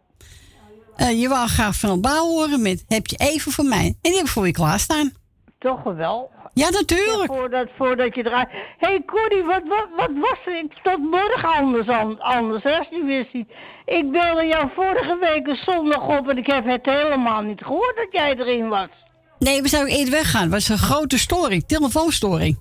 [0.96, 3.86] Eh, je wou graag van een bouw horen met heb je even voor mij.
[3.86, 5.12] En die heb ik voor je klaarstaan.
[5.58, 6.30] Toch wel.
[6.54, 7.30] Ja, natuurlijk.
[7.30, 8.48] Ja, voordat, voordat je draait.
[8.50, 10.56] Hé hey Corrie, wat, wat, wat was er?
[10.58, 13.48] Ik tot morgen anders, an- anders hè, als je wist niet.
[13.84, 17.96] Ik belde jou vorige week een zondag op en ik heb het helemaal niet gehoord
[17.96, 18.88] dat jij erin was.
[19.38, 20.42] Nee, we zijn ook eerder weggegaan.
[20.42, 22.58] Het was een grote storing, telefoonstoring.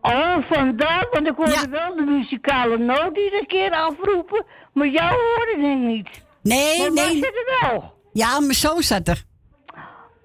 [0.00, 5.68] Oh, vandaar, want ik hoorde wel de muzikale noot iedere keer afroepen, maar jou hoorde
[5.72, 6.08] ik niet.
[6.42, 7.14] Nee, maar nee.
[7.14, 7.92] zit het wel?
[8.12, 9.22] Ja, mijn zoon zat er.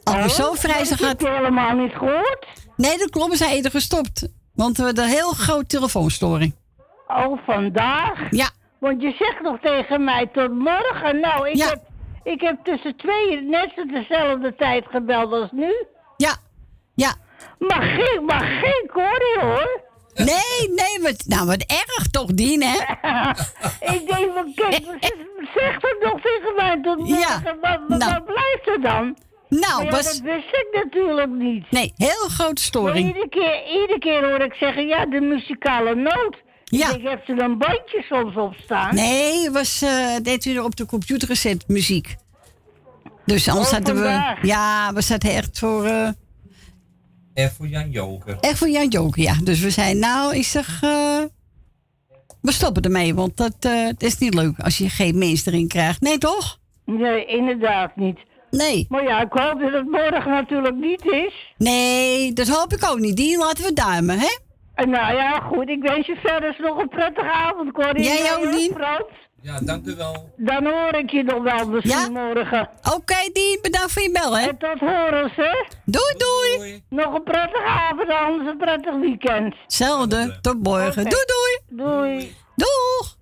[0.03, 2.45] Als mijn Oh, zoon vrij dat zou heb ik helemaal niet gehoord.
[2.85, 3.29] Nee, dat klopt.
[3.31, 4.27] We zijn eerder gestopt.
[4.55, 6.55] Want we hadden een heel grote telefoonstoring.
[7.07, 8.27] Oh, vandaag?
[8.29, 8.49] Ja.
[8.79, 11.19] Want je zegt nog tegen mij tot morgen.
[11.19, 11.79] Nou, ik, heb,
[12.23, 15.85] ik heb tussen twee net dezelfde tijd gebeld als nu.
[16.17, 16.35] Ja,
[16.95, 17.13] ja.
[17.57, 19.81] Maar geen, maar geen Corrie hoor.
[20.13, 22.77] Nee, nee, wat, nou wat erg toch, Dien, hè?
[23.95, 24.83] ik denk, van, kijk,
[25.55, 27.19] zeg het nog tegen mij tot morgen.
[27.19, 28.13] Ja, Wat, wat, nou.
[28.13, 29.17] wat blijft er dan?
[29.49, 31.71] Nou, ja, was- dat wist ik natuurlijk niet.
[31.71, 33.07] Nee, heel grote Maar storing.
[33.07, 36.37] iedere keer, iedere keer hoor ik zeggen, ja, de muzikale noot.
[36.63, 36.93] Ja.
[36.95, 38.95] Ik heb er een bandje soms op staan.
[38.95, 42.15] Nee, was, eh deed u er op de computer gezet, muziek.
[43.25, 44.01] Dus anders hadden we...
[44.01, 44.45] vandaag.
[44.45, 45.85] Ja, we zaten echt voor...
[45.85, 46.07] eh,
[47.33, 48.37] En voor Jan Joker.
[48.39, 49.33] echt voor Jan Joker, ja.
[49.43, 50.83] Dus we zeiden, nou, ik zeg...
[50.83, 51.21] eh,
[52.41, 55.67] we stoppen ermee, want dat, eh, het is niet leuk als je geen mensen erin
[55.67, 56.01] krijgt.
[56.01, 56.59] Nee, toch?
[56.85, 58.19] Nee, inderdaad niet.
[58.51, 58.85] Nee.
[58.89, 61.53] Maar ja, ik hoop dat het morgen natuurlijk niet is.
[61.57, 63.15] Nee, dat hoop ik ook niet.
[63.15, 64.37] Die laten we duimen, hè?
[64.75, 68.03] En nou ja, goed, ik wens je verder nog een prettige avond, Corrie.
[68.03, 68.71] Jij ook, Ja, Dien?
[68.75, 69.03] Frans.
[69.41, 70.33] Ja, dank u wel.
[70.37, 72.69] Dan hoor ik je nog wel misschien morgen.
[72.95, 74.47] Oké, Dien, bedankt voor je bel, hè?
[74.47, 75.65] En tot horen, hè?
[75.85, 76.83] Doei, doei.
[76.89, 79.55] Nog een prettige avond, anders een prettig weekend.
[79.63, 81.03] Hetzelfde, tot morgen.
[81.09, 81.83] Doei, doei.
[81.87, 82.35] Doei.
[82.55, 83.17] Doeg.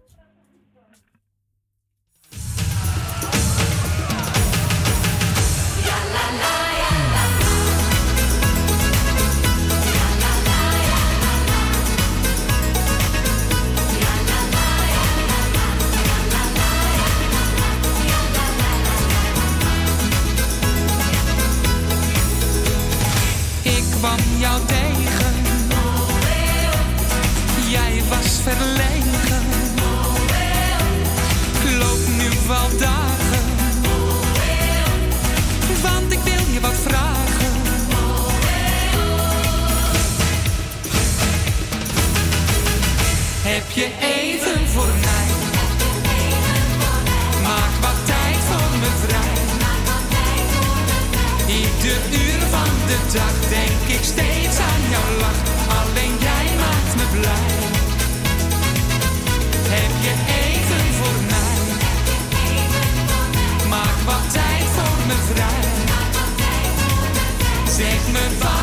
[24.08, 25.34] Kwam jou tegen.
[27.70, 29.44] Jij was verlegen.
[31.80, 33.46] Loop nu wel dagen.
[35.82, 37.52] Want ik wil je wat vragen.
[43.44, 44.47] Heb je even
[53.14, 55.41] dag denk ik steeds aan jouw lach.
[55.80, 57.52] Alleen jij maakt me blij.
[59.76, 60.14] Heb je
[60.44, 61.60] even voor mij?
[63.69, 65.65] Maak wat tijd voor me vrij.
[67.78, 68.57] Zeg me wat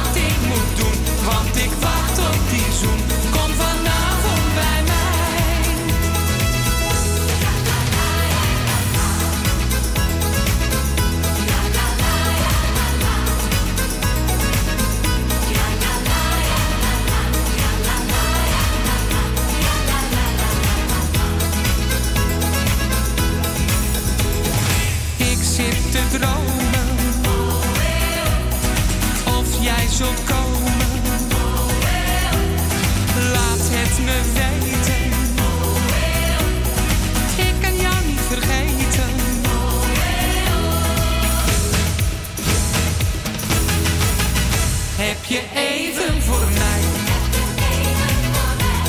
[45.35, 46.83] je even voor mij?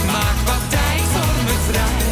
[0.06, 2.06] Maak wat tijd voor me vrij.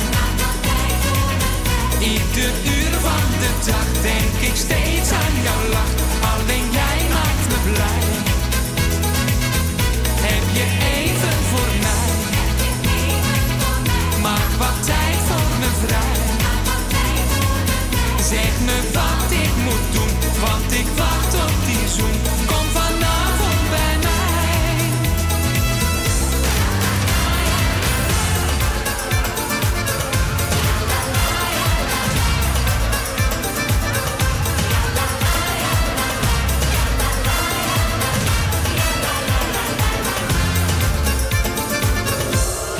[1.99, 5.93] Ieder uur van de dag denk ik steeds aan jouw lach.
[6.33, 8.03] Alleen jij maakt me blij.
[10.27, 12.11] Heb je even voor mij?
[14.21, 16.21] Maak wat tijd voor me vrij.
[18.31, 22.32] Zeg me wat ik moet doen, want ik wacht op die zoen.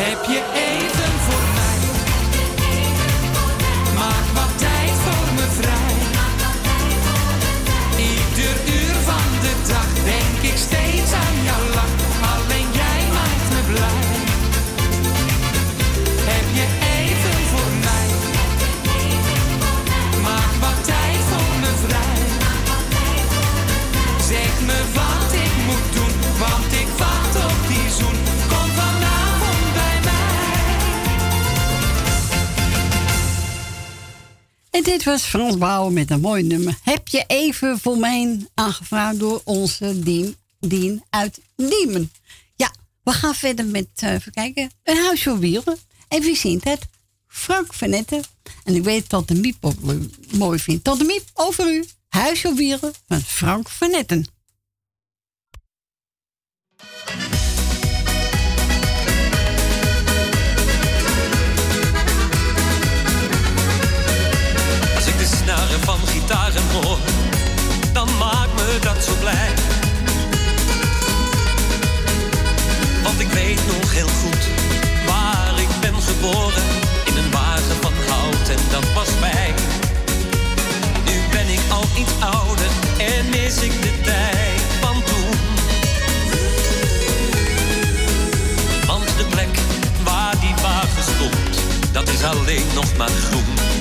[0.03, 0.42] tes pieds
[34.83, 36.77] Dit was Frans Bouwen met een mooi nummer.
[36.81, 42.11] Heb je even voor mij aangevraagd door onze Dien, Dien uit Diemen.
[42.55, 42.71] Ja,
[43.03, 45.77] we gaan verder met, uh, even kijken, een huis voor wielen.
[46.07, 46.87] En wie zingt het?
[47.27, 48.23] Frank Vanetten.
[48.63, 49.75] En ik weet dat de Miep ook
[50.31, 50.83] mooi vindt.
[50.83, 51.85] Tot de Miep, over u.
[52.09, 54.27] Huis voor wielen van Frank Vanetten.
[73.93, 74.47] Heel goed
[75.05, 76.63] waar ik ben geboren,
[77.05, 79.53] in een wagen van hout en dat was mij.
[81.05, 85.37] Nu ben ik al iets ouder en mis ik de tijd van toen.
[88.87, 89.57] Want de plek
[90.03, 91.55] waar die wagen stond,
[91.91, 93.72] dat is alleen nog maar groen.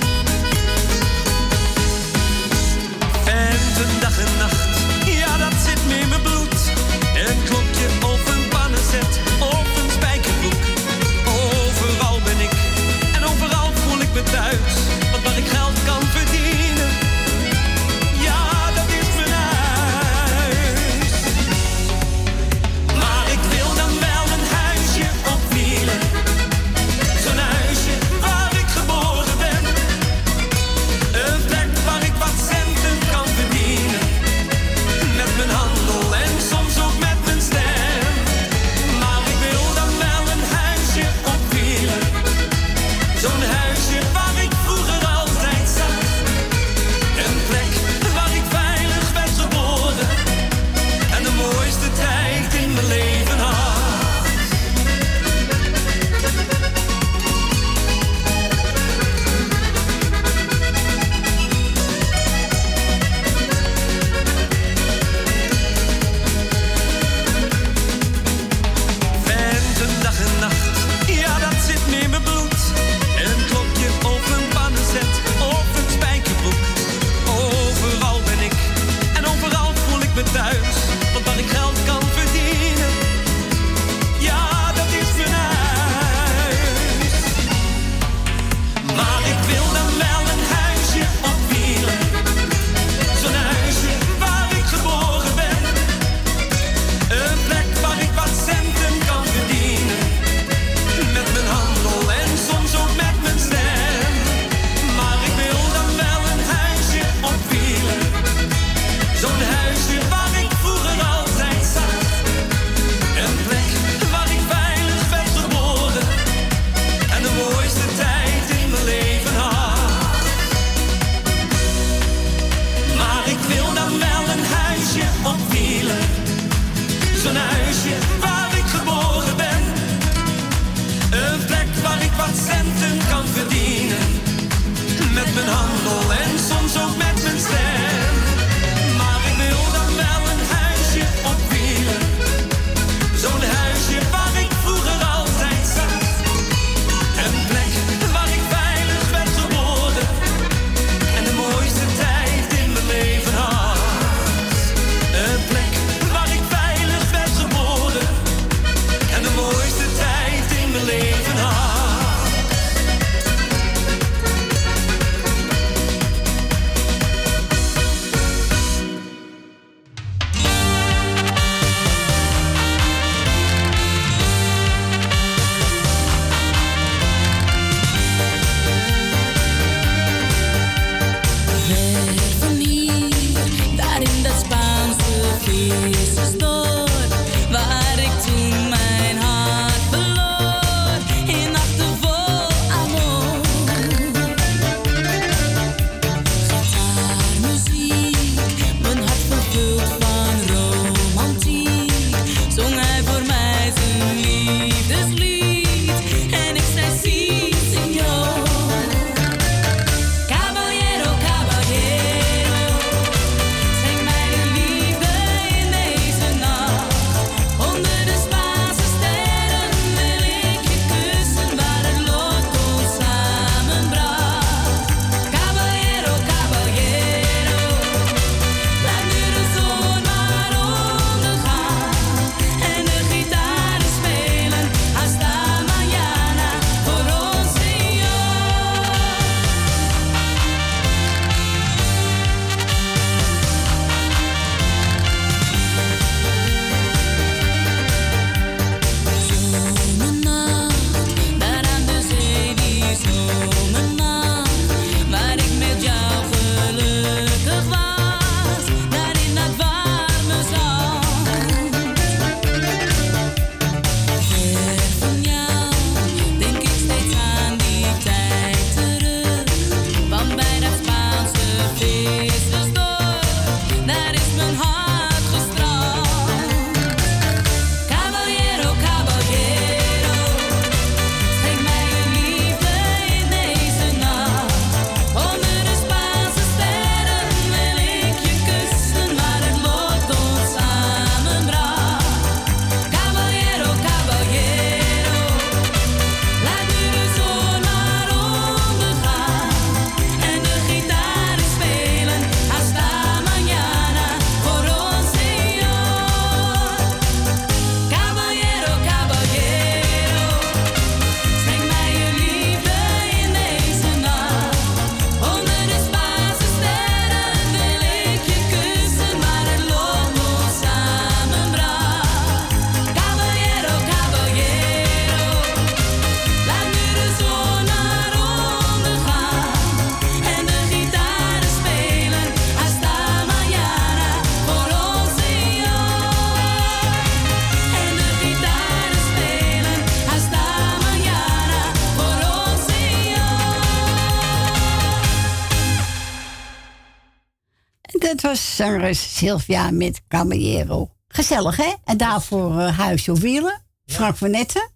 [347.99, 350.91] Dat was zangeres Sylvia met Caballero.
[351.09, 351.75] Gezellig, hè?
[351.85, 353.63] En daarvoor uh, Wielen.
[353.87, 354.71] Frank van Netten.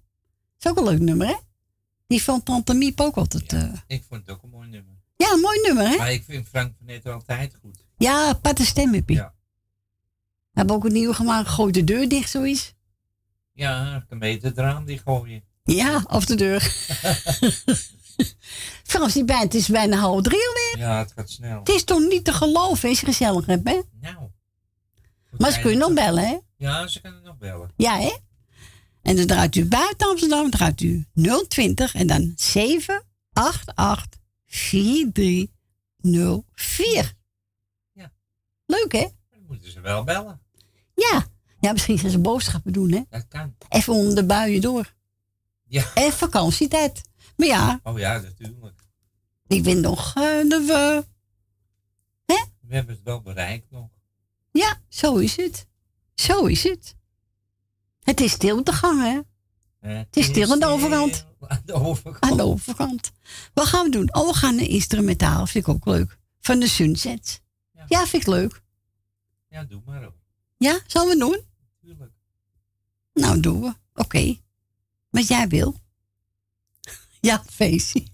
[0.59, 1.35] is ook een leuk nummer, hè?
[2.07, 3.53] Die vond Tante Miep ook altijd...
[3.53, 3.73] Uh...
[3.87, 4.95] Ik vond het ook een mooi nummer.
[5.17, 5.97] Ja, een mooi nummer, hè?
[5.97, 7.85] Maar ik vind Frank van Netten altijd goed.
[7.97, 9.15] Ja, aparte stem heb je.
[9.15, 9.35] Ja.
[10.51, 11.49] We hebben ook een nieuwe gemaakt.
[11.49, 12.75] Gooi de deur dicht, zoiets.
[13.53, 15.43] Ja, ik kan beter het raam dichtgooien.
[15.65, 16.63] Ja, of de deur.
[18.87, 20.89] Frans, die band is bijna half drie alweer.
[20.89, 21.59] Ja, het gaat snel.
[21.59, 23.57] Het is toch niet te geloven, is gezellig hè?
[23.57, 23.85] Nou.
[25.39, 26.39] Maar ze kunnen nog bellen, hè?
[26.57, 27.73] Ja, ze kunnen nog bellen.
[27.77, 28.17] Ja, hè?
[29.03, 31.07] En dan draait u buiten Amsterdam, draait u
[31.49, 37.15] 020 en dan 788 4304.
[37.93, 38.13] Ja.
[38.67, 39.07] Leuk, hè?
[39.31, 40.41] Dan moeten ze wel bellen.
[40.95, 41.27] Ja.
[41.61, 43.03] Ja, misschien gaan ze boodschappen doen, hè?
[43.11, 43.55] Dat kan.
[43.69, 44.95] Even onder de buien door.
[45.69, 45.85] Ja.
[45.95, 47.03] En vakantietijd.
[47.37, 47.81] Maar ja.
[47.83, 48.85] Oh ja, natuurlijk.
[49.47, 51.05] Ik vind nog uh, de we.
[52.27, 52.45] Hè?
[52.61, 53.89] We hebben het wel bereikt nog.
[54.53, 55.67] Ja, zo is het.
[56.15, 56.97] Zo is het.
[58.03, 59.21] Het is stil te gang, hè?
[59.89, 61.27] Het is stil aan de overkant.
[61.41, 62.31] Aan de overkant.
[62.31, 63.13] Aan de overkant.
[63.55, 64.15] Wat gaan we doen?
[64.15, 65.47] Oh, we gaan naar instrumentaal.
[65.47, 66.19] Vind ik ook leuk.
[66.41, 67.41] Van de Sunsets.
[67.73, 68.63] Ja, ja vind ik leuk.
[69.49, 70.15] Ja, doe maar ook.
[70.57, 71.41] Ja, zullen we doen?
[71.81, 72.13] Tuurlijk.
[73.15, 73.67] Nou, doen we.
[73.67, 73.77] Oké.
[73.93, 74.43] Okay.
[75.11, 75.75] Wat jij wil.
[77.27, 78.05] Ja, feestje.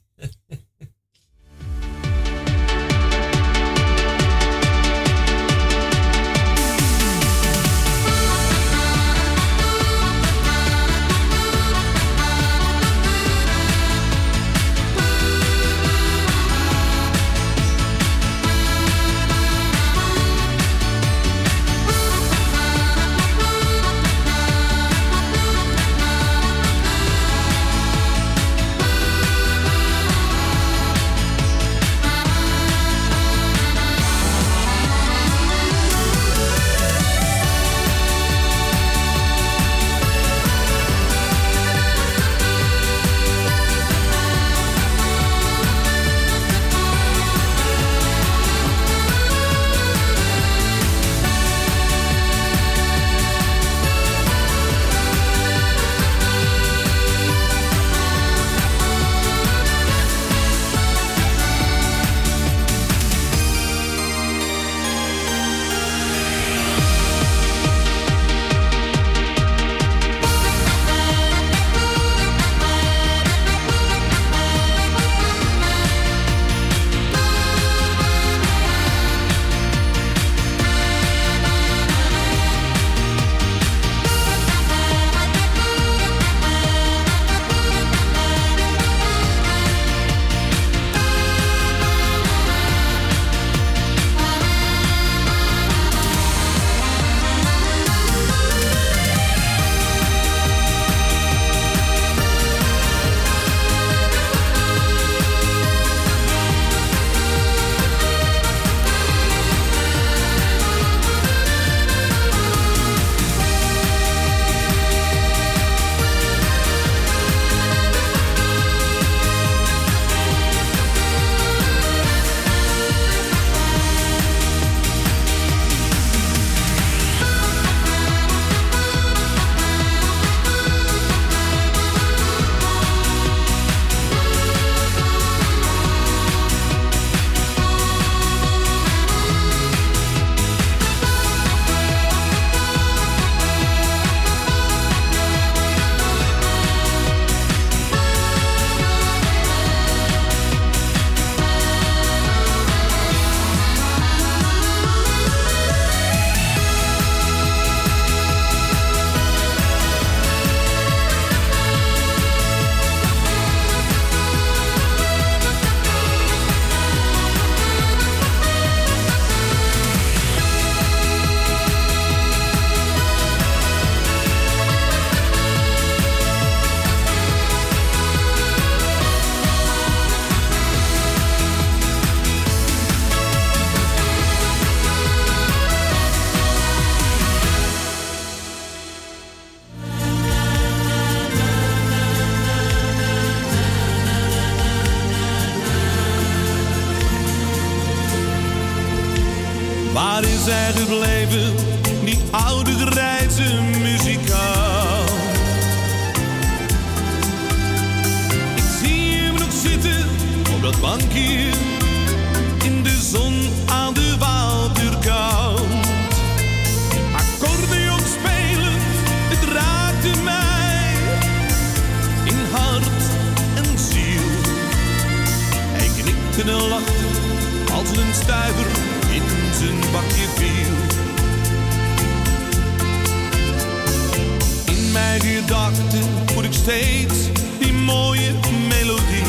[235.01, 237.15] Gedachten voel ik steeds
[237.59, 238.33] die mooie
[238.69, 239.25] melodie.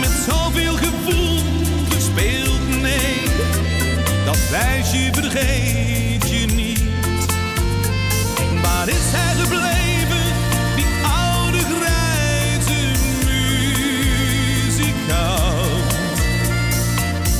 [0.00, 1.38] Met zoveel gevoel
[1.88, 3.22] gespeeld, nee,
[4.24, 6.82] dat wijsje vergeet je niet.
[8.62, 10.24] Waar is hij gebleven,
[10.76, 12.92] die oude grijze
[14.64, 15.04] muzikant?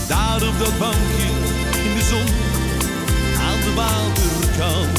[0.08, 1.28] Daar op dat bankje
[1.84, 2.26] in de zon,
[3.40, 4.23] aan de waterkant.
[4.54, 4.93] Kinderen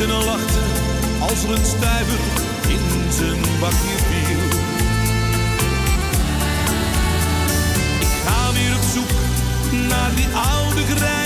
[0.00, 0.60] en lachte
[1.20, 2.18] als er een stuiver
[2.68, 4.38] in zijn bakje viel.
[8.00, 9.10] Ik ga weer op zoek
[9.88, 11.25] naar die oude grijze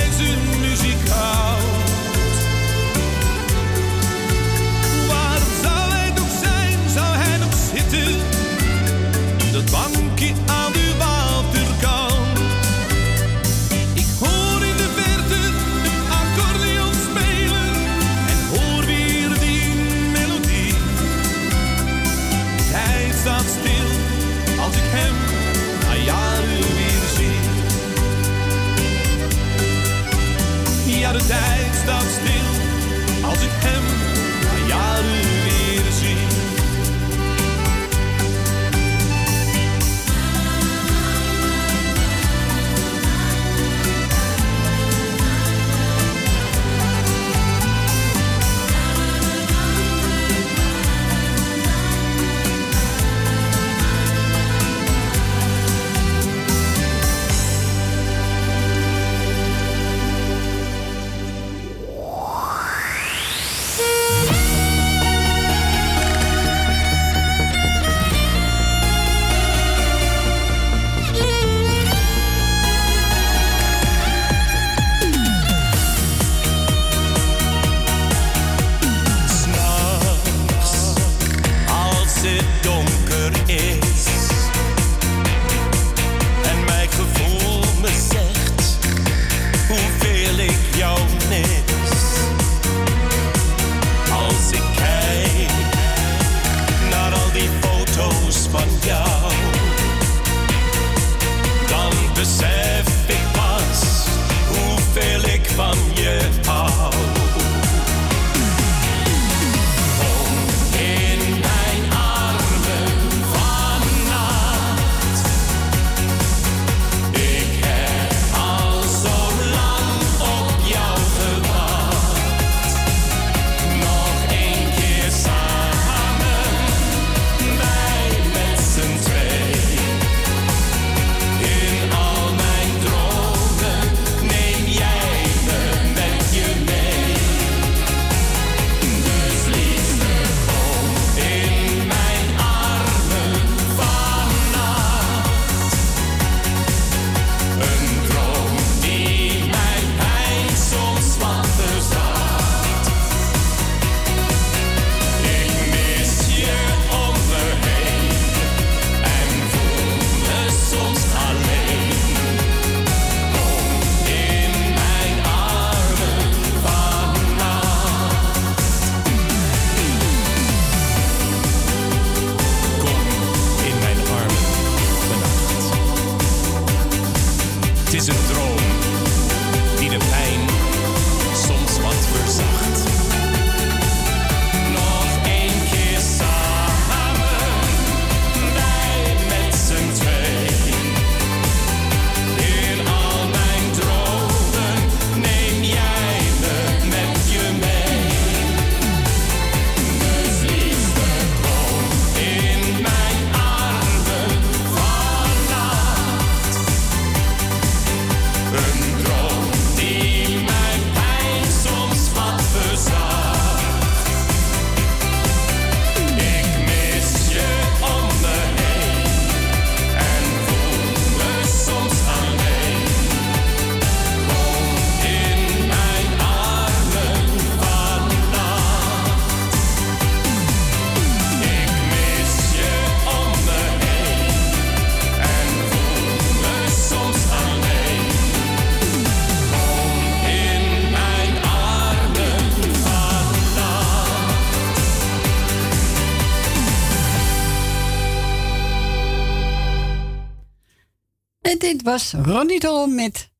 [251.51, 253.31] En dit was Ronnie Dol met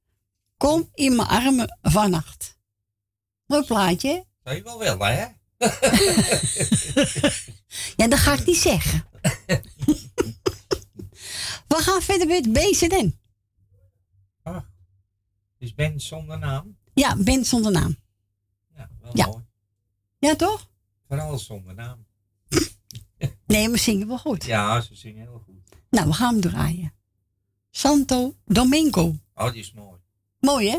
[0.57, 2.59] Kom in mijn armen vannacht.
[3.47, 4.25] Mooi plaatje?
[4.45, 5.27] Zou je wel willen, hè?
[7.97, 9.05] Ja, dat ga ik niet zeggen.
[11.67, 13.19] We gaan verder met BZN.
[15.59, 16.77] Dus Ben zonder naam?
[16.95, 17.97] Ja, Ben zonder naam.
[18.77, 19.27] Ja, wel Ja.
[19.27, 19.45] mooi.
[20.19, 20.69] Ja, toch?
[21.09, 22.07] Vooral zonder naam.
[23.47, 24.45] Nee, maar zingen wel goed.
[24.45, 25.55] Ja, ze zingen heel goed.
[25.91, 26.93] Nou, we gaan hem draaien.
[27.81, 29.15] Santo Domingo.
[29.35, 29.99] Oh, die is mooi.
[30.41, 30.79] Mooi, hè?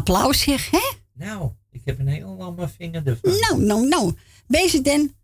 [0.00, 0.90] Applaus, zeg, hè?
[1.12, 3.38] Nou, ik heb een heel lamme vinger ervan.
[3.38, 4.14] Nou, nou, nou.
[4.46, 5.14] BZN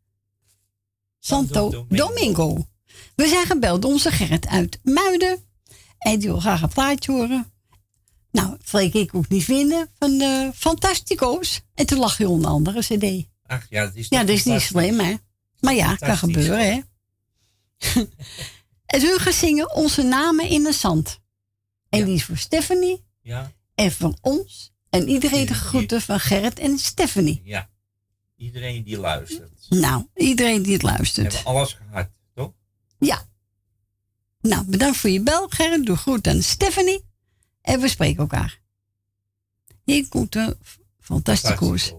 [1.18, 2.68] Santo Domingo.
[3.14, 5.44] We zijn gebeld door onze Gerrit uit Muiden.
[5.98, 7.52] En die wil graag een plaatje horen.
[8.30, 11.60] Nou, Freek ik ook niet vinden van de Fantastico's.
[11.74, 13.26] En toen lag je onder andere cd.
[13.46, 15.14] Ach ja, dat is Ja, dat is niet slim, hè?
[15.60, 16.80] Maar ja, kan gebeuren, hè?
[18.86, 21.20] en ze gaan zingen Onze Namen in het Zand.
[21.88, 24.72] En die is voor Stephanie Ja, en van ons.
[24.90, 27.40] En iedereen de groeten van Gerrit en Stephanie.
[27.44, 27.68] ja.
[28.36, 29.66] Iedereen die luistert.
[29.68, 31.32] Nou, iedereen die het We luistert.
[31.34, 32.52] hebben alles gehad, toch?
[32.98, 33.28] Ja.
[34.40, 35.86] Nou, bedankt voor je bel, Gerrit.
[35.86, 37.04] Doe goed aan Stephanie.
[37.60, 38.60] En we spreken elkaar.
[39.84, 40.56] Hier komt de
[41.00, 41.92] Fantastico's.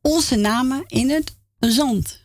[0.00, 2.20] Onze namen in het zand.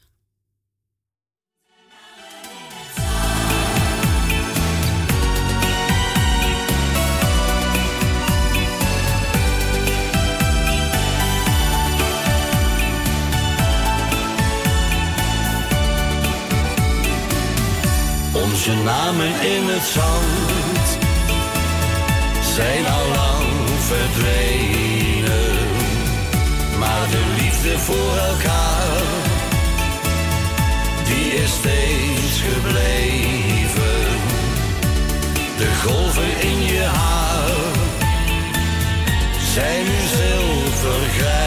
[18.43, 20.97] Onze namen in het zand
[22.55, 23.45] zijn al lang
[23.79, 25.57] verdwenen.
[26.79, 29.01] Maar de liefde voor elkaar,
[31.05, 34.07] die is steeds gebleven.
[35.57, 37.39] De golven in je haar
[39.53, 41.38] zijn nu zilvergrijs.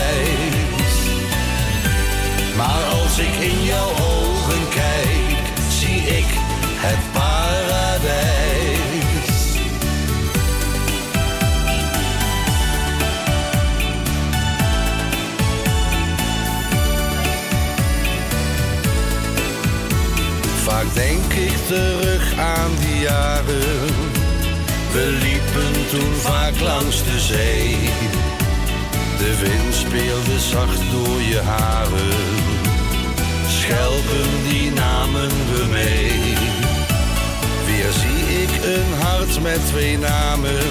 [21.66, 24.20] Terug aan die jaren.
[24.92, 27.76] We liepen toen vaak langs de zee.
[29.18, 32.18] De wind speelde zacht door je haren.
[33.48, 36.34] Schelpen die namen we mee.
[37.66, 40.62] Weer zie ik een hart met twee namen.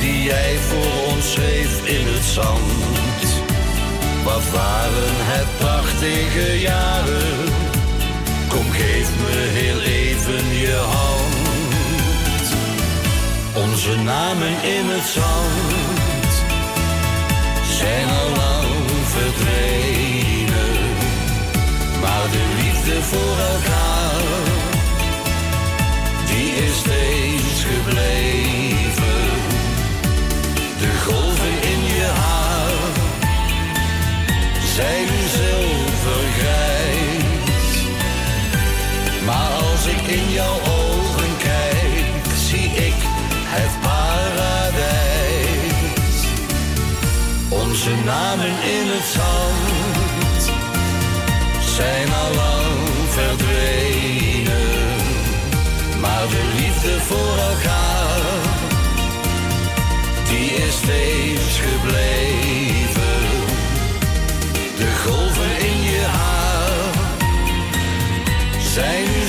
[0.00, 3.40] Die jij voor ons schreef in het zand.
[4.24, 7.71] Wat waren het prachtige jaren.
[8.52, 12.46] Kom geef me heel even je hand.
[13.54, 16.32] Onze namen in het zand
[17.78, 18.68] zijn al lang
[19.16, 20.74] verdwenen.
[22.00, 24.44] Maar de liefde voor elkaar,
[26.26, 29.22] die is steeds gebleven.
[30.78, 32.92] De golven in je haar
[34.74, 35.06] zijn
[48.04, 50.42] namen in het zand
[51.60, 54.70] zijn al lang verdwenen.
[56.00, 58.20] Maar de liefde voor elkaar,
[60.28, 63.20] die is steeds gebleven.
[64.76, 66.92] De golven in je haar
[68.58, 69.28] zijn nu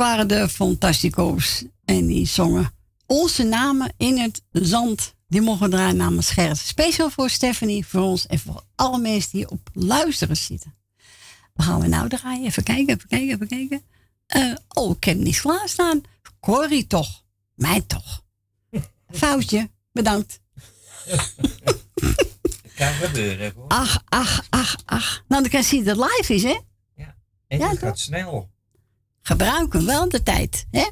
[0.00, 1.64] waren de Fantastico's.
[1.84, 2.70] En die zongen
[3.06, 5.14] onze namen in het zand.
[5.28, 6.58] Die mogen draaien namens Gerrit.
[6.58, 10.74] Speciaal voor Stephanie, voor ons en voor alle mensen die op luisteren zitten.
[11.54, 12.44] Wat gaan we nou draaien?
[12.46, 13.82] Even kijken, even kijken, even kijken.
[14.26, 16.00] Eh, oh, ik heb niet klaarstaan.
[16.40, 17.24] Corrie toch.
[17.54, 18.22] Mij toch.
[19.10, 19.70] Foutje.
[19.92, 20.40] Bedankt.
[22.76, 23.68] kan gebeuren hoor.
[23.68, 25.24] Ach, ach, ach, ach.
[25.28, 26.58] Nou, dan kan je zien dat het live is, hè?
[27.46, 27.88] En Ja, het toch?
[27.88, 28.49] gaat snel.
[29.30, 30.88] Gebruik hem wel de tijd, hè?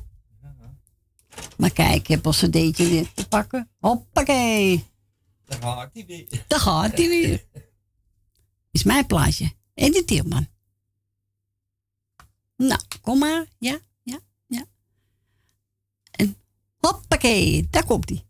[1.56, 3.70] Maar kijk, ik heb al een cd'tje weer te pakken.
[3.78, 4.84] Hoppakee.
[5.44, 6.44] Dan gaat hij weer.
[6.46, 7.44] Daar gaat hij weer.
[8.70, 9.52] Is mijn plaatje.
[9.74, 10.46] Editeer man.
[12.56, 13.46] Nou, kom maar.
[13.58, 14.64] Ja, ja, ja.
[16.10, 16.36] En
[16.76, 18.26] hoppakee, daar komt hij.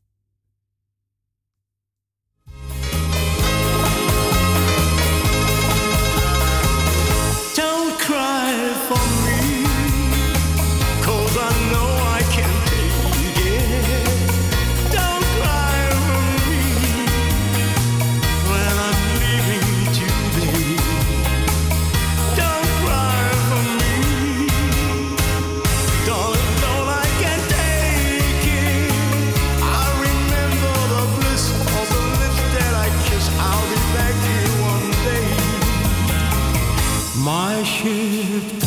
[37.59, 38.58] 也许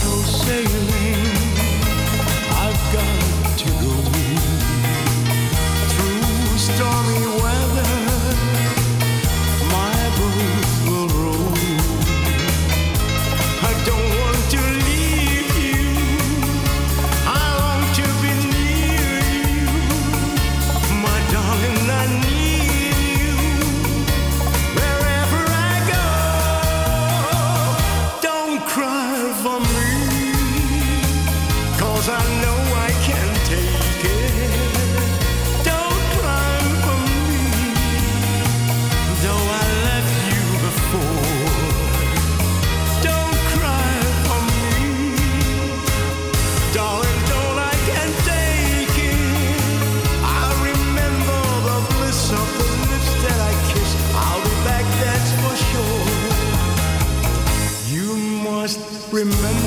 [59.11, 59.60] remember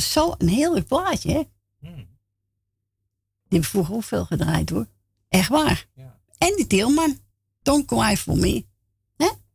[0.00, 1.42] dat zo een heerlijk plaatje, hè?
[1.78, 1.94] Hmm.
[3.48, 4.86] Die heb ik vroeger ook veel gedraaid, hoor.
[5.28, 5.86] Echt waar.
[6.38, 7.18] En die Tilman.
[7.62, 8.64] Don't cry for me.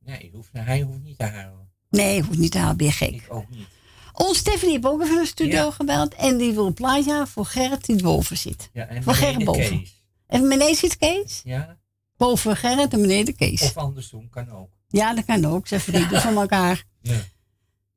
[0.05, 1.69] Nee, hoeft, hij hoeft niet te huilen.
[1.89, 3.13] Nee, hoeft niet te halen, ben je gek.
[3.13, 3.67] Ik ook niet.
[4.13, 5.71] Ons Stephanie heeft ook even de studio Ja.
[5.71, 6.13] gebeld.
[6.13, 8.69] En die wil een plaatje hebben voor Gerrit die boven zit.
[8.73, 9.69] Ja, en voor Gerrit boven.
[9.79, 10.03] Kees.
[10.27, 11.41] En beneden zit Kees?
[11.43, 11.77] Ja,
[12.17, 13.61] Boven Gerrit en beneden Kees.
[13.61, 14.69] of andersom kan ook.
[14.87, 15.67] Ja, dat kan ook.
[15.67, 16.83] Ze verdienen van elkaar.
[17.01, 17.19] Ja.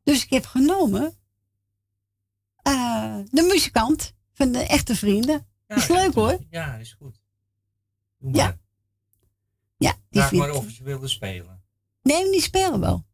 [0.03, 1.18] Dus ik heb genomen
[2.73, 5.47] eh, de muzikant van de echte vrienden.
[5.67, 6.39] is leuk hoor.
[6.51, 7.21] Ja, is goed.
[8.19, 8.45] Doe Ja.
[8.45, 8.59] maar.
[9.77, 11.63] Ja, die Vraag maar of ze willen spelen.
[12.03, 13.05] Nee, die spelen wel.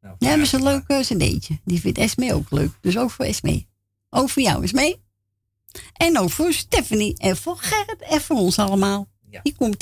[0.00, 1.60] Nou, Ja, hebben ze een leuk uh, cd'tje.
[1.64, 2.70] Die vindt Esme ook leuk.
[2.80, 3.66] Dus ook voor Esme.
[4.10, 4.98] Ook voor jou, Esme.
[5.92, 7.16] En ook voor Stephanie.
[7.18, 8.00] En voor Gerrit.
[8.02, 9.08] En voor ons allemaal.
[9.42, 9.78] Hier komt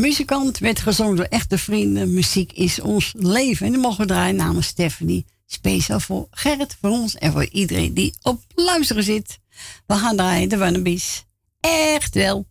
[0.00, 2.14] Muzikant werd gezongen door echte vrienden.
[2.14, 3.66] Muziek is ons leven.
[3.66, 5.26] En dan mogen we draaien namens Stephanie.
[5.46, 9.38] Speciaal voor Gerrit, voor ons en voor iedereen die op luisteren zit.
[9.86, 11.24] We gaan draaien de Wannabies.
[11.60, 12.46] Echt wel.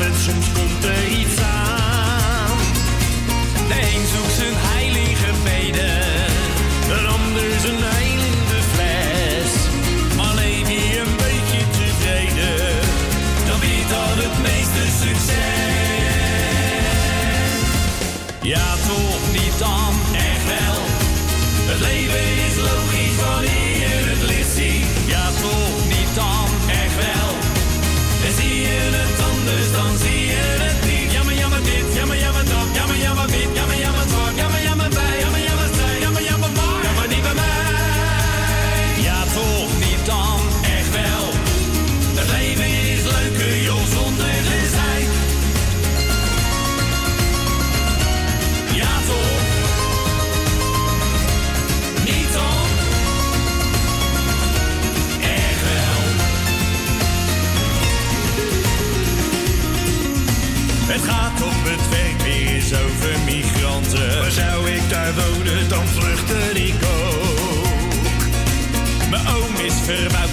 [0.00, 2.58] En soms komt er iets aan.
[3.68, 6.00] De een zoekt zijn heilige beden,
[6.96, 9.52] een ander zijn heil in de fles.
[10.34, 12.78] Leef je een beetje tevreden,
[13.46, 15.40] dan weet dat het meeste succes.
[18.42, 19.09] Ja, toch
[69.90, 70.29] verbuit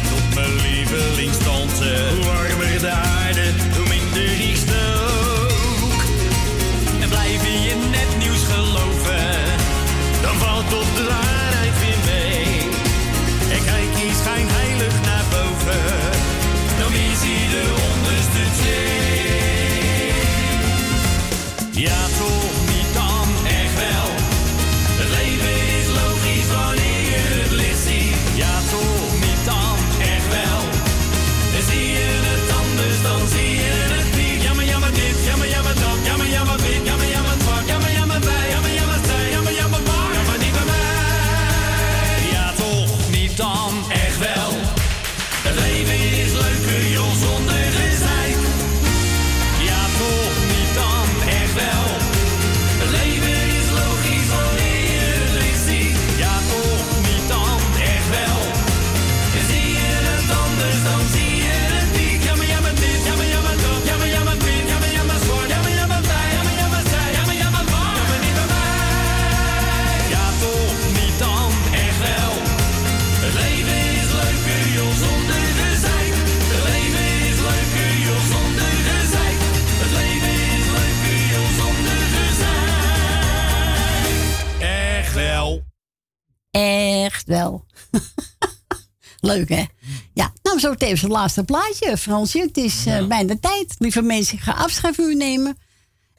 [87.27, 87.65] wel.
[89.19, 89.65] Leuk, hè?
[90.13, 92.39] Ja, nou, zo tevens het laatste plaatje, Fransje.
[92.39, 93.75] Het is eh, bijna tijd.
[93.77, 95.57] Lieve mensen, ik ga afscheid van u nemen.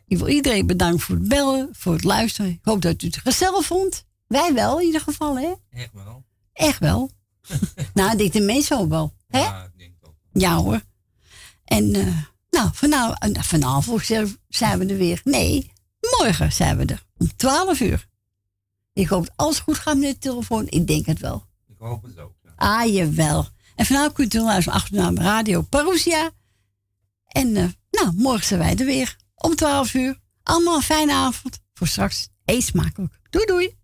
[0.06, 2.50] Ik wil iedereen bedanken voor het bellen, voor het luisteren.
[2.50, 4.04] Ik hoop dat u het gezellig vond.
[4.26, 5.54] Wij wel, in ieder geval, hè?
[5.70, 6.24] Echt wel.
[6.52, 7.10] Echt wel.
[7.94, 9.14] nou, ik denk de mensen ook wel.
[9.28, 9.46] Hè?
[10.32, 10.80] Ja, hoor.
[11.64, 12.16] En eh,
[12.50, 14.04] nou, vanavond, uh, vanavond
[14.48, 15.20] zijn we er weer.
[15.24, 15.72] Nee,
[16.18, 17.06] morgen zijn we er.
[17.16, 18.07] Om 12 uur.
[18.98, 20.66] Ik hoop dat alles goed gaat met de telefoon.
[20.68, 21.46] Ik denk het wel.
[21.68, 22.32] Ik hoop het ook.
[22.56, 23.46] Ah, jawel.
[23.74, 26.30] En vanavond kunt u luisteren achternaam Radio Parousia.
[27.26, 29.16] En uh, nou, morgen zijn wij er weer.
[29.34, 30.20] Om 12 uur.
[30.42, 31.58] Allemaal een fijne avond.
[31.74, 32.28] Voor straks.
[32.44, 33.20] Eet smakelijk.
[33.30, 33.77] Doei doei.